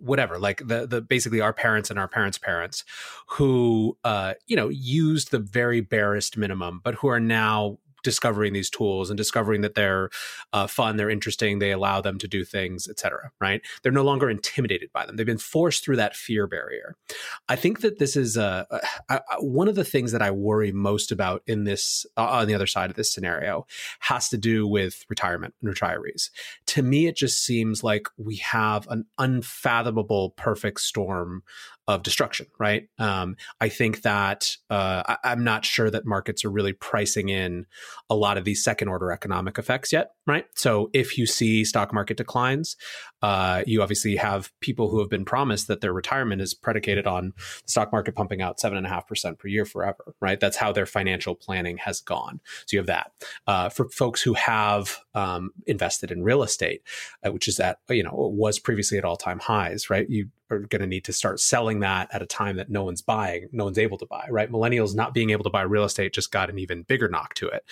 whatever 0.00 0.38
like 0.38 0.58
the 0.66 0.86
the 0.86 1.00
basically 1.00 1.40
our 1.40 1.52
parents 1.52 1.90
and 1.90 1.98
our 1.98 2.08
parents 2.08 2.38
parents 2.38 2.84
who 3.26 3.96
uh, 4.04 4.34
you 4.46 4.56
know 4.56 4.68
used 4.68 5.32
the 5.32 5.38
very 5.38 5.80
barest 5.80 6.36
minimum 6.36 6.80
but 6.82 6.94
who 6.94 7.08
are 7.08 7.20
now 7.20 7.78
discovering 8.02 8.52
these 8.52 8.70
tools 8.70 9.10
and 9.10 9.16
discovering 9.16 9.60
that 9.62 9.74
they're 9.74 10.10
uh, 10.52 10.66
fun, 10.66 10.96
they're 10.96 11.10
interesting, 11.10 11.58
they 11.58 11.72
allow 11.72 12.00
them 12.00 12.18
to 12.18 12.28
do 12.28 12.44
things, 12.44 12.88
etc. 12.88 13.30
Right? 13.40 13.62
They're 13.82 13.92
no 13.92 14.04
longer 14.04 14.30
intimidated 14.30 14.90
by 14.92 15.06
them. 15.06 15.16
They've 15.16 15.26
been 15.26 15.38
forced 15.38 15.84
through 15.84 15.96
that 15.96 16.16
fear 16.16 16.46
barrier. 16.46 16.96
I 17.48 17.56
think 17.56 17.80
that 17.80 17.98
this 17.98 18.16
is 18.16 18.36
uh, 18.36 18.64
uh, 19.08 19.18
one 19.40 19.68
of 19.68 19.74
the 19.74 19.84
things 19.84 20.12
that 20.12 20.22
I 20.22 20.30
worry 20.30 20.72
most 20.72 21.12
about 21.12 21.42
in 21.46 21.64
this 21.64 22.06
uh, 22.16 22.26
on 22.26 22.46
the 22.46 22.54
other 22.54 22.66
side 22.66 22.90
of 22.90 22.96
this 22.96 23.12
scenario 23.12 23.66
has 24.00 24.28
to 24.30 24.38
do 24.38 24.66
with 24.66 25.04
retirement 25.08 25.54
and 25.62 25.74
retirees. 25.74 26.30
To 26.66 26.82
me, 26.82 27.06
it 27.06 27.16
just 27.16 27.44
seems 27.44 27.82
like 27.82 28.08
we 28.16 28.36
have 28.36 28.86
an 28.88 29.06
unfathomable 29.18 30.30
perfect 30.30 30.80
storm 30.80 31.42
of 31.88 32.02
destruction, 32.02 32.46
right? 32.58 32.88
Um, 32.98 33.36
I 33.60 33.68
think 33.68 34.02
that 34.02 34.56
uh, 34.70 35.16
I, 35.24 35.32
am 35.32 35.42
not 35.42 35.64
sure 35.64 35.90
that 35.90 36.06
markets 36.06 36.44
are 36.44 36.50
really 36.50 36.72
pricing 36.72 37.28
in 37.28 37.66
a 38.08 38.14
lot 38.14 38.38
of 38.38 38.44
these 38.44 38.62
second 38.62 38.88
order 38.88 39.10
economic 39.10 39.58
effects 39.58 39.92
yet, 39.92 40.12
right? 40.26 40.46
So 40.54 40.90
if 40.92 41.18
you 41.18 41.26
see 41.26 41.64
stock 41.64 41.92
market 41.92 42.16
declines, 42.16 42.76
uh, 43.22 43.62
you 43.66 43.82
obviously 43.82 44.16
have 44.16 44.52
people 44.60 44.90
who 44.90 44.98
have 44.98 45.08
been 45.08 45.24
promised 45.24 45.68
that 45.68 45.80
their 45.80 45.92
retirement 45.92 46.42
is 46.42 46.54
predicated 46.54 47.06
on 47.06 47.32
the 47.36 47.70
stock 47.70 47.92
market 47.92 48.14
pumping 48.14 48.42
out 48.42 48.60
seven 48.60 48.76
and 48.76 48.86
a 48.86 48.90
half 48.90 49.06
percent 49.06 49.38
per 49.38 49.48
year 49.48 49.64
forever, 49.64 50.14
right? 50.20 50.40
That's 50.40 50.56
how 50.56 50.72
their 50.72 50.86
financial 50.86 51.34
planning 51.34 51.78
has 51.78 52.00
gone. 52.00 52.40
So 52.66 52.74
you 52.74 52.78
have 52.78 52.86
that. 52.86 53.12
Uh, 53.46 53.68
for 53.68 53.88
folks 53.90 54.22
who 54.22 54.34
have 54.34 54.98
um, 55.14 55.50
invested 55.66 56.10
in 56.10 56.22
real 56.22 56.42
estate, 56.42 56.82
uh, 57.24 57.32
which 57.32 57.48
is 57.48 57.60
at 57.60 57.78
you 57.88 58.02
know 58.02 58.12
was 58.12 58.58
previously 58.58 58.98
at 58.98 59.04
all 59.04 59.16
time 59.16 59.38
highs, 59.38 59.88
right? 59.88 60.08
You 60.08 60.28
are 60.50 60.60
going 60.60 60.80
to 60.80 60.86
need 60.86 61.04
to 61.04 61.12
start 61.12 61.40
selling 61.40 61.80
that 61.80 62.08
at 62.12 62.22
a 62.22 62.26
time 62.26 62.56
that 62.56 62.70
no 62.70 62.84
one's 62.84 63.02
buying, 63.02 63.48
no 63.52 63.64
one's 63.64 63.78
able 63.78 63.98
to 63.98 64.06
buy, 64.06 64.26
right? 64.30 64.50
Millennials 64.50 64.94
not 64.94 65.14
being 65.14 65.30
able 65.30 65.44
to 65.44 65.50
buy 65.50 65.62
real 65.62 65.84
estate 65.84 66.12
just 66.12 66.30
got 66.30 66.50
an 66.50 66.58
even 66.58 66.82
bigger 66.82 67.08
knock 67.08 67.34
to 67.34 67.48
it. 67.48 67.64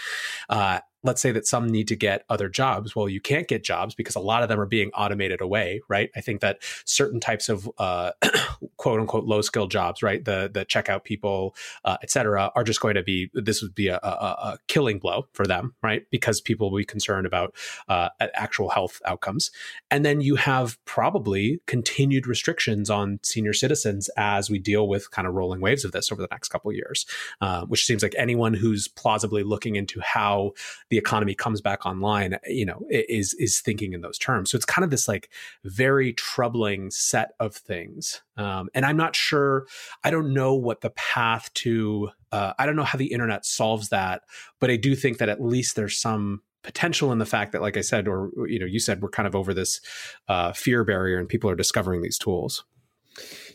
Let's 1.03 1.20
say 1.20 1.32
that 1.32 1.46
some 1.46 1.68
need 1.68 1.88
to 1.88 1.96
get 1.96 2.24
other 2.28 2.48
jobs. 2.48 2.94
Well, 2.94 3.09
you 3.09 3.20
can't 3.20 3.48
get 3.48 3.64
jobs 3.64 3.94
because 3.94 4.16
a 4.16 4.20
lot 4.20 4.42
of 4.42 4.48
them 4.48 4.61
are 4.61 4.66
being 4.66 4.90
automated 4.90 5.40
away, 5.40 5.80
right? 5.88 6.11
I 6.14 6.20
think 6.20 6.40
that 6.40 6.59
certain 6.84 7.20
types 7.20 7.48
of 7.48 7.70
uh, 7.78 8.12
quote 8.76 9.01
unquote 9.01 9.24
low 9.24 9.40
skill 9.40 9.66
jobs, 9.66 10.03
right, 10.03 10.24
the 10.24 10.51
the 10.53 10.64
checkout 10.64 11.05
people, 11.05 11.55
uh, 11.84 11.96
et 12.03 12.11
cetera, 12.11 12.53
are 12.55 12.64
just 12.64 12.80
going 12.80 12.94
to 12.94 13.03
be 13.03 13.30
this 13.34 13.62
would 13.62 13.74
be 13.74 13.88
a, 13.88 13.98
a, 14.03 14.09
a, 14.09 14.59
killing 14.68 14.98
blow 14.98 15.26
for 15.32 15.46
them, 15.46 15.74
right? 15.82 16.05
Because 16.11 16.40
people 16.40 16.70
will 16.70 16.78
be 16.78 16.84
concerned 16.84 17.26
about 17.26 17.55
uh, 17.88 18.09
actual 18.34 18.70
health 18.70 19.01
outcomes, 19.05 19.51
and 19.90 20.05
then 20.05 20.20
you 20.20 20.36
have 20.36 20.82
probably 20.84 21.61
continued 21.66 22.26
restrictions 22.26 22.90
on 22.90 23.20
senior 23.22 23.53
citizens 23.53 24.11
as 24.16 24.51
we 24.51 24.59
deal 24.59 24.88
with 24.88 25.11
kind 25.11 25.26
of 25.26 25.34
rolling 25.34 25.61
waves 25.61 25.84
of 25.84 25.92
this 25.92 26.12
over 26.12 26.22
the 26.22 26.28
next 26.30 26.48
couple 26.48 26.70
of 26.70 26.76
years, 26.76 27.07
uh, 27.40 27.64
which 27.66 27.84
seems 27.84 28.03
like 28.03 28.14
anyone 28.16 28.55
who's 28.55 28.88
plausibly 28.88 29.42
looking 29.42 29.76
into 29.76 30.01
how 30.01 30.53
the 30.91 30.99
economy 30.99 31.34
comes 31.34 31.61
back 31.61 31.86
online, 31.86 32.36
you 32.47 32.66
know, 32.66 32.82
is 32.91 33.34
is 33.34 33.61
thinking 33.61 33.93
in 33.93 34.01
those 34.01 34.18
terms. 34.18 34.51
So 34.51 34.57
it's 34.57 34.64
kind 34.64 34.84
of 34.84 34.91
this 34.91 35.09
like 35.09 35.30
very 35.64 36.12
troubling 36.12 36.91
set 36.91 37.32
of 37.41 37.55
things. 37.55 38.22
Um, 38.36 38.68
and 38.74 38.84
I'm 38.84 38.97
not 38.97 39.16
sure. 39.16 39.66
I 40.05 40.11
don't 40.11 40.34
know 40.34 40.55
what 40.55 40.80
the 40.80 40.91
path 40.91 41.53
to. 41.55 42.11
Uh, 42.32 42.53
I 42.59 42.66
don't 42.66 42.76
know 42.76 42.84
how 42.84 42.99
the 42.99 43.12
internet 43.12 43.47
solves 43.47 43.88
that, 43.88 44.22
but 44.59 44.70
I 44.70 44.76
do 44.76 44.95
think 44.95 45.18
that 45.18 45.28
at 45.28 45.43
least 45.43 45.76
there's 45.76 45.99
some 45.99 46.43
potential 46.62 47.12
in 47.12 47.18
the 47.18 47.26
fact 47.26 47.53
that, 47.53 47.62
like 47.62 47.76
I 47.76 47.80
said, 47.80 48.07
or 48.07 48.30
you 48.49 48.59
know, 48.59 48.66
you 48.66 48.80
said 48.80 49.01
we're 49.01 49.11
kind 49.11 49.26
of 49.28 49.36
over 49.36 49.55
this 49.55 49.80
uh, 50.28 50.53
fear 50.53 50.84
barrier, 50.84 51.18
and 51.18 51.28
people 51.28 51.49
are 51.49 51.57
discovering 51.57 52.03
these 52.03 52.18
tools. 52.18 52.64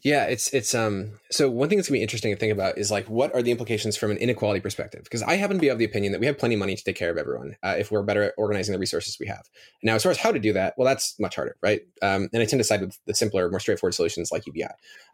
Yeah, 0.05 0.25
it's 0.25 0.53
it's 0.53 0.75
um 0.75 1.19
so 1.31 1.49
one 1.49 1.67
thing 1.67 1.79
that's 1.79 1.89
gonna 1.89 1.97
be 1.97 2.03
interesting 2.03 2.31
to 2.31 2.39
think 2.39 2.53
about 2.53 2.77
is 2.77 2.91
like 2.91 3.09
what 3.09 3.33
are 3.33 3.41
the 3.41 3.49
implications 3.49 3.97
from 3.97 4.11
an 4.11 4.17
inequality 4.17 4.59
perspective? 4.59 5.03
Because 5.03 5.23
I 5.23 5.33
happen 5.33 5.57
to 5.57 5.61
be 5.61 5.69
of 5.69 5.79
the 5.79 5.83
opinion 5.83 6.11
that 6.11 6.19
we 6.19 6.27
have 6.27 6.37
plenty 6.37 6.53
of 6.53 6.59
money 6.59 6.75
to 6.75 6.83
take 6.83 6.95
care 6.95 7.09
of 7.09 7.17
everyone 7.17 7.55
uh, 7.63 7.73
if 7.79 7.89
we're 7.89 8.03
better 8.03 8.21
at 8.21 8.35
organizing 8.37 8.73
the 8.73 8.77
resources 8.77 9.17
we 9.19 9.25
have. 9.25 9.49
Now, 9.81 9.95
as 9.95 10.03
far 10.03 10.11
as 10.11 10.19
how 10.19 10.31
to 10.31 10.37
do 10.37 10.53
that, 10.53 10.75
well, 10.77 10.85
that's 10.85 11.19
much 11.19 11.35
harder, 11.35 11.57
right? 11.63 11.81
Um, 12.03 12.29
and 12.33 12.43
I 12.43 12.45
tend 12.45 12.59
to 12.59 12.63
side 12.63 12.81
with 12.81 12.99
the 13.07 13.15
simpler, 13.15 13.49
more 13.49 13.59
straightforward 13.59 13.95
solutions 13.95 14.31
like 14.31 14.45
UBI 14.45 14.67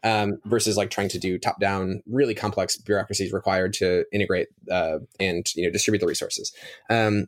um, 0.03 0.41
versus 0.43 0.75
like 0.75 0.89
trying 0.89 1.07
to 1.07 1.19
do 1.19 1.39
top 1.39 1.61
down, 1.61 2.03
really 2.05 2.35
complex 2.35 2.75
bureaucracies 2.75 3.31
required 3.31 3.71
to 3.75 4.03
integrate 4.11 4.49
uh, 4.69 4.97
and 5.21 5.45
you 5.55 5.63
know 5.63 5.71
distribute 5.71 5.99
the 5.99 6.05
resources. 6.05 6.51
Um, 6.89 7.27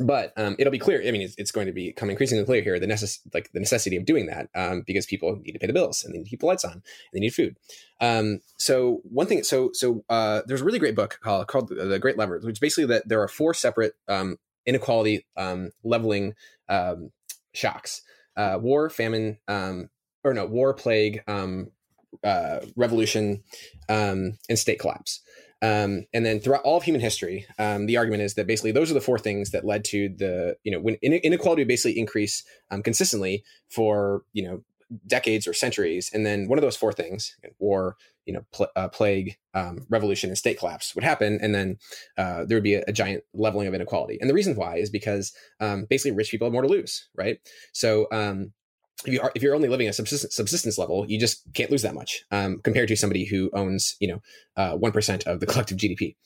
but 0.00 0.32
um, 0.36 0.54
it'll 0.58 0.70
be 0.70 0.78
clear. 0.78 1.02
I 1.06 1.10
mean, 1.10 1.22
it's, 1.22 1.34
it's, 1.38 1.50
going 1.50 1.66
to 1.66 1.72
become 1.72 2.10
increasingly 2.10 2.44
clear 2.44 2.62
here 2.62 2.78
the 2.78 2.86
necess- 2.86 3.20
like 3.32 3.50
the 3.52 3.60
necessity 3.60 3.96
of 3.96 4.04
doing 4.04 4.26
that 4.26 4.48
um, 4.54 4.82
because 4.86 5.06
people 5.06 5.36
need 5.42 5.52
to 5.52 5.58
pay 5.58 5.66
the 5.66 5.72
bills 5.72 6.04
and 6.04 6.12
they 6.12 6.18
need 6.18 6.24
to 6.24 6.30
keep 6.30 6.40
the 6.40 6.46
lights 6.46 6.64
on 6.64 6.72
and 6.72 6.82
they 7.12 7.20
need 7.20 7.34
food. 7.34 7.56
Um, 8.00 8.40
so 8.58 9.00
one 9.04 9.26
thing, 9.26 9.42
so 9.42 9.70
so 9.72 10.04
uh, 10.08 10.42
there's 10.46 10.60
a 10.60 10.64
really 10.64 10.78
great 10.78 10.94
book 10.94 11.18
called 11.22 11.46
called 11.46 11.68
the 11.68 11.98
Great 11.98 12.18
Leveler, 12.18 12.40
which 12.40 12.60
basically 12.60 12.86
that 12.86 13.08
there 13.08 13.22
are 13.22 13.28
four 13.28 13.54
separate 13.54 13.94
um, 14.08 14.36
inequality 14.66 15.26
um, 15.36 15.70
leveling 15.82 16.34
um, 16.68 17.10
shocks: 17.54 18.02
uh, 18.36 18.58
war, 18.60 18.90
famine, 18.90 19.38
or 19.48 20.34
no, 20.34 20.46
war, 20.46 20.74
plague, 20.74 21.22
uh, 21.26 22.60
revolution, 22.76 23.42
and 23.88 24.36
state 24.52 24.78
collapse. 24.78 25.22
Um, 25.60 26.06
and 26.12 26.24
then 26.24 26.40
throughout 26.40 26.62
all 26.62 26.76
of 26.76 26.84
human 26.84 27.00
history, 27.00 27.46
um, 27.58 27.86
the 27.86 27.96
argument 27.96 28.22
is 28.22 28.34
that 28.34 28.46
basically 28.46 28.72
those 28.72 28.90
are 28.90 28.94
the 28.94 29.00
four 29.00 29.18
things 29.18 29.50
that 29.50 29.64
led 29.64 29.84
to 29.86 30.08
the, 30.08 30.56
you 30.62 30.70
know, 30.70 30.80
when 30.80 30.94
inequality 31.02 31.64
basically 31.64 31.98
increase 31.98 32.44
um, 32.70 32.82
consistently 32.82 33.42
for, 33.68 34.22
you 34.32 34.44
know, 34.44 34.62
decades 35.06 35.46
or 35.46 35.52
centuries. 35.52 36.10
And 36.12 36.24
then 36.24 36.48
one 36.48 36.58
of 36.58 36.62
those 36.62 36.76
four 36.76 36.92
things, 36.92 37.36
war, 37.58 37.96
you 38.24 38.32
know, 38.32 38.44
pl- 38.52 38.68
uh, 38.76 38.88
plague, 38.88 39.36
um, 39.54 39.86
revolution, 39.88 40.30
and 40.30 40.38
state 40.38 40.58
collapse 40.58 40.94
would 40.94 41.04
happen. 41.04 41.38
And 41.42 41.54
then 41.54 41.78
uh, 42.16 42.44
there 42.44 42.56
would 42.56 42.62
be 42.62 42.74
a, 42.74 42.84
a, 42.86 42.92
giant 42.92 43.24
leveling 43.34 43.66
of 43.66 43.74
inequality. 43.74 44.18
And 44.20 44.28
the 44.28 44.34
reason 44.34 44.54
why 44.54 44.76
is 44.76 44.90
because 44.90 45.32
um, 45.60 45.86
basically 45.88 46.16
rich 46.16 46.30
people 46.30 46.46
have 46.46 46.52
more 46.52 46.62
to 46.62 46.68
lose, 46.68 47.08
right? 47.16 47.38
So, 47.72 48.06
um, 48.12 48.52
if 49.04 49.12
you 49.12 49.20
are 49.20 49.30
if 49.34 49.42
you're 49.42 49.54
only 49.54 49.68
living 49.68 49.88
a 49.88 49.92
subsistence, 49.92 50.34
subsistence 50.34 50.76
level, 50.76 51.06
you 51.08 51.20
just 51.20 51.42
can't 51.54 51.70
lose 51.70 51.82
that 51.82 51.94
much 51.94 52.24
um, 52.30 52.58
compared 52.64 52.88
to 52.88 52.96
somebody 52.96 53.24
who 53.24 53.48
owns 53.52 53.96
you 54.00 54.08
know 54.08 54.22
uh, 54.56 54.76
one 54.76 54.92
uh, 54.92 55.18
of 55.26 55.40
the 55.40 55.46
collective 55.46 55.78
GDP. 55.78 56.16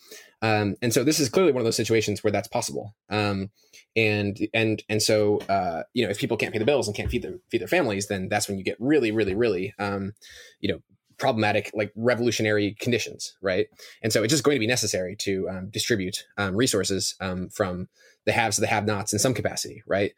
Um, 0.41 0.77
and 0.81 0.93
so 0.93 1.05
this 1.05 1.21
is 1.21 1.29
clearly 1.29 1.53
one 1.53 1.61
of 1.61 1.65
those 1.65 1.77
situations 1.77 2.25
where 2.25 2.31
that's 2.31 2.49
possible. 2.49 2.95
Um, 3.11 3.51
and 3.95 4.39
and 4.55 4.83
and 4.89 5.03
so 5.03 5.39
uh, 5.49 5.83
you 5.93 6.05
know 6.05 6.11
if 6.11 6.19
people 6.19 6.37
can't 6.37 6.53
pay 6.53 6.59
the 6.59 6.65
bills 6.65 6.89
and 6.89 6.97
can't 6.97 7.11
feed 7.11 7.23
their 7.23 7.35
feed 7.51 7.61
their 7.61 7.69
families, 7.69 8.09
then 8.09 8.29
that's 8.29 8.49
when 8.49 8.59
you 8.59 8.65
get 8.65 8.77
really 8.81 9.11
really 9.11 9.35
really 9.35 9.75
um, 9.79 10.15
you 10.61 10.73
know 10.73 10.81
problematic 11.19 11.71
like 11.75 11.93
revolutionary 11.95 12.75
conditions, 12.81 13.37
right? 13.43 13.67
And 14.03 14.13
so 14.13 14.23
it's 14.23 14.33
just 14.33 14.45
going 14.45 14.57
to 14.57 14.61
be 14.61 14.67
necessary 14.67 15.15
to 15.21 15.49
um, 15.51 15.69
distribute 15.69 16.25
um, 16.39 16.57
resources 16.57 17.15
from 17.53 17.89
the 18.25 18.33
haves 18.33 18.57
to 18.57 18.61
the 18.61 18.69
have-nots 18.69 19.13
in 19.13 19.19
some 19.19 19.35
capacity, 19.35 19.83
right? 19.87 20.13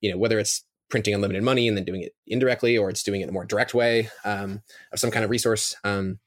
you 0.00 0.10
know 0.10 0.18
whether 0.18 0.38
it's 0.38 0.64
printing 0.88 1.14
unlimited 1.14 1.42
money 1.42 1.68
and 1.68 1.76
then 1.76 1.84
doing 1.84 2.02
it 2.02 2.12
indirectly, 2.26 2.76
or 2.76 2.90
it's 2.90 3.02
doing 3.02 3.20
it 3.20 3.24
in 3.24 3.30
a 3.30 3.32
more 3.32 3.44
direct 3.44 3.74
way 3.74 4.08
um, 4.24 4.62
of 4.92 4.98
some 4.98 5.10
kind 5.10 5.24
of 5.24 5.30
resource 5.30 5.76
um, 5.84 6.18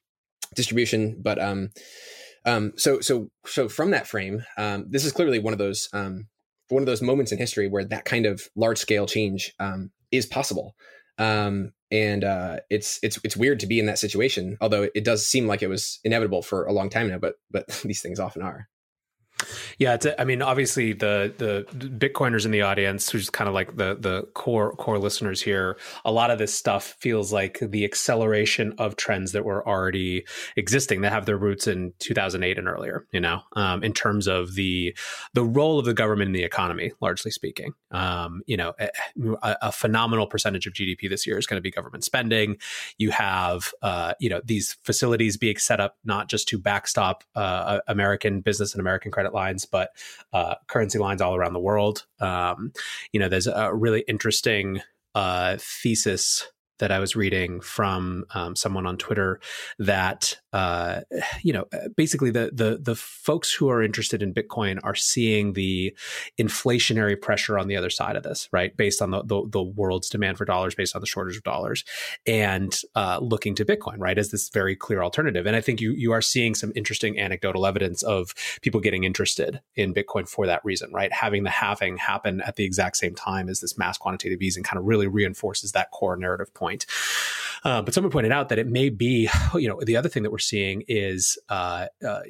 distribution. 0.55 1.17
But 1.21 1.41
um, 1.41 1.69
um 2.45 2.73
so 2.75 2.99
so 3.01 3.29
so 3.45 3.69
from 3.69 3.91
that 3.91 4.07
frame, 4.07 4.43
um, 4.57 4.85
this 4.89 5.05
is 5.05 5.11
clearly 5.11 5.39
one 5.39 5.53
of 5.53 5.59
those 5.59 5.89
one 5.93 6.81
of 6.81 6.85
those 6.85 7.01
moments 7.01 7.31
in 7.31 7.37
history 7.37 7.67
where 7.67 7.83
that 7.85 8.05
kind 8.05 8.25
of 8.25 8.47
large 8.55 8.77
scale 8.77 9.05
change 9.05 9.53
is 10.11 10.25
possible. 10.25 10.75
and 11.91 12.23
uh, 12.23 12.59
it's 12.69 12.99
it's 13.03 13.19
it's 13.23 13.35
weird 13.35 13.59
to 13.59 13.67
be 13.67 13.79
in 13.79 13.85
that 13.85 13.99
situation, 13.99 14.57
although 14.61 14.87
it 14.95 15.03
does 15.03 15.27
seem 15.27 15.45
like 15.45 15.61
it 15.61 15.67
was 15.67 15.99
inevitable 16.03 16.41
for 16.41 16.65
a 16.65 16.71
long 16.71 16.89
time 16.89 17.09
now. 17.09 17.17
But 17.17 17.35
but 17.51 17.67
these 17.83 18.01
things 18.01 18.19
often 18.19 18.41
are. 18.41 18.69
Yeah, 19.77 19.97
I 20.19 20.23
mean, 20.23 20.41
obviously 20.41 20.93
the 20.93 21.33
the 21.37 21.65
Bitcoiners 21.75 22.45
in 22.45 22.51
the 22.51 22.61
audience, 22.61 23.09
who's 23.09 23.29
kind 23.29 23.47
of 23.47 23.53
like 23.53 23.75
the 23.77 23.95
the 23.99 24.23
core 24.33 24.75
core 24.75 24.99
listeners 24.99 25.41
here, 25.41 25.77
a 26.05 26.11
lot 26.11 26.31
of 26.31 26.39
this 26.39 26.53
stuff 26.53 26.95
feels 26.99 27.31
like 27.31 27.59
the 27.61 27.85
acceleration 27.85 28.73
of 28.77 28.95
trends 28.95 29.31
that 29.31 29.45
were 29.45 29.67
already 29.67 30.25
existing 30.55 31.01
that 31.01 31.11
have 31.11 31.25
their 31.25 31.37
roots 31.37 31.67
in 31.67 31.93
2008 31.99 32.57
and 32.57 32.67
earlier. 32.67 33.05
You 33.11 33.21
know, 33.21 33.41
um, 33.55 33.83
in 33.83 33.93
terms 33.93 34.27
of 34.27 34.55
the 34.55 34.95
the 35.33 35.43
role 35.43 35.79
of 35.79 35.85
the 35.85 35.93
government 35.93 36.29
in 36.29 36.33
the 36.33 36.43
economy, 36.43 36.91
largely 37.01 37.31
speaking. 37.31 37.73
Um, 37.91 38.41
you 38.45 38.57
know, 38.57 38.73
a, 38.79 39.57
a, 39.61 39.71
phenomenal 39.71 40.27
percentage 40.27 40.65
of 40.65 40.73
GDP 40.73 41.09
this 41.09 41.27
year 41.27 41.37
is 41.37 41.45
going 41.45 41.57
to 41.57 41.61
be 41.61 41.71
government 41.71 42.03
spending. 42.03 42.57
You 42.97 43.11
have 43.11 43.73
uh, 43.81 44.13
you 44.19 44.29
know 44.29 44.41
these 44.43 44.77
facilities 44.83 45.37
being 45.37 45.57
set 45.57 45.79
up 45.79 45.97
not 46.05 46.29
just 46.29 46.47
to 46.49 46.57
backstop 46.57 47.23
uh, 47.35 47.79
American 47.87 48.41
business 48.41 48.73
and 48.73 48.79
American 48.79 49.11
credit 49.11 49.33
lines, 49.33 49.60
but 49.65 49.91
uh, 50.33 50.55
currency 50.67 50.99
lines 50.99 51.21
all 51.21 51.35
around 51.35 51.53
the 51.53 51.59
world. 51.59 52.05
Um, 52.19 52.73
you 53.11 53.19
know, 53.19 53.29
there's 53.29 53.47
a 53.47 53.73
really 53.73 54.03
interesting 54.07 54.81
uh, 55.15 55.57
thesis 55.59 56.47
that 56.79 56.91
I 56.91 56.99
was 56.99 57.15
reading 57.15 57.61
from 57.61 58.25
um, 58.33 58.55
someone 58.55 58.85
on 58.85 58.97
Twitter 58.97 59.39
that 59.77 60.39
uh, 60.53 61.01
you 61.41 61.53
know 61.53 61.65
basically 61.95 62.31
the 62.31 62.51
the 62.53 62.79
the 62.81 62.95
folks 62.95 63.53
who 63.53 63.69
are 63.69 63.81
interested 63.81 64.23
in 64.23 64.33
Bitcoin 64.33 64.79
are 64.83 64.95
seeing 64.95 65.53
the 65.53 65.95
inflationary 66.39 67.19
pressure 67.19 67.59
on 67.59 67.67
the 67.67 67.75
other 67.75 67.89
side 67.89 68.15
of 68.15 68.23
this, 68.23 68.49
right? 68.51 68.75
Based 68.75 69.01
on 69.01 69.11
the 69.11 69.23
the, 69.23 69.47
the 69.47 69.63
world's 69.63 70.09
demand 70.09 70.37
for 70.37 70.45
dollars, 70.45 70.75
based 70.75 70.95
on 70.95 71.01
the 71.01 71.07
shortage 71.07 71.37
of 71.37 71.43
dollars, 71.43 71.83
and 72.25 72.81
uh, 72.95 73.19
looking 73.21 73.55
to 73.55 73.65
Bitcoin, 73.65 73.95
right, 73.97 74.17
as 74.17 74.31
this 74.31 74.49
very 74.49 74.75
clear 74.75 75.03
alternative. 75.03 75.45
And 75.45 75.55
I 75.55 75.61
think 75.61 75.81
you 75.81 75.91
you 75.91 76.11
are 76.11 76.21
seeing 76.21 76.55
some 76.55 76.71
interesting 76.75 77.19
anecdotal 77.19 77.65
evidence 77.65 78.03
of 78.03 78.33
people 78.61 78.79
getting 78.79 79.03
interested 79.03 79.61
in 79.75 79.93
Bitcoin 79.93 80.27
for 80.27 80.47
that 80.47 80.63
reason, 80.65 80.91
right? 80.93 81.11
Having 81.11 81.43
the 81.43 81.49
halving 81.49 81.97
happen 81.97 82.41
at 82.41 82.55
the 82.55 82.63
exact 82.63 82.97
same 82.97 83.13
time 83.13 83.49
as 83.49 83.59
this 83.59 83.77
mass 83.77 83.97
quantitative 83.97 84.41
easing 84.41 84.63
kind 84.63 84.79
of 84.79 84.85
really 84.85 85.07
reinforces 85.07 85.73
that 85.73 85.91
core 85.91 86.15
narrative 86.15 86.53
point 86.53 86.61
point. 86.61 86.85
Uh, 87.63 87.81
but 87.81 87.93
someone 87.93 88.11
pointed 88.11 88.31
out 88.31 88.49
that 88.49 88.59
it 88.59 88.67
may 88.67 88.89
be, 88.89 89.29
you 89.55 89.67
know, 89.67 89.79
the 89.81 89.97
other 89.97 90.09
thing 90.09 90.23
that 90.23 90.31
we're 90.31 90.39
seeing 90.39 90.83
is 90.87 91.37
uh, 91.49 91.87
uh, 92.07 92.21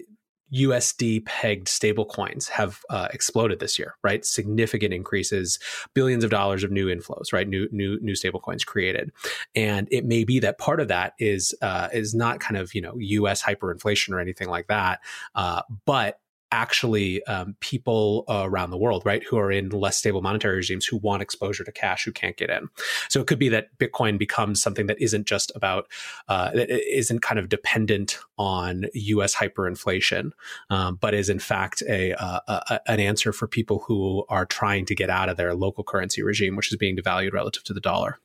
USD 0.54 1.26
pegged 1.26 1.68
stablecoins 1.68 2.50
have 2.50 2.82
uh, 2.90 3.08
exploded 3.14 3.60
this 3.60 3.80
year, 3.80 3.96
right? 4.04 4.26
Significant 4.26 4.94
increases, 4.94 5.60
billions 5.94 6.24
of 6.24 6.30
dollars 6.30 6.64
of 6.64 6.72
new 6.72 6.88
inflows, 6.88 7.32
right? 7.32 7.48
New 7.48 7.70
new 7.72 8.00
new 8.02 8.14
stablecoins 8.14 8.66
created, 8.66 9.12
and 9.56 9.88
it 9.92 10.06
may 10.06 10.26
be 10.26 10.40
that 10.40 10.58
part 10.58 10.82
of 10.82 10.90
that 10.90 11.14
is 11.20 11.56
uh, 11.62 11.88
is 11.94 12.14
not 12.14 12.42
kind 12.42 12.58
of 12.58 12.74
you 12.74 12.82
know 12.82 12.96
U.S. 12.98 13.42
hyperinflation 13.42 14.14
or 14.14 14.20
anything 14.20 14.50
like 14.50 14.68
that, 14.68 15.00
uh, 15.36 15.62
but 15.86 16.20
actually 16.52 17.24
um, 17.26 17.56
people 17.60 18.26
uh, 18.30 18.44
around 18.46 18.72
the 18.72 18.78
world, 18.78 19.04
right, 19.06 19.24
who 19.24 19.38
are 19.38 19.52
in 19.52 19.70
less 19.70 19.98
stable 19.98 20.22
monetary 20.22 20.58
regimes 20.58 20.86
who 20.86 20.98
want 20.98 21.22
exposure 21.22 21.64
to 21.64 21.72
cash 21.72 22.06
who 22.06 22.12
can't 22.12 22.38
get 22.38 22.50
in. 22.50 22.70
So 23.10 23.22
it 23.22 23.28
could 23.28 23.40
be 23.40 23.50
that 23.50 23.78
Bitcoin 23.78 24.18
becomes 24.18 24.62
something 24.62 24.88
that 24.88 25.02
isn't 25.02 25.26
just 25.26 25.52
about, 25.56 25.88
uh, 26.28 26.52
that 26.52 26.70
isn't 26.70 27.22
kind 27.22 27.40
of 27.40 27.50
dependent 27.50 28.20
on 28.38 28.86
U.S. 28.94 29.36
hyperinflation, 29.36 30.32
um, 30.70 30.96
but 30.96 31.14
is 31.14 31.30
in 31.30 31.40
fact 31.40 31.82
a, 31.88 32.12
a, 32.12 32.42
a, 32.48 32.80
an 32.88 33.00
answer 33.00 33.32
for 33.32 33.48
people 33.48 33.84
who 33.88 34.26
are 34.30 34.46
trying 34.46 34.86
to 34.86 34.96
get 34.96 35.10
out 35.10 35.30
of 35.30 35.38
their 35.38 35.54
local 35.54 35.84
currency 35.84 36.22
regime, 36.22 36.56
which 36.56 36.72
is 36.72 36.78
being 36.78 36.98
devalued 36.98 37.34
relative 37.34 37.64
to 37.64 37.74
the 37.74 37.82
dollar. 37.82 38.20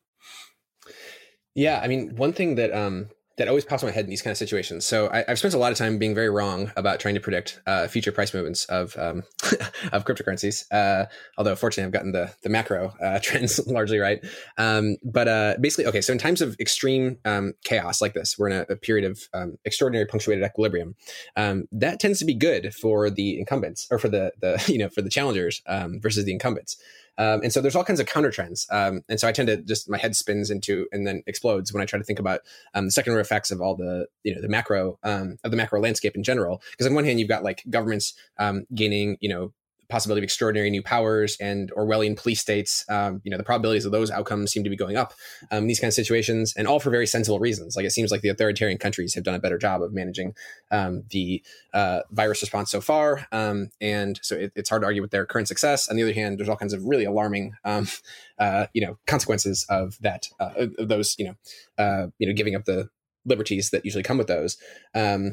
Yeah, 1.55 1.81
I 1.83 1.89
mean, 1.89 2.17
one 2.17 2.35
thing 2.35 2.57
that 2.57 2.71
um, 2.73 3.09
that 3.37 3.49
always 3.49 3.65
pops 3.65 3.83
in 3.83 3.89
my 3.89 3.93
head 3.93 4.05
in 4.05 4.11
these 4.11 4.23
kind 4.23 4.33
of 4.33 4.39
situations. 4.39 4.87
So 4.87 5.11
I, 5.11 5.25
have 5.29 5.39
spent 5.39 5.53
a 5.53 5.59
lot 5.59 5.71
of 5.71 5.79
time 5.79 5.99
being 5.99 6.15
very 6.15 6.31
wrong 6.31 6.73
about 6.77 7.01
trying 7.01 7.15
to 7.15 7.21
predict 7.21 7.61
uh, 7.67 7.87
future 7.87 8.13
price 8.13 8.33
movements 8.33 8.65
of 8.67 8.97
um, 8.97 9.25
of 9.93 10.05
cryptocurrencies. 10.05 10.65
Uh, 10.73 11.07
although 11.37 11.55
fortunately, 11.55 11.87
I've 11.87 11.93
gotten 11.93 12.13
the 12.13 12.33
the 12.43 12.49
macro 12.49 12.95
uh, 13.01 13.19
trends 13.23 13.59
largely 13.67 13.99
right. 13.99 14.25
Um, 14.57 14.97
but 15.05 15.29
uh, 15.29 15.55
basically, 15.61 15.87
okay. 15.87 16.01
So 16.01 16.13
in 16.13 16.19
times 16.19 16.41
of 16.41 16.57
extreme 16.59 17.19
um, 17.25 17.53
chaos 17.65 18.01
like 18.01 18.15
this, 18.15 18.39
we're 18.39 18.49
in 18.49 18.57
a, 18.57 18.73
a 18.73 18.77
period 18.77 19.11
of 19.11 19.21
um, 19.35 19.59
extraordinary 19.65 20.07
punctuated 20.07 20.45
equilibrium. 20.45 20.95
Um, 21.37 21.69
that 21.73 22.01
tends 22.01 22.19
to 22.21 22.25
be 22.25 22.35
good 22.35 22.75
for 22.75 23.11
the 23.11 23.39
incumbents 23.39 23.87
or 23.91 23.99
for 23.99 24.09
the 24.09 24.33
the 24.41 24.63
you 24.67 24.79
know 24.79 24.89
for 24.89 25.03
the 25.03 25.11
challengers 25.11 25.63
um, 25.67 26.01
versus 26.01 26.25
the 26.25 26.33
incumbents. 26.33 26.77
Um, 27.19 27.41
and 27.43 27.53
so 27.53 27.61
there's 27.61 27.77
all 27.77 27.85
kinds 27.85 28.01
of 28.01 28.07
counter 28.07 28.31
trends. 28.31 28.67
Um, 28.71 29.03
and 29.09 29.19
so 29.19 29.29
I 29.29 29.33
tend 29.33 29.49
to 29.49 29.57
just 29.59 29.89
my 29.89 29.99
head 29.99 30.17
spins 30.17 30.51
into 30.51 30.87
and 30.93 31.07
then 31.07 31.23
explodes 31.27 31.73
when 31.73 31.83
I 31.83 31.87
try 31.87 31.99
to 31.99 32.05
think 32.05 32.19
about 32.19 32.41
um, 32.75 32.87
the 32.87 32.93
secondary 32.93 33.23
effects 33.23 33.51
of 33.51 33.61
all 33.61 33.77
the 33.77 34.07
you 34.23 34.35
know 34.35 34.41
the 34.41 34.49
macro 34.49 34.99
um, 35.03 35.39
of 35.45 35.51
the 35.51 35.57
macro 35.57 35.81
landscape 35.81 36.17
in 36.17 36.23
general. 36.23 36.63
Because 36.73 36.87
on 36.87 36.95
one 36.95 37.05
hand 37.05 37.21
you've 37.21 37.29
got 37.29 37.45
like 37.45 37.63
governments 37.71 38.15
um, 38.39 38.67
gaining 38.75 39.17
you 39.21 39.29
know 39.29 39.53
possibility 39.89 40.21
of 40.21 40.25
extraordinary 40.25 40.71
new 40.71 40.83
powers 40.83 41.37
and 41.41 41.71
Orwellian 41.73 42.17
police 42.17 42.41
states, 42.41 42.85
um, 42.89 43.21
you 43.25 43.31
know, 43.31 43.37
the 43.37 43.45
probabilities 43.45 43.85
of 43.85 43.93
those 43.93 44.11
outcomes 44.11 44.53
seem 44.53 44.65
to 44.65 44.71
be 44.71 44.77
going 44.77 44.97
up 44.97 45.15
um, 45.51 45.59
in 45.59 45.67
these 45.67 45.81
kind 45.81 45.89
of 45.89 45.95
situations, 45.95 46.55
and 46.57 46.67
all 46.67 46.81
for 46.81 46.91
very 46.91 47.07
sensible 47.07 47.39
reasons. 47.39 47.77
Like 47.77 47.85
it 47.85 47.93
seems 47.93 48.11
like 48.11 48.21
the 48.21 48.29
authoritarian 48.29 48.79
countries 48.79 49.15
have 49.15 49.25
done 49.25 49.35
a 49.35 49.39
better 49.39 49.59
job 49.59 49.83
of 49.83 49.93
managing 49.93 50.35
um, 50.71 51.05
the 51.11 51.43
uh, 51.73 52.01
virus 52.11 52.43
response 52.43 52.71
so 52.71 52.81
far, 52.81 53.27
um, 53.33 53.71
and 53.81 54.19
so 54.23 54.37
it, 54.37 54.53
it's 54.55 54.69
hard 54.69 54.83
to 54.83 54.87
argue 54.87 55.03
with 55.03 55.11
their 55.11 55.27
current 55.27 55.49
success. 55.49 55.89
On 55.89 55.97
the 55.97 56.03
other 56.03 56.13
hand, 56.13 56.39
there's 56.39 56.49
all 56.49 56.57
kinds 56.57 56.73
of 56.73 56.85
really 56.85 57.05
alarming, 57.05 57.55
um, 57.65 57.87
uh, 58.39 58.67
you 58.73 58.85
know, 58.85 58.99
consequences 59.07 59.67
of 59.69 59.99
that, 60.01 60.29
uh, 60.41 60.67
of 60.79 60.89
those, 60.89 61.17
you 61.19 61.27
know, 61.27 61.35
uh, 61.79 62.09
you 62.19 62.27
know, 62.27 62.35
giving 62.35 62.55
up 62.55 62.65
the 62.65 62.89
liberties 63.27 63.71
that 63.71 63.85
usually 63.85 64.05
come 64.05 64.19
with 64.19 64.29
those. 64.29 64.57
Um, 64.95 65.33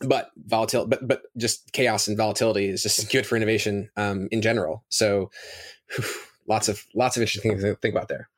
but 0.00 0.30
volatility, 0.36 0.88
but 0.88 1.06
but 1.06 1.22
just 1.36 1.72
chaos 1.72 2.08
and 2.08 2.16
volatility 2.16 2.68
is 2.68 2.82
just 2.82 3.10
good 3.12 3.26
for 3.26 3.36
innovation 3.36 3.90
um, 3.96 4.28
in 4.30 4.42
general. 4.42 4.84
So, 4.88 5.30
whew, 5.94 6.04
lots 6.48 6.68
of 6.68 6.84
lots 6.94 7.16
of 7.16 7.22
interesting 7.22 7.52
things 7.52 7.62
to 7.62 7.74
think 7.76 7.94
about 7.94 8.08
there. 8.08 8.28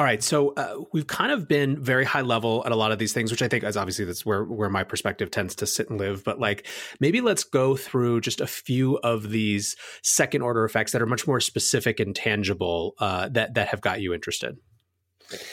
All 0.00 0.04
right, 0.06 0.22
so 0.22 0.54
uh, 0.54 0.76
we've 0.94 1.06
kind 1.06 1.30
of 1.30 1.46
been 1.46 1.82
very 1.82 2.06
high 2.06 2.22
level 2.22 2.62
at 2.64 2.72
a 2.72 2.74
lot 2.74 2.90
of 2.90 2.98
these 2.98 3.12
things, 3.12 3.30
which 3.30 3.42
I 3.42 3.48
think 3.48 3.64
is 3.64 3.76
obviously 3.76 4.06
that's 4.06 4.24
where 4.24 4.44
where 4.44 4.70
my 4.70 4.82
perspective 4.82 5.30
tends 5.30 5.54
to 5.56 5.66
sit 5.66 5.90
and 5.90 5.98
live. 5.98 6.24
But 6.24 6.40
like, 6.40 6.66
maybe 7.00 7.20
let's 7.20 7.44
go 7.44 7.76
through 7.76 8.22
just 8.22 8.40
a 8.40 8.46
few 8.46 8.96
of 8.98 9.28
these 9.28 9.76
second 10.02 10.40
order 10.40 10.64
effects 10.64 10.92
that 10.92 11.02
are 11.02 11.06
much 11.06 11.26
more 11.26 11.38
specific 11.38 12.00
and 12.00 12.16
tangible 12.16 12.94
uh, 12.98 13.28
that 13.30 13.52
that 13.54 13.68
have 13.68 13.82
got 13.82 14.00
you 14.00 14.14
interested. 14.14 14.56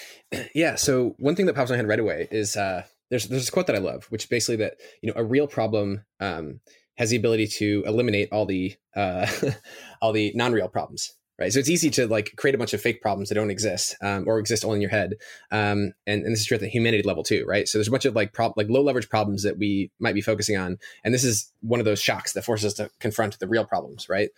Yeah. 0.53 0.75
So 0.75 1.15
one 1.19 1.37
thing 1.37 1.45
that 1.45 1.55
pops 1.55 1.69
in 1.69 1.75
my 1.75 1.77
head 1.77 1.87
right 1.87 2.01
away 2.01 2.27
is 2.29 2.57
uh, 2.57 2.83
there's 3.09 3.27
there's 3.27 3.49
a 3.49 3.51
quote 3.51 3.67
that 3.67 3.75
I 3.75 3.79
love, 3.79 4.05
which 4.05 4.23
is 4.23 4.29
basically 4.29 4.57
that 4.57 4.75
you 5.01 5.11
know 5.11 5.19
a 5.19 5.23
real 5.23 5.47
problem 5.47 6.03
um, 6.19 6.59
has 6.97 7.09
the 7.11 7.15
ability 7.15 7.47
to 7.47 7.83
eliminate 7.85 8.29
all 8.31 8.45
the 8.45 8.75
uh, 8.95 9.27
all 10.01 10.11
the 10.11 10.31
non-real 10.35 10.67
problems. 10.67 11.13
right? 11.39 11.51
So 11.51 11.59
it's 11.59 11.69
easy 11.69 11.89
to 11.91 12.07
like 12.07 12.33
create 12.35 12.55
a 12.55 12.57
bunch 12.57 12.73
of 12.73 12.81
fake 12.81 13.01
problems 13.01 13.29
that 13.29 13.35
don't 13.35 13.51
exist 13.51 13.95
um, 14.01 14.25
or 14.27 14.39
exist 14.39 14.65
only 14.65 14.77
in 14.77 14.81
your 14.81 14.91
head. 14.91 15.13
Um, 15.51 15.93
and, 16.05 16.23
and 16.23 16.31
this 16.31 16.41
is 16.41 16.45
true 16.47 16.55
at 16.55 16.61
the 16.61 16.67
humanity 16.67 17.03
level 17.03 17.23
too, 17.23 17.45
right? 17.47 17.67
So 17.67 17.77
there's 17.77 17.87
a 17.87 17.91
bunch 17.91 18.05
of 18.05 18.15
like 18.15 18.33
prob- 18.33 18.57
like 18.57 18.69
low 18.69 18.81
leverage 18.81 19.09
problems 19.09 19.43
that 19.43 19.57
we 19.57 19.91
might 19.99 20.15
be 20.15 20.21
focusing 20.21 20.57
on, 20.57 20.77
and 21.03 21.13
this 21.13 21.23
is 21.23 21.51
one 21.61 21.79
of 21.79 21.85
those 21.85 22.01
shocks 22.01 22.33
that 22.33 22.45
forces 22.45 22.65
us 22.65 22.73
to 22.75 22.89
confront 22.99 23.39
the 23.39 23.47
real 23.47 23.65
problems, 23.65 24.09
right? 24.09 24.29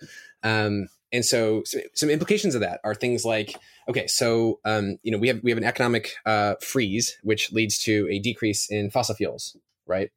Um, 0.43 0.87
and 1.11 1.25
so, 1.25 1.63
so, 1.65 1.79
some 1.93 2.09
implications 2.09 2.55
of 2.55 2.61
that 2.61 2.79
are 2.83 2.93
things 2.93 3.25
like 3.25 3.55
okay, 3.87 4.07
so 4.07 4.59
um, 4.65 4.97
you 5.03 5.11
know 5.11 5.17
we 5.17 5.27
have 5.27 5.39
we 5.43 5.51
have 5.51 5.57
an 5.57 5.63
economic 5.63 6.15
uh, 6.25 6.55
freeze, 6.61 7.17
which 7.23 7.51
leads 7.51 7.77
to 7.83 8.07
a 8.09 8.19
decrease 8.19 8.69
in 8.69 8.89
fossil 8.89 9.15
fuels, 9.15 9.57
right? 9.87 10.11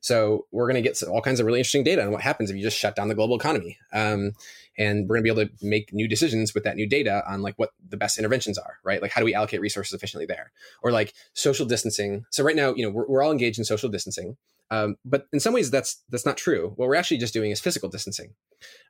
So 0.00 0.46
we're 0.52 0.66
going 0.66 0.82
to 0.82 0.88
get 0.88 1.02
all 1.02 1.20
kinds 1.20 1.40
of 1.40 1.46
really 1.46 1.58
interesting 1.58 1.82
data 1.82 2.04
on 2.04 2.12
what 2.12 2.22
happens 2.22 2.50
if 2.50 2.56
you 2.56 2.62
just 2.62 2.78
shut 2.78 2.94
down 2.94 3.08
the 3.08 3.14
global 3.14 3.36
economy. 3.36 3.78
Um, 3.92 4.32
and 4.76 5.08
we're 5.08 5.16
going 5.16 5.24
to 5.24 5.34
be 5.34 5.40
able 5.40 5.50
to 5.50 5.66
make 5.66 5.92
new 5.92 6.06
decisions 6.06 6.54
with 6.54 6.64
that 6.64 6.76
new 6.76 6.88
data 6.88 7.24
on 7.28 7.42
like 7.42 7.58
what 7.58 7.70
the 7.88 7.96
best 7.96 8.16
interventions 8.16 8.58
are, 8.58 8.78
right? 8.84 9.02
Like 9.02 9.10
how 9.10 9.20
do 9.20 9.24
we 9.24 9.34
allocate 9.34 9.60
resources 9.60 9.92
efficiently 9.92 10.26
there? 10.26 10.52
Or 10.82 10.92
like 10.92 11.14
social 11.34 11.66
distancing. 11.66 12.26
So 12.30 12.44
right 12.44 12.54
now, 12.54 12.74
you 12.74 12.84
know, 12.84 12.90
we're, 12.90 13.08
we're 13.08 13.22
all 13.22 13.32
engaged 13.32 13.58
in 13.58 13.64
social 13.64 13.88
distancing. 13.88 14.36
Um, 14.70 14.96
but 15.04 15.26
in 15.32 15.40
some 15.40 15.54
ways, 15.54 15.70
that's 15.70 16.02
that's 16.10 16.26
not 16.26 16.36
true. 16.36 16.72
What 16.76 16.88
we're 16.88 16.94
actually 16.94 17.18
just 17.18 17.32
doing 17.32 17.50
is 17.50 17.60
physical 17.60 17.88
distancing. 17.88 18.34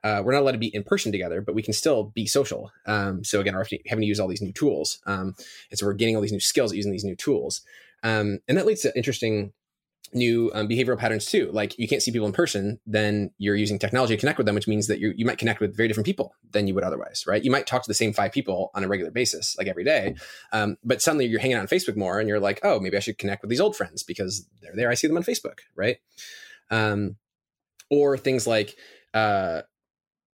Uh, 0.03 0.23
we're 0.25 0.33
not 0.33 0.43
allowed 0.43 0.53
to 0.53 0.59
be 0.59 0.75
in 0.75 0.83
person 0.83 1.13
together, 1.13 1.41
but 1.41 1.55
we 1.55 1.63
can 1.63 1.75
still 1.75 2.05
be 2.05 2.27
social. 2.27 2.71
Um, 2.87 3.25
so 3.25 3.41
again, 3.41 3.55
we're 3.55 3.67
having 3.87 4.03
to 4.03 4.09
use 4.09 4.19
all 4.19 4.29
these 4.29 4.43
new 4.43 4.53
tools, 4.53 4.99
um, 5.07 5.35
and 5.71 5.79
so 5.79 5.87
we're 5.87 5.95
getting 5.95 6.17
all 6.17 6.23
these 6.23 6.33
new 6.33 6.41
skills 6.41 6.75
using 6.75 6.93
these 6.93 7.05
new 7.05 7.17
tools, 7.17 7.63
um, 8.03 8.39
and 8.49 8.59
that 8.59 8.67
leads 8.67 8.83
to 8.83 8.97
interesting 8.97 9.53
new 10.13 10.51
um, 10.55 10.69
behavioral 10.69 10.99
patterns 10.99 11.27
too. 11.27 11.51
Like 11.53 11.79
you 11.79 11.89
can't 11.89 12.03
see 12.03 12.11
people 12.11 12.27
in 12.27 12.33
person, 12.33 12.81
then 12.87 13.31
you're 13.39 13.57
using 13.57 13.79
technology 13.79 14.15
to 14.15 14.21
connect 14.21 14.39
with 14.39 14.47
them, 14.47 14.55
which 14.55 14.69
means 14.69 14.87
that 14.87 14.99
you 14.99 15.13
you 15.17 15.25
might 15.25 15.39
connect 15.39 15.61
with 15.61 15.77
very 15.77 15.89
different 15.89 16.07
people 16.07 16.35
than 16.53 16.67
you 16.67 16.75
would 16.75 16.85
otherwise, 16.85 17.25
right? 17.27 17.43
You 17.43 17.51
might 17.51 17.67
talk 17.67 17.83
to 17.83 17.89
the 17.89 17.95
same 17.95 18.13
five 18.13 18.33
people 18.33 18.71
on 18.75 18.85
a 18.85 18.89
regular 18.89 19.11
basis, 19.11 19.57
like 19.59 19.67
every 19.67 19.85
day, 19.85 20.15
um, 20.53 20.77
but 20.85 21.03
suddenly 21.03 21.27
you're 21.27 21.41
hanging 21.41 21.57
out 21.57 21.61
on 21.63 21.67
Facebook 21.69 21.97
more, 21.97 22.19
and 22.19 22.29
you're 22.29 22.41
like, 22.41 22.61
oh, 22.63 22.81
maybe 22.81 22.97
I 22.97 23.01
should 23.01 23.19
connect 23.19 23.43
with 23.43 23.51
these 23.51 23.61
old 23.61 23.77
friends 23.77 24.03
because 24.03 24.47
they're 24.63 24.77
there. 24.77 24.91
I 24.91 24.95
see 24.95 25.07
them 25.07 25.17
on 25.17 25.23
Facebook, 25.23 25.61
right? 25.77 25.99
Um, 26.71 27.17
or 27.91 28.19
things 28.19 28.47
like 28.47 28.77
uh, 29.15 29.63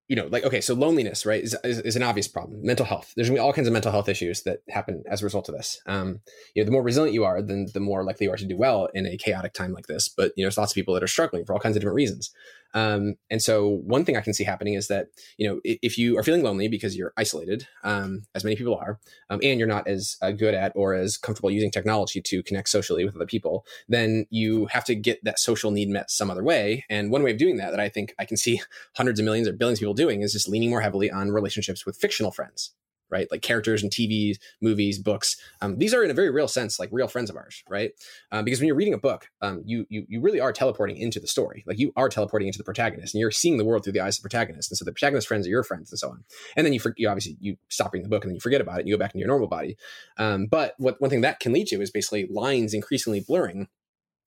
you 0.09 0.17
know, 0.17 0.27
like 0.27 0.45
okay, 0.45 0.61
so 0.61 0.75
loneliness, 0.75 1.25
right, 1.25 1.43
is, 1.43 1.57
is, 1.65 1.81
is, 1.81 1.97
an 1.97 2.03
obvious 2.03 2.29
problem. 2.29 2.61
Mental 2.63 2.85
health. 2.85 3.13
There's 3.17 3.29
gonna 3.29 3.39
be 3.39 3.41
all 3.41 3.53
kinds 3.55 3.69
of 3.69 3.73
mental 3.73 3.91
health 3.91 4.09
issues 4.09 4.43
that 4.43 4.61
happen 4.69 5.03
as 5.11 5.23
a 5.23 5.25
result 5.25 5.49
of 5.49 5.57
this. 5.57 5.81
Um, 5.87 6.21
you 6.55 6.63
know, 6.63 6.67
the 6.67 6.73
more 6.73 6.83
resilient 6.83 7.15
you 7.15 7.25
are, 7.25 7.41
then 7.41 7.69
the 7.73 7.81
more 7.81 8.05
likely 8.05 8.27
you 8.27 8.33
are 8.33 8.37
to 8.37 8.45
do 8.45 8.57
well 8.57 8.89
in 8.93 9.07
a 9.07 9.17
chaotic 9.17 9.55
time 9.55 9.73
like 9.73 9.87
this. 9.87 10.09
But 10.09 10.33
you 10.37 10.43
know, 10.43 10.47
there's 10.47 10.59
lots 10.59 10.73
of 10.73 10.75
people 10.75 10.95
that 10.95 11.03
are 11.03 11.09
struggling 11.09 11.45
for 11.45 11.55
all 11.55 11.61
kinds 11.61 11.77
of 11.77 11.81
different 11.81 11.97
reasons. 11.97 12.33
Um, 12.75 13.15
and 13.31 13.41
so 13.41 13.69
one 13.69 14.05
thing 14.05 14.17
I 14.17 14.21
can 14.21 14.35
see 14.35 14.45
happening 14.45 14.75
is 14.75 14.89
that, 14.89 15.07
you 15.39 15.49
know, 15.49 15.61
if 15.65 15.97
you 15.97 16.19
are 16.19 16.23
feeling 16.23 16.43
lonely 16.43 16.69
because 16.69 16.97
you're 16.97 17.13
isolated, 17.17 17.67
um, 17.85 18.23
as 18.35 18.45
many 18.45 18.57
people 18.57 18.77
are, 18.77 18.99
um, 19.31 19.41
and 19.43 19.59
you're 19.59 19.69
not 19.69 19.87
as 19.87 20.17
uh, 20.21 20.33
good 20.33 20.55
at 20.55 20.73
or 20.75 20.95
as 20.95 21.17
comfortable 21.17 21.51
using 21.51 21.71
technology 21.71 22.21
to 22.21 22.43
connect 22.43 22.69
socially 22.69 23.05
with 23.05 23.15
other 23.15 23.27
people, 23.27 23.65
then 23.89 24.27
you 24.31 24.67
have 24.67 24.85
to 24.85 24.95
get 24.95 25.23
that 25.25 25.39
social 25.39 25.71
need 25.71 25.89
met 25.89 26.11
some 26.11 26.31
other 26.31 26.43
way. 26.43 26.85
And 26.91 27.11
one 27.11 27.23
way 27.23 27.31
of 27.31 27.39
doing 27.39 27.57
that, 27.59 27.71
that 27.71 27.81
I 27.81 27.89
think 27.89 28.15
I 28.19 28.25
can 28.25 28.37
see 28.37 28.61
hundreds 28.97 29.21
of 29.21 29.25
millions 29.25 29.49
or 29.49 29.53
billions 29.53 29.79
of 29.79 29.83
people 29.83 29.95
doing 29.95 30.23
is 30.23 30.33
just 30.33 30.49
leaning 30.49 30.71
more 30.71 30.81
heavily 30.81 31.11
on 31.11 31.31
relationships 31.31 31.87
with 31.87 31.97
fictional 31.97 32.33
friends 32.33 32.73
right? 33.11 33.29
Like 33.31 33.43
characters 33.43 33.83
in 33.83 33.91
TV, 33.91 34.37
movies, 34.61 34.99
books. 34.99 35.37
Um, 35.61 35.79
these 35.79 35.95
are 35.95 36.03
in 36.03 36.11
a 36.11 36.15
very 36.15 36.31
real 36.31 36.49
sense 36.49 36.79
like 36.79 36.89
real 36.93 37.09
friends 37.09 37.31
of 37.31 37.37
ours, 37.37 37.63
right? 37.69 37.93
Um, 38.33 38.45
because 38.45 38.61
when 38.61 38.67
you're 38.67 38.77
reading 38.77 38.95
a 38.95 38.99
book, 38.99 39.29
um, 39.41 39.63
you, 39.65 39.87
you 39.89 40.05
you 40.09 40.21
really 40.21 40.41
are 40.41 40.53
teleporting 40.53 40.97
into 40.97 41.21
the 41.21 41.27
story. 41.27 41.65
Like 41.67 41.79
you 41.79 41.93
are 41.97 42.09
teleporting 42.09 42.49
into 42.49 42.59
the 42.59 42.65
protagonist, 42.65 43.15
and 43.15 43.21
you're 43.21 43.31
seeing 43.31 43.59
the 43.59 43.65
world 43.65 43.85
through 43.85 43.93
the 43.93 44.01
eyes 44.01 44.19
of 44.19 44.23
the 44.23 44.29
protagonist. 44.29 44.71
And 44.71 44.79
so 44.79 44.85
the 44.85 44.93
protagonist 44.93 45.29
friends 45.29 45.47
are 45.47 45.51
your 45.51 45.63
friends, 45.63 45.91
and 45.91 45.99
so 45.99 46.11
on. 46.11 46.25
And 46.57 46.67
then 46.67 46.73
you, 46.73 46.81
for, 46.81 46.95
you 46.97 47.09
obviously 47.09 47.37
you 47.41 47.57
stop 47.69 47.93
reading 47.93 48.09
the 48.09 48.15
book, 48.15 48.25
and 48.25 48.31
then 48.31 48.37
you 48.37 48.41
forget 48.41 48.61
about 48.61 48.77
it. 48.77 48.81
And 48.81 48.89
you 48.89 48.95
go 48.95 48.99
back 48.99 49.15
into 49.15 49.21
your 49.21 49.29
normal 49.29 49.49
body. 49.49 49.77
Um, 50.19 50.47
but 50.47 50.75
what 50.79 51.01
one 51.01 51.11
thing 51.11 51.23
that 51.23 51.41
can 51.41 51.53
lead 51.53 51.67
to 51.69 51.81
is 51.81 51.91
basically 51.91 52.27
lines 52.27 52.75
increasingly 52.75 53.21
blurring 53.21 53.69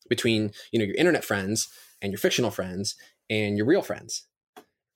between 0.09 0.51
you 0.71 0.79
know 0.79 0.85
your 0.85 0.95
internet 0.95 1.23
friends 1.23 1.67
and 2.01 2.11
your 2.11 2.19
fictional 2.19 2.51
friends 2.51 2.95
and 3.29 3.57
your 3.57 3.65
real 3.65 3.81
friends 3.81 4.25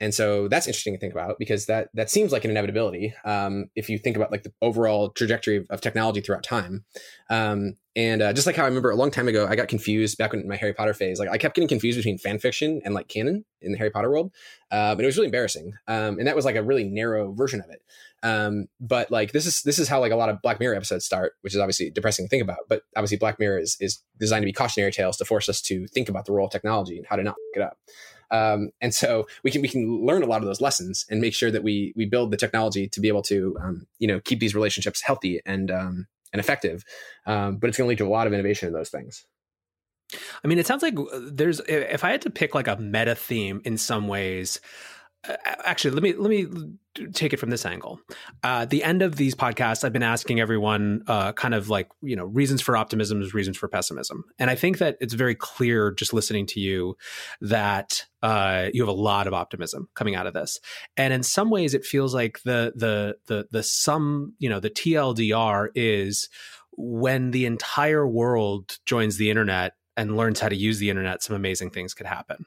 and 0.02 0.16
so 0.16 0.47
that's 0.47 0.66
interesting 0.66 0.93
to 0.93 0.99
think 0.99 1.14
about 1.14 1.38
because 1.38 1.68
that 1.68 1.89
that 1.93 2.10
seems 2.10 2.32
like 2.32 2.43
an 2.43 2.49
inevitability 2.49 3.14
um, 3.24 3.68
if 3.76 3.88
you 3.88 3.99
think 3.99 4.16
about 4.16 4.32
like 4.32 4.41
the 4.41 4.52
overall 4.60 5.12
trajectory 5.12 5.58
of, 5.58 5.68
of 5.70 5.80
technology 5.80 6.22
throughout 6.22 6.43
time. 6.43 6.84
Um, 7.30 7.78
and 7.95 8.22
uh, 8.22 8.34
just 8.34 8.47
like 8.47 8.56
how 8.56 8.64
I 8.64 8.68
remember 8.68 8.89
a 8.89 8.95
long 8.95 9.12
time 9.12 9.28
ago, 9.28 9.45
I 9.47 9.56
got 9.56 9.68
confused 9.68 10.18
back 10.18 10.34
in 10.34 10.47
my 10.47 10.56
Harry 10.56 10.74
Potter 10.74 10.95
phase. 10.95 11.20
Like 11.20 11.30
I 11.30 11.38
kept 11.38 11.56
getting 11.56 11.68
confused 11.68 11.99
between 11.99 12.18
fan 12.18 12.39
fiction 12.39 12.82
and 12.84 12.95
like 12.95 13.10
canon 13.10 13.45
in 13.62 13.74
the 13.74 13.78
Harry 13.78 13.91
Potter 13.91 14.10
world, 14.10 14.32
um, 14.72 14.91
and 14.93 15.02
it 15.02 15.06
was 15.06 15.18
really 15.18 15.28
embarrassing. 15.28 15.74
Um, 15.88 16.18
and 16.18 16.26
that 16.26 16.36
was 16.36 16.45
like 16.45 16.56
a 16.56 16.64
really 16.64 16.84
narrow 16.84 17.32
version 17.32 17.62
of 17.62 17.70
it. 17.70 17.84
Um, 18.24 18.68
but 18.80 19.12
like 19.12 19.34
this 19.34 19.45
is 19.45 19.62
this 19.62 19.78
is 19.78 19.88
how 19.88 19.99
like 19.99 20.12
a 20.12 20.16
lot 20.16 20.30
of 20.30 20.41
Black 20.41 20.60
Mirror 20.60 20.76
episodes 20.76 21.06
start, 21.06 21.34
which 21.41 21.54
is 21.54 21.60
obviously 21.60 21.91
depressing 21.91 22.26
to 22.26 22.30
think 22.30 22.41
about. 22.41 22.60
But 22.68 22.82
obviously, 22.95 23.18
Black 23.18 23.38
Mirror 23.38 23.60
is 23.60 23.78
is 23.80 24.02
designed 24.20 24.41
to 24.41 24.47
be 24.47 24.54
cautionary 24.54 24.91
tales 24.91 25.18
to 25.18 25.26
force 25.26 25.47
us 25.47 25.62
to 25.64 25.86
think 25.88 26.10
about 26.10 26.26
the 26.26 26.32
role 26.32 26.47
of 26.47 26.52
technology 26.52 26.97
and 26.97 27.06
how 27.06 27.18
to 27.18 27.24
not 27.24 27.36
fuck 27.54 27.62
it 27.62 27.62
up. 27.62 27.78
Um, 28.32 28.69
and 28.79 28.93
so 28.93 29.27
we 29.43 29.51
can 29.51 29.61
we 29.61 29.67
can 29.67 30.05
learn 30.05 30.23
a 30.23 30.25
lot 30.25 30.41
of 30.41 30.47
those 30.47 30.61
lessons 30.61 31.05
and 31.09 31.19
make 31.21 31.34
sure 31.34 31.51
that 31.51 31.63
we 31.63 31.93
we 31.95 32.05
build 32.05 32.32
the 32.32 32.38
technology 32.38 32.88
to 32.88 32.99
be 32.99 33.09
able 33.09 33.23
to 33.23 33.57
um, 33.61 33.88
you 33.99 34.07
know 34.07 34.19
keep 34.19 34.39
these 34.39 34.55
relationships 34.55 35.01
healthy 35.01 35.41
and 35.45 35.69
um, 35.69 36.07
and 36.34 36.39
effective. 36.39 36.84
Um, 37.25 37.57
but 37.57 37.67
it's 37.67 37.77
going 37.77 37.88
to 37.88 37.89
lead 37.89 37.97
to 37.99 38.07
a 38.07 38.09
lot 38.09 38.27
of 38.27 38.34
innovation 38.34 38.67
in 38.67 38.73
those 38.73 38.89
things. 38.89 39.25
I 40.43 40.47
mean, 40.47 40.59
it 40.59 40.67
sounds 40.67 40.84
like 40.84 40.97
uh, 40.97 41.19
there's 41.32 41.59
if 41.67 42.03
I 42.03 42.11
had 42.11 42.21
to 42.23 42.29
pick 42.29 42.55
like 42.55 42.67
a 42.67 42.77
meta 42.77 43.15
theme 43.15 43.61
in 43.65 43.77
some 43.77 44.07
ways 44.07 44.59
actually 45.24 45.91
let 45.91 46.01
me 46.01 46.13
let 46.13 46.30
me 46.30 46.47
take 47.13 47.32
it 47.32 47.38
from 47.38 47.51
this 47.51 47.65
angle. 47.65 47.99
Uh, 48.43 48.65
the 48.65 48.84
end 48.84 49.01
of 49.01 49.15
these 49.15 49.36
podcasts 49.36 49.84
i've 49.84 49.93
been 49.93 50.03
asking 50.03 50.39
everyone 50.39 51.03
uh, 51.07 51.32
kind 51.34 51.53
of 51.53 51.69
like 51.69 51.88
you 52.01 52.15
know 52.15 52.26
reasons 52.26 52.61
for 52.61 52.76
optimism 52.76 53.22
reasons 53.34 53.57
for 53.57 53.67
pessimism. 53.67 54.24
And 54.39 54.49
i 54.49 54.55
think 54.55 54.80
that 54.80 54.97
it's 54.99 55.13
very 55.13 55.36
clear 55.36 55.91
just 55.91 56.13
listening 56.13 56.47
to 56.47 56.59
you 56.59 56.97
that 57.41 58.05
uh, 58.24 58.69
you 58.74 58.82
have 58.82 58.89
a 58.89 58.99
lot 58.99 59.28
of 59.28 59.34
optimism 59.34 59.89
coming 59.95 60.15
out 60.15 60.28
of 60.28 60.34
this. 60.34 60.59
And 60.95 61.11
in 61.13 61.24
some 61.24 61.49
ways 61.49 61.74
it 61.74 61.86
feels 61.86 62.13
like 62.13 62.41
the 62.43 62.74
the 62.76 63.17
the 63.28 63.47
the 63.51 63.63
sum 63.63 64.34
you 64.39 64.49
know 64.49 64.59
the 64.59 64.69
tldr 64.69 65.69
is 65.76 66.30
when 66.78 67.32
the 67.32 67.45
entire 67.45 68.07
world 68.07 68.78
joins 68.86 69.17
the 69.17 69.30
internet 69.30 69.74
and 69.97 70.17
learns 70.17 70.39
how 70.39 70.49
to 70.49 70.55
use 70.55 70.80
the 70.80 70.89
internet 70.89 71.22
some 71.22 71.36
amazing 71.36 71.69
things 71.69 71.93
could 71.93 72.07
happen 72.07 72.45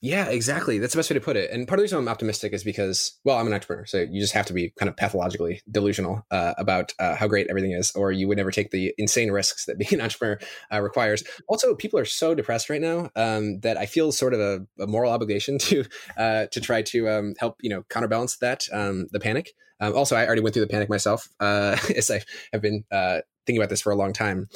yeah, 0.00 0.26
exactly. 0.26 0.78
That's 0.78 0.92
the 0.92 0.98
best 0.98 1.10
way 1.10 1.14
to 1.14 1.20
put 1.20 1.36
it. 1.36 1.50
And 1.50 1.66
part 1.66 1.78
of 1.78 1.80
the 1.80 1.84
reason 1.84 1.98
I'm 1.98 2.08
optimistic 2.08 2.52
is 2.52 2.62
because, 2.62 3.18
well, 3.24 3.38
I'm 3.38 3.46
an 3.46 3.54
entrepreneur, 3.54 3.86
so 3.86 3.98
you 3.98 4.20
just 4.20 4.34
have 4.34 4.46
to 4.46 4.52
be 4.52 4.72
kind 4.78 4.88
of 4.88 4.96
pathologically 4.96 5.62
delusional 5.70 6.24
uh, 6.30 6.54
about 6.58 6.92
uh, 6.98 7.16
how 7.16 7.26
great 7.26 7.46
everything 7.48 7.72
is, 7.72 7.92
or 7.92 8.12
you 8.12 8.28
would 8.28 8.36
never 8.36 8.50
take 8.50 8.70
the 8.70 8.94
insane 8.98 9.30
risks 9.30 9.64
that 9.66 9.78
being 9.78 9.94
an 9.94 10.00
entrepreneur 10.00 10.38
uh, 10.72 10.80
requires. 10.80 11.24
Also, 11.48 11.74
people 11.74 11.98
are 11.98 12.04
so 12.04 12.34
depressed 12.34 12.70
right 12.70 12.80
now 12.80 13.10
um, 13.16 13.60
that 13.60 13.76
I 13.76 13.86
feel 13.86 14.12
sort 14.12 14.34
of 14.34 14.40
a, 14.40 14.66
a 14.80 14.86
moral 14.86 15.12
obligation 15.12 15.58
to 15.66 15.84
uh, 16.16 16.46
to 16.46 16.60
try 16.60 16.82
to 16.82 17.08
um, 17.08 17.34
help 17.38 17.56
you 17.60 17.70
know 17.70 17.82
counterbalance 17.88 18.36
that 18.38 18.64
um, 18.72 19.06
the 19.12 19.20
panic. 19.20 19.52
Um, 19.80 19.94
also, 19.94 20.16
I 20.16 20.26
already 20.26 20.40
went 20.40 20.54
through 20.54 20.64
the 20.64 20.72
panic 20.72 20.88
myself, 20.88 21.28
uh, 21.40 21.76
as 21.96 22.10
I 22.10 22.22
have 22.52 22.62
been 22.62 22.84
uh, 22.90 23.20
thinking 23.46 23.60
about 23.60 23.70
this 23.70 23.82
for 23.82 23.92
a 23.92 23.96
long 23.96 24.12
time. 24.12 24.48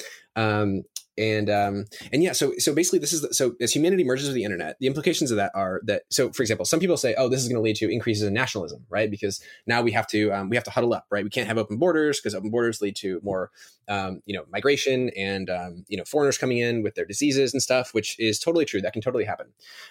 And 1.21 1.51
um, 1.51 1.85
and 2.13 2.23
yeah, 2.23 2.33
so 2.33 2.55
so 2.57 2.75
basically, 2.75 2.99
this 2.99 3.13
is 3.13 3.21
the, 3.21 3.35
so 3.35 3.55
as 3.61 3.75
humanity 3.75 4.05
merges 4.05 4.27
with 4.27 4.35
the 4.35 4.45
internet, 4.45 4.79
the 4.81 4.87
implications 4.87 5.31
of 5.31 5.37
that 5.37 5.53
are 5.55 5.83
that 5.85 6.05
so 6.11 6.33
for 6.33 6.43
example, 6.43 6.65
some 6.65 6.81
people 6.81 6.97
say, 6.97 7.15
oh, 7.19 7.29
this 7.29 7.43
is 7.43 7.49
going 7.49 7.57
to 7.57 7.63
lead 7.63 7.77
to 7.77 7.91
increases 7.91 8.23
in 8.23 8.33
nationalism, 8.33 8.87
right? 8.89 9.11
Because 9.11 9.43
now 9.67 9.83
we 9.83 9.93
have 9.93 10.07
to 10.09 10.33
um, 10.33 10.49
we 10.49 10.57
have 10.57 10.65
to 10.65 10.71
huddle 10.71 10.95
up, 10.95 11.07
right? 11.11 11.23
We 11.23 11.29
can't 11.29 11.47
have 11.47 11.59
open 11.59 11.77
borders 11.77 12.19
because 12.19 12.35
open 12.35 12.49
borders 12.51 12.81
lead 12.81 12.97
to 12.97 13.21
more 13.23 13.51
um, 13.89 14.23
you 14.25 14.35
know 14.35 14.45
migration 14.51 15.11
and 15.11 15.51
um, 15.51 15.85
you 15.89 15.99
know 15.99 16.05
foreigners 16.05 16.39
coming 16.39 16.57
in 16.57 16.83
with 16.83 16.95
their 16.95 17.05
diseases 17.05 17.53
and 17.53 17.63
stuff, 17.63 17.93
which 17.93 18.19
is 18.19 18.39
totally 18.39 18.65
true. 18.65 18.81
That 18.81 18.95
can 18.95 19.03
totally 19.03 19.25
happen. 19.25 19.49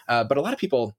Uh, 0.07 0.23
but 0.23 0.39
a 0.39 0.41
lot 0.41 0.53
of 0.53 0.59
people 0.59 0.95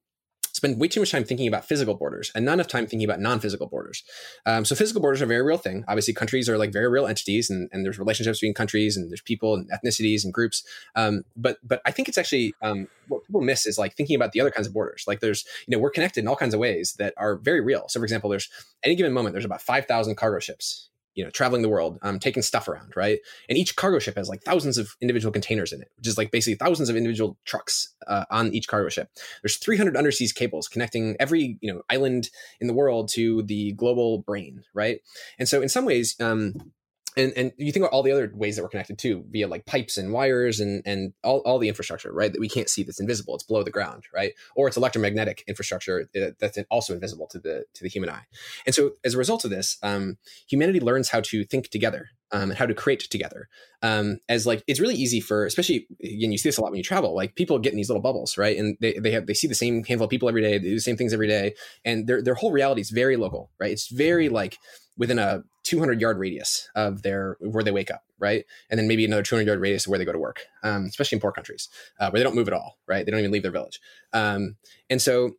spend 0.61 0.78
way 0.78 0.88
too 0.88 1.00
much 1.00 1.11
time 1.11 1.24
thinking 1.24 1.48
about 1.48 1.64
physical 1.64 1.94
borders 1.94 2.30
and 2.34 2.44
not 2.44 2.52
enough 2.52 2.66
time 2.66 2.86
thinking 2.86 3.08
about 3.08 3.18
non-physical 3.18 3.66
borders. 3.66 4.04
Um, 4.44 4.66
so 4.66 4.74
physical 4.74 5.00
borders 5.00 5.22
are 5.22 5.24
a 5.24 5.28
very 5.28 5.42
real 5.42 5.56
thing. 5.56 5.84
Obviously, 5.88 6.12
countries 6.12 6.50
are 6.50 6.58
like 6.58 6.70
very 6.70 6.86
real 6.86 7.06
entities, 7.06 7.48
and, 7.48 7.70
and 7.72 7.82
there's 7.82 7.98
relationships 7.98 8.40
between 8.40 8.52
countries, 8.52 8.94
and 8.94 9.11
there's 9.11 9.22
people 9.22 9.54
and 9.54 9.70
ethnicities 9.70 10.22
and 10.22 10.34
groups. 10.34 10.62
Um, 10.94 11.24
but 11.34 11.56
but 11.62 11.80
I 11.86 11.92
think 11.92 12.08
it's 12.08 12.18
actually 12.18 12.54
um, 12.61 12.88
what 13.08 13.24
people 13.24 13.40
miss 13.40 13.64
is 13.64 13.78
like 13.78 13.96
thinking 13.96 14.16
about 14.16 14.32
the 14.32 14.40
other 14.42 14.50
kinds 14.50 14.66
of 14.66 14.74
borders. 14.74 15.04
Like 15.06 15.20
there's 15.20 15.46
you 15.66 15.74
know 15.74 15.80
we're 15.80 15.90
connected 15.90 16.20
in 16.20 16.28
all 16.28 16.36
kinds 16.36 16.52
of 16.52 16.61
ways 16.61 16.94
that 16.98 17.14
are 17.16 17.36
very 17.36 17.62
real. 17.62 17.88
So 17.88 17.98
for 17.98 18.04
example, 18.04 18.28
there's 18.28 18.50
any 18.84 18.96
given 18.96 19.14
moment 19.14 19.32
there's 19.32 19.46
about 19.46 19.62
five 19.62 19.86
thousand 19.86 20.16
cargo 20.16 20.40
ships 20.40 20.89
you 21.21 21.27
know 21.27 21.31
traveling 21.31 21.61
the 21.61 21.68
world 21.68 21.99
um, 22.01 22.18
taking 22.18 22.43
stuff 22.43 22.66
around 22.66 22.95
right? 22.97 23.18
And 23.51 23.59
each 23.59 23.77
cargo 23.77 23.99
ship 23.99 24.16
has 24.16 24.31
like 24.31 24.43
thousands 24.43 24.79
of 24.79 24.97
individual 25.03 25.31
containers 25.31 25.71
in 25.71 25.83
it 25.83 25.91
which 25.99 26.09
is 26.09 26.16
like 26.16 26.31
basically 26.31 26.55
thousands 26.55 26.89
of 26.89 26.97
individual 26.97 27.37
trucks 27.45 27.93
uh, 28.07 28.25
on 28.31 28.55
each 28.55 28.68
cargo 28.68 28.89
ship. 28.89 29.11
There's 29.43 29.59
300 29.59 29.99
undersea 29.99 30.29
cables 30.35 30.66
connecting 30.66 31.14
every 31.21 31.59
you 31.61 31.71
know 31.71 31.83
island 31.91 32.31
in 32.59 32.68
the 32.68 32.73
world 32.73 33.09
to 33.11 33.43
the 33.43 33.73
global 33.73 34.21
brain 34.23 34.64
right? 34.73 35.01
And 35.39 35.47
so 35.47 35.61
in 35.61 35.68
some 35.68 35.85
ways 35.85 36.16
um, 36.21 36.73
and 37.16 37.32
and 37.36 37.52
you 37.56 37.72
think 37.72 37.84
about 37.84 37.92
all 37.92 38.02
the 38.02 38.12
other 38.12 38.30
ways 38.34 38.56
that 38.56 38.62
we're 38.62 38.68
connected 38.68 38.98
too 38.98 39.24
via 39.30 39.48
like 39.48 39.66
pipes 39.66 39.96
and 39.96 40.12
wires 40.12 40.61
and 40.61 40.82
and 40.86 41.12
all, 41.24 41.40
all 41.40 41.58
the 41.58 41.68
infrastructure 41.68 42.12
right 42.12 42.32
that 42.32 42.40
we 42.40 42.48
can't 42.48 42.68
see 42.68 42.82
that's 42.82 43.00
invisible. 43.00 43.34
It's 43.34 43.44
below 43.44 43.62
the 43.62 43.70
ground 43.70 44.04
right? 44.14 44.32
Or 44.54 44.68
it's 44.68 44.76
electromagnetic 44.76 45.44
infrastructure 45.46 46.08
uh, 46.16 46.30
that's 46.38 46.58
also 46.70 46.94
invisible 46.94 47.26
to 47.28 47.38
the 47.38 47.64
to 47.74 47.82
the 47.82 47.88
human 47.88 48.11
eye. 48.11 48.26
And 48.66 48.74
so 48.74 48.92
as 49.04 49.14
a 49.14 49.18
result 49.18 49.44
of 49.44 49.50
this 49.50 49.78
um, 49.82 50.18
humanity 50.48 50.80
learns 50.80 51.08
how 51.08 51.20
to 51.20 51.44
think 51.44 51.68
together 51.68 52.11
um, 52.32 52.50
and 52.50 52.58
how 52.58 52.66
to 52.66 52.74
create 52.74 53.00
together. 53.00 53.48
Um, 53.82 54.18
as 54.28 54.46
like 54.46 54.62
it's 54.66 54.80
really 54.80 54.94
easy 54.94 55.20
for 55.20 55.46
especially 55.46 55.86
again 56.02 56.32
you 56.32 56.38
see 56.38 56.48
this 56.48 56.58
a 56.58 56.61
lot 56.62 56.70
when 56.70 56.78
you 56.78 56.84
travel 56.84 57.14
like 57.14 57.34
people 57.34 57.58
get 57.58 57.72
in 57.72 57.76
these 57.76 57.88
little 57.88 58.02
bubbles 58.02 58.36
right? 58.36 58.56
And 58.56 58.76
they, 58.80 58.98
they 58.98 59.11
have 59.12 59.26
they 59.26 59.34
see 59.34 59.48
the 59.48 59.54
same 59.54 59.82
handful 59.84 60.04
of 60.04 60.11
people 60.11 60.28
every 60.28 60.42
day 60.42 60.58
they 60.58 60.68
do 60.68 60.74
the 60.74 60.80
same 60.80 60.96
things 60.96 61.12
every 61.12 61.28
day 61.28 61.54
and 61.84 62.06
their 62.06 62.22
their 62.22 62.34
whole 62.34 62.52
reality 62.52 62.82
is 62.82 62.90
very 62.90 63.16
local 63.16 63.50
right? 63.58 63.72
It's 63.72 63.88
very 63.88 64.28
like 64.28 64.58
within 65.01 65.18
a 65.18 65.42
200 65.64 66.01
yard 66.01 66.18
radius 66.18 66.68
of 66.76 67.03
their 67.03 67.36
where 67.40 67.64
they 67.64 67.70
wake 67.72 67.90
up 67.90 68.05
right? 68.18 68.44
And 68.68 68.78
then 68.78 68.86
maybe 68.86 69.05
another 69.07 69.22
200 69.22 69.46
yard 69.46 69.59
radius 69.59 69.86
of 69.86 69.90
where 69.90 69.98
they 69.98 70.05
go 70.05 70.12
to 70.12 70.18
work 70.18 70.42
um, 70.62 70.84
especially 70.84 71.16
in 71.16 71.20
poor 71.22 71.32
countries 71.32 71.68
uh, 71.98 72.11
where 72.11 72.20
they 72.20 72.24
don't 72.24 72.36
move 72.36 72.46
at 72.46 72.55
all 72.55 72.78
right? 72.86 73.05
They 73.05 73.11
don't 73.11 73.20
even 73.20 73.32
leave 73.32 73.42
their 73.42 73.51
village. 73.51 73.80
Um, 74.12 74.57
and 74.88 75.03
so 75.03 75.32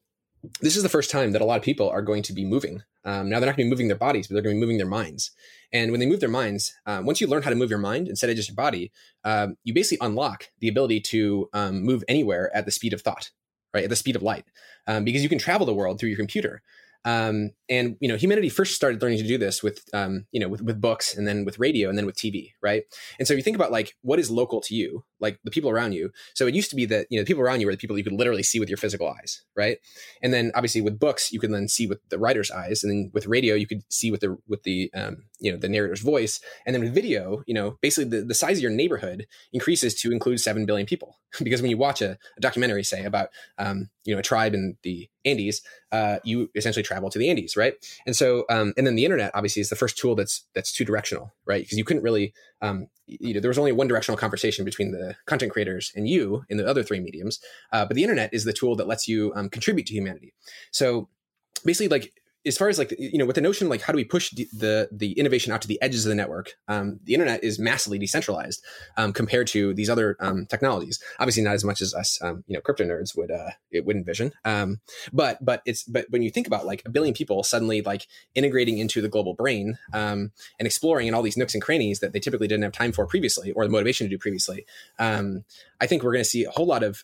this 0.60 0.76
is 0.76 0.82
the 0.82 0.90
first 0.90 1.12
time 1.12 1.32
that 1.32 1.42
a 1.42 1.46
lot 1.46 1.58
of 1.58 1.64
people 1.64 1.88
are 1.88 2.02
going 2.02 2.24
to 2.24 2.34
be 2.34 2.44
moving. 2.44 2.82
Um, 3.06 3.30
now 3.30 3.40
they're 3.40 3.48
not 3.48 3.56
going 3.56 3.68
to 3.68 3.70
be 3.70 3.70
moving 3.70 3.88
their 3.88 3.98
bodies 3.98 4.28
but 4.28 4.34
they're 4.34 4.44
going 4.44 4.56
to 4.56 4.58
be 4.58 4.66
moving 4.66 4.78
their 4.78 4.88
minds. 4.88 5.32
And 5.72 5.92
when 5.92 6.00
they 6.00 6.08
move 6.08 6.20
their 6.20 6.30
minds 6.30 6.74
um, 6.88 7.06
once 7.06 7.22
you 7.22 7.28
learn 7.28 7.44
how 7.44 7.52
to 7.52 7.56
move 7.56 7.70
your 7.70 7.80
mind 7.80 8.08
instead 8.08 8.32
of 8.32 8.36
just 8.36 8.50
your 8.50 8.56
body 8.56 8.92
um, 9.24 9.58
you 9.64 9.76
basically 9.76 10.06
unlock 10.06 10.50
the 10.60 10.70
ability 10.70 11.02
to 11.02 11.50
um, 11.54 11.84
move 11.84 12.04
anywhere 12.08 12.50
at 12.56 12.66
the 12.66 12.72
speed 12.72 12.94
of 12.94 13.02
thought 13.02 13.30
right? 13.74 13.84
At 13.84 13.90
the 13.90 13.96
speed 13.96 14.18
of 14.18 14.24
light 14.24 14.46
because 15.04 15.24
you 15.24 15.30
can 15.30 15.38
travel 15.38 15.66
the 15.66 15.74
world 15.74 16.00
through 16.00 16.10
your 16.10 16.18
computer 16.18 16.62
um, 17.06 17.52
and 17.70 17.98
you 18.00 18.08
know, 18.08 18.16
humanity 18.16 18.50
first 18.50 18.76
started 18.76 19.02
learning 19.02 19.20
to 19.20 19.28
do 19.28 19.38
this 19.38 19.64
with 19.64 19.84
um, 19.94 20.26
you 20.32 20.40
know 20.40 20.48
with, 20.48 20.62
with 20.62 20.82
books, 20.82 21.16
and 21.16 21.28
then 21.28 21.46
with 21.46 21.60
radio, 21.60 21.90
and 21.90 21.98
then 21.98 22.06
with 22.06 22.16
TV, 22.16 22.52
right? 22.62 22.84
And 23.20 23.28
so 23.28 23.34
you 23.34 23.42
think 23.42 23.56
about 23.56 23.72
like 23.72 23.96
what 24.02 24.20
is 24.20 24.30
local 24.30 24.62
to 24.62 24.76
you, 24.76 25.04
like 25.22 25.40
the 25.44 25.52
people 25.52 25.70
around 25.70 25.94
you. 25.94 26.12
So 26.34 26.48
it 26.48 26.56
used 26.56 26.70
to 26.72 26.76
be 26.76 26.86
that 26.86 27.08
you 27.10 27.18
know 27.18 27.24
the 27.24 27.28
people 27.28 27.44
around 27.44 27.62
you 27.62 27.68
were 27.68 27.72
the 27.72 27.78
people 27.78 27.98
you 27.98 28.04
could 28.04 28.14
literally 28.14 28.44
see 28.44 28.60
with 28.60 28.70
your 28.70 28.78
physical 28.78 29.08
eyes, 29.08 29.44
right? 29.56 29.78
And 30.22 30.34
then 30.34 30.52
obviously 30.56 30.82
with 30.82 31.00
books, 31.00 31.32
you 31.32 31.40
can 31.40 31.52
then 31.52 31.68
see 31.68 31.88
with 31.88 32.00
the 32.10 32.20
writer's 32.20 32.52
eyes, 32.52 32.84
and 32.84 32.92
then 32.92 33.12
with 33.14 33.28
radio, 33.28 33.56
you 33.56 33.68
could 33.68 33.84
see 33.90 34.12
with 34.12 34.22
the 34.22 34.38
with 34.48 34.64
the 34.64 34.92
um, 34.94 35.24
you 35.40 35.52
know 35.52 35.58
the 35.58 35.70
narrator's 35.70 36.02
voice, 36.02 36.42
and 36.66 36.74
then 36.74 36.82
with 36.82 36.94
video, 36.94 37.44
you 37.48 37.54
know 37.54 37.78
basically 37.82 38.10
the, 38.10 38.26
the 38.26 38.34
size 38.34 38.58
of 38.58 38.64
your 38.64 38.72
neighborhood 38.72 39.28
increases 39.54 39.96
to 40.02 40.12
include 40.12 40.40
seven 40.40 40.66
billion 40.66 40.86
people 40.86 41.18
because 41.44 41.62
when 41.62 41.72
you 41.72 41.78
watch 41.78 42.02
a, 42.02 42.18
a 42.38 42.42
documentary, 42.42 42.84
say 42.84 43.06
about 43.06 43.30
um, 43.58 43.90
you 44.04 44.14
know 44.14 44.20
a 44.20 44.24
tribe 44.24 44.54
in 44.54 44.78
the 44.84 45.10
Andes, 45.26 45.62
uh, 45.92 46.18
you 46.24 46.50
essentially 46.56 46.84
travel 46.84 47.10
to 47.10 47.20
the 47.20 47.30
Andes, 47.30 47.56
right? 47.56 47.74
And 48.06 48.16
so, 48.16 48.46
um, 48.50 48.74
and 48.78 48.88
then 48.88 48.96
the 48.96 49.06
internet 49.06 49.32
obviously 49.34 49.62
is 49.62 49.70
the 49.70 49.76
first 49.76 49.98
tool 49.98 50.16
that's 50.16 50.46
that's 50.54 50.72
two 50.72 50.86
directional, 50.86 51.34
right? 51.46 51.64
Because 51.64 51.78
you 51.78 51.84
couldn't 51.84 52.04
really, 52.04 52.34
um, 52.62 52.88
you 53.08 53.34
know, 53.34 53.40
there 53.40 53.50
was 53.50 53.58
only 53.58 53.72
one 53.72 53.88
directional 53.88 54.18
conversation 54.18 54.66
between 54.66 54.92
the 54.92 55.11
content 55.26 55.52
creators 55.52 55.92
and 55.96 56.08
you 56.08 56.44
in 56.50 56.58
the 56.58 56.68
other 56.68 56.84
three 56.84 57.00
mediums, 57.00 57.40
uh, 57.72 57.86
but 57.86 57.96
the 57.96 58.04
internet 58.04 58.34
is 58.34 58.44
the 58.44 58.54
tool 58.54 58.76
that 58.76 58.88
lets 58.88 59.08
you 59.08 59.32
um, 59.36 59.50
contribute 59.50 59.88
to 59.88 59.94
humanity. 59.94 60.34
So 60.72 61.10
basically, 61.66 61.90
like 61.90 62.14
as 62.46 62.58
far 62.58 62.70
as 62.70 62.78
like 62.78 62.94
you 62.98 63.18
know 63.18 63.26
with 63.26 63.36
the 63.36 63.42
notion 63.42 63.70
like 63.70 63.82
how 63.82 63.94
do 63.94 63.98
we 63.98 64.04
push 64.04 64.32
the 64.32 64.48
the, 64.54 64.90
the 64.92 65.12
innovation 65.14 65.52
out 65.52 65.62
to 65.62 65.68
the 65.68 65.82
edges 65.82 66.06
of 66.06 66.10
the 66.10 66.16
network 66.16 66.56
um, 66.68 67.00
the 67.04 67.14
internet 67.14 67.44
is 67.44 67.60
massively 67.60 68.00
decentralized 68.00 68.64
um, 68.98 69.14
compared 69.14 69.48
to 69.48 69.74
these 69.74 69.90
other 69.90 70.16
um, 70.20 70.46
technologies. 70.46 71.00
Obviously 71.20 71.44
not 71.44 71.54
as 71.54 71.64
much 71.64 71.82
as 71.82 71.94
us 71.94 72.20
um, 72.22 72.44
you 72.48 72.56
know 72.56 72.62
crypto 72.62 72.84
nerds 72.84 73.16
would 73.16 73.32
uh, 73.32 73.52
it 73.72 73.86
would 73.86 73.96
envision. 73.96 74.32
Um, 74.46 74.80
but 75.14 75.44
but 75.44 75.62
it's 75.66 75.84
but 75.84 76.06
when 76.10 76.22
you 76.22 76.30
think 76.30 76.48
about 76.48 76.66
like 76.66 76.82
a 76.86 76.90
billion 76.90 77.14
people 77.14 77.44
suddenly 77.44 77.82
like 77.82 78.08
integrating 78.36 78.78
into 78.78 79.02
the 79.02 79.10
global 79.10 79.34
brain 79.34 79.78
um, 79.94 80.32
and 80.60 80.66
exploring 80.66 81.08
in 81.08 81.14
all 81.14 81.22
these 81.22 81.38
nooks 81.38 81.54
and 81.54 81.62
crannies 81.62 82.00
that 82.00 82.14
they 82.14 82.20
typically 82.20 82.48
didn't 82.48 82.64
have 82.64 82.72
time 82.72 82.92
for 82.92 83.06
previously 83.06 83.52
or 83.52 83.66
the 83.66 83.72
motivation 83.72 84.06
to 84.06 84.10
do 84.10 84.18
previously 84.18 84.66
i 85.00 85.88
think 85.88 86.04
we're 86.04 86.12
going 86.12 86.24
to 86.24 86.30
see 86.30 86.44
a 86.44 86.52
whole 86.52 86.66
lot 86.66 86.84
of 86.84 87.02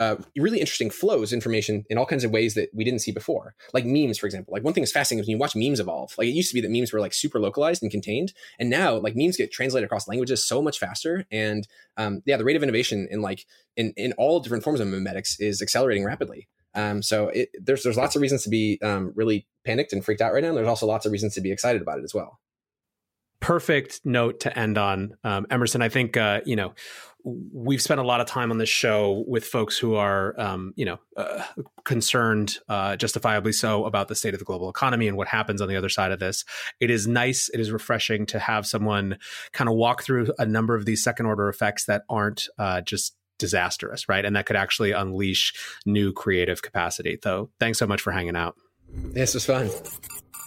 uh, 0.00 0.16
really 0.36 0.60
interesting 0.60 0.90
flows 0.90 1.32
information 1.32 1.84
in 1.90 1.98
all 1.98 2.06
kinds 2.06 2.24
of 2.24 2.30
ways 2.30 2.54
that 2.54 2.68
we 2.72 2.84
didn't 2.84 3.00
see 3.00 3.10
before. 3.10 3.54
Like 3.72 3.84
memes 3.84 4.18
for 4.18 4.26
example. 4.26 4.52
Like 4.52 4.64
one 4.64 4.72
thing 4.72 4.82
that's 4.82 4.92
fascinating 4.92 5.22
is 5.22 5.26
when 5.26 5.36
you 5.36 5.38
watch 5.38 5.56
memes 5.56 5.80
evolve. 5.80 6.14
Like 6.16 6.28
it 6.28 6.32
used 6.32 6.50
to 6.50 6.54
be 6.54 6.60
that 6.60 6.70
memes 6.70 6.92
were 6.92 7.00
like 7.00 7.14
super 7.14 7.40
localized 7.40 7.82
and 7.82 7.90
contained 7.90 8.32
and 8.58 8.70
now 8.70 8.96
like 8.96 9.16
memes 9.16 9.36
get 9.36 9.52
translated 9.52 9.86
across 9.86 10.08
languages 10.08 10.44
so 10.44 10.62
much 10.62 10.78
faster 10.78 11.26
and 11.30 11.66
um, 11.96 12.22
yeah 12.26 12.36
the 12.36 12.44
rate 12.44 12.56
of 12.56 12.62
innovation 12.62 13.08
in 13.10 13.22
like 13.22 13.44
in, 13.76 13.92
in 13.96 14.12
all 14.12 14.40
different 14.40 14.64
forms 14.64 14.80
of 14.80 14.88
memetics 14.88 15.36
is 15.40 15.62
accelerating 15.62 16.04
rapidly. 16.04 16.48
Um, 16.74 17.02
so 17.02 17.28
it, 17.28 17.48
there's 17.60 17.82
there's 17.82 17.96
lots 17.96 18.14
of 18.14 18.22
reasons 18.22 18.42
to 18.44 18.50
be 18.50 18.78
um, 18.82 19.12
really 19.16 19.46
panicked 19.64 19.92
and 19.92 20.04
freaked 20.04 20.20
out 20.20 20.32
right 20.32 20.42
now 20.42 20.50
and 20.50 20.56
there's 20.56 20.68
also 20.68 20.86
lots 20.86 21.06
of 21.06 21.12
reasons 21.12 21.34
to 21.34 21.40
be 21.40 21.50
excited 21.50 21.82
about 21.82 21.98
it 21.98 22.04
as 22.04 22.14
well 22.14 22.38
perfect 23.40 24.00
note 24.04 24.40
to 24.40 24.58
end 24.58 24.78
on 24.78 25.14
um, 25.24 25.46
emerson 25.50 25.82
i 25.82 25.88
think 25.88 26.16
uh, 26.16 26.40
you 26.44 26.56
know 26.56 26.72
we've 27.52 27.82
spent 27.82 28.00
a 28.00 28.04
lot 28.04 28.20
of 28.20 28.26
time 28.26 28.50
on 28.50 28.58
this 28.58 28.68
show 28.68 29.24
with 29.26 29.44
folks 29.44 29.76
who 29.76 29.94
are, 29.94 30.38
um, 30.40 30.72
you 30.76 30.84
know, 30.84 30.98
uh, 31.16 31.42
concerned, 31.84 32.58
uh, 32.68 32.96
justifiably 32.96 33.52
so, 33.52 33.84
about 33.84 34.08
the 34.08 34.14
state 34.14 34.34
of 34.34 34.38
the 34.38 34.44
global 34.44 34.70
economy 34.70 35.08
and 35.08 35.16
what 35.16 35.28
happens 35.28 35.60
on 35.60 35.68
the 35.68 35.76
other 35.76 35.88
side 35.88 36.12
of 36.12 36.20
this. 36.20 36.44
It 36.80 36.90
is 36.90 37.06
nice, 37.06 37.48
it 37.52 37.60
is 37.60 37.70
refreshing 37.70 38.26
to 38.26 38.38
have 38.38 38.66
someone 38.66 39.18
kind 39.52 39.68
of 39.68 39.76
walk 39.76 40.02
through 40.02 40.32
a 40.38 40.46
number 40.46 40.74
of 40.74 40.84
these 40.84 41.02
second 41.02 41.26
order 41.26 41.48
effects 41.48 41.86
that 41.86 42.02
aren't 42.08 42.48
uh, 42.58 42.80
just 42.82 43.16
disastrous, 43.38 44.08
right? 44.08 44.24
And 44.24 44.34
that 44.36 44.46
could 44.46 44.56
actually 44.56 44.92
unleash 44.92 45.54
new 45.86 46.12
creative 46.12 46.62
capacity. 46.62 47.18
So, 47.22 47.50
thanks 47.58 47.78
so 47.78 47.86
much 47.86 48.00
for 48.00 48.12
hanging 48.12 48.36
out. 48.36 48.56
This 48.90 49.34
was 49.34 49.44
fun. 49.44 49.70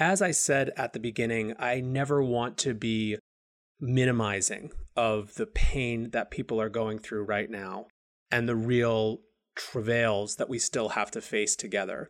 As 0.01 0.19
I 0.19 0.31
said 0.31 0.71
at 0.77 0.93
the 0.93 0.99
beginning, 0.99 1.53
I 1.59 1.79
never 1.79 2.23
want 2.23 2.57
to 2.57 2.73
be 2.73 3.19
minimizing 3.79 4.71
of 4.95 5.35
the 5.35 5.45
pain 5.45 6.09
that 6.09 6.31
people 6.31 6.59
are 6.59 6.69
going 6.69 6.97
through 6.97 7.25
right 7.25 7.47
now 7.47 7.85
and 8.31 8.49
the 8.49 8.55
real 8.55 9.19
travails 9.55 10.37
that 10.37 10.49
we 10.49 10.57
still 10.57 10.89
have 10.89 11.11
to 11.11 11.21
face 11.21 11.55
together. 11.55 12.09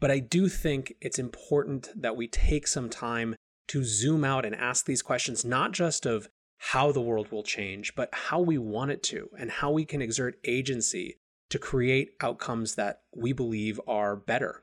But 0.00 0.10
I 0.10 0.18
do 0.18 0.50
think 0.50 0.92
it's 1.00 1.18
important 1.18 1.88
that 1.96 2.14
we 2.14 2.28
take 2.28 2.66
some 2.66 2.90
time 2.90 3.36
to 3.68 3.84
zoom 3.84 4.22
out 4.22 4.44
and 4.44 4.54
ask 4.54 4.84
these 4.84 5.00
questions, 5.00 5.42
not 5.42 5.72
just 5.72 6.04
of 6.04 6.28
how 6.58 6.92
the 6.92 7.00
world 7.00 7.32
will 7.32 7.42
change, 7.42 7.94
but 7.94 8.10
how 8.12 8.40
we 8.40 8.58
want 8.58 8.90
it 8.90 9.02
to 9.04 9.30
and 9.38 9.50
how 9.50 9.70
we 9.70 9.86
can 9.86 10.02
exert 10.02 10.38
agency 10.44 11.16
to 11.48 11.58
create 11.58 12.10
outcomes 12.20 12.74
that 12.74 13.00
we 13.16 13.32
believe 13.32 13.80
are 13.86 14.14
better. 14.14 14.62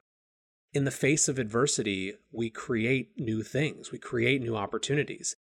In 0.78 0.86
the 0.86 0.92
face 0.92 1.28
of 1.28 1.40
adversity, 1.40 2.14
we 2.32 2.52
create 2.52 3.12
new 3.18 3.42
things, 3.42 3.92
we 3.92 3.98
create 3.98 4.42
new 4.42 4.56
opportunities 4.56 5.36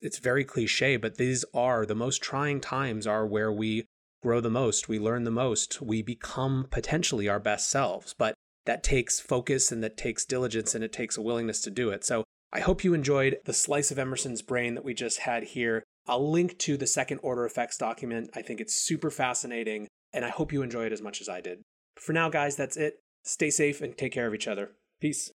it's 0.00 0.18
very 0.18 0.44
cliche, 0.44 0.96
but 0.96 1.16
these 1.16 1.44
are 1.52 1.84
the 1.84 1.94
most 1.94 2.22
trying 2.22 2.60
times 2.60 3.06
are 3.06 3.26
where 3.26 3.52
we 3.52 3.86
grow 4.22 4.40
the 4.40 4.50
most, 4.50 4.88
we 4.88 4.98
learn 4.98 5.24
the 5.24 5.30
most, 5.30 5.80
we 5.82 6.02
become 6.02 6.66
potentially 6.70 7.28
our 7.28 7.40
best 7.40 7.68
selves. 7.68 8.14
But 8.16 8.34
that 8.66 8.82
takes 8.82 9.20
focus 9.20 9.72
and 9.72 9.82
that 9.82 9.96
takes 9.96 10.24
diligence 10.24 10.74
and 10.74 10.84
it 10.84 10.92
takes 10.92 11.16
a 11.16 11.22
willingness 11.22 11.60
to 11.62 11.70
do 11.70 11.90
it. 11.90 12.04
So 12.04 12.24
I 12.52 12.60
hope 12.60 12.84
you 12.84 12.94
enjoyed 12.94 13.38
the 13.44 13.52
slice 13.52 13.90
of 13.90 13.98
Emerson's 13.98 14.42
brain 14.42 14.74
that 14.74 14.84
we 14.84 14.94
just 14.94 15.20
had 15.20 15.44
here. 15.44 15.82
I'll 16.06 16.30
link 16.30 16.58
to 16.60 16.76
the 16.76 16.86
second 16.86 17.18
order 17.22 17.44
effects 17.44 17.76
document. 17.76 18.30
I 18.34 18.42
think 18.42 18.60
it's 18.60 18.74
super 18.74 19.10
fascinating 19.10 19.88
and 20.12 20.24
I 20.24 20.30
hope 20.30 20.52
you 20.52 20.62
enjoy 20.62 20.86
it 20.86 20.92
as 20.92 21.02
much 21.02 21.20
as 21.20 21.28
I 21.28 21.40
did. 21.40 21.62
for 21.96 22.12
now, 22.12 22.30
guys, 22.30 22.56
that's 22.56 22.76
it. 22.76 23.00
Stay 23.24 23.50
safe 23.50 23.82
and 23.82 23.96
take 23.96 24.12
care 24.12 24.26
of 24.26 24.34
each 24.34 24.48
other. 24.48 24.70
Peace. 25.00 25.26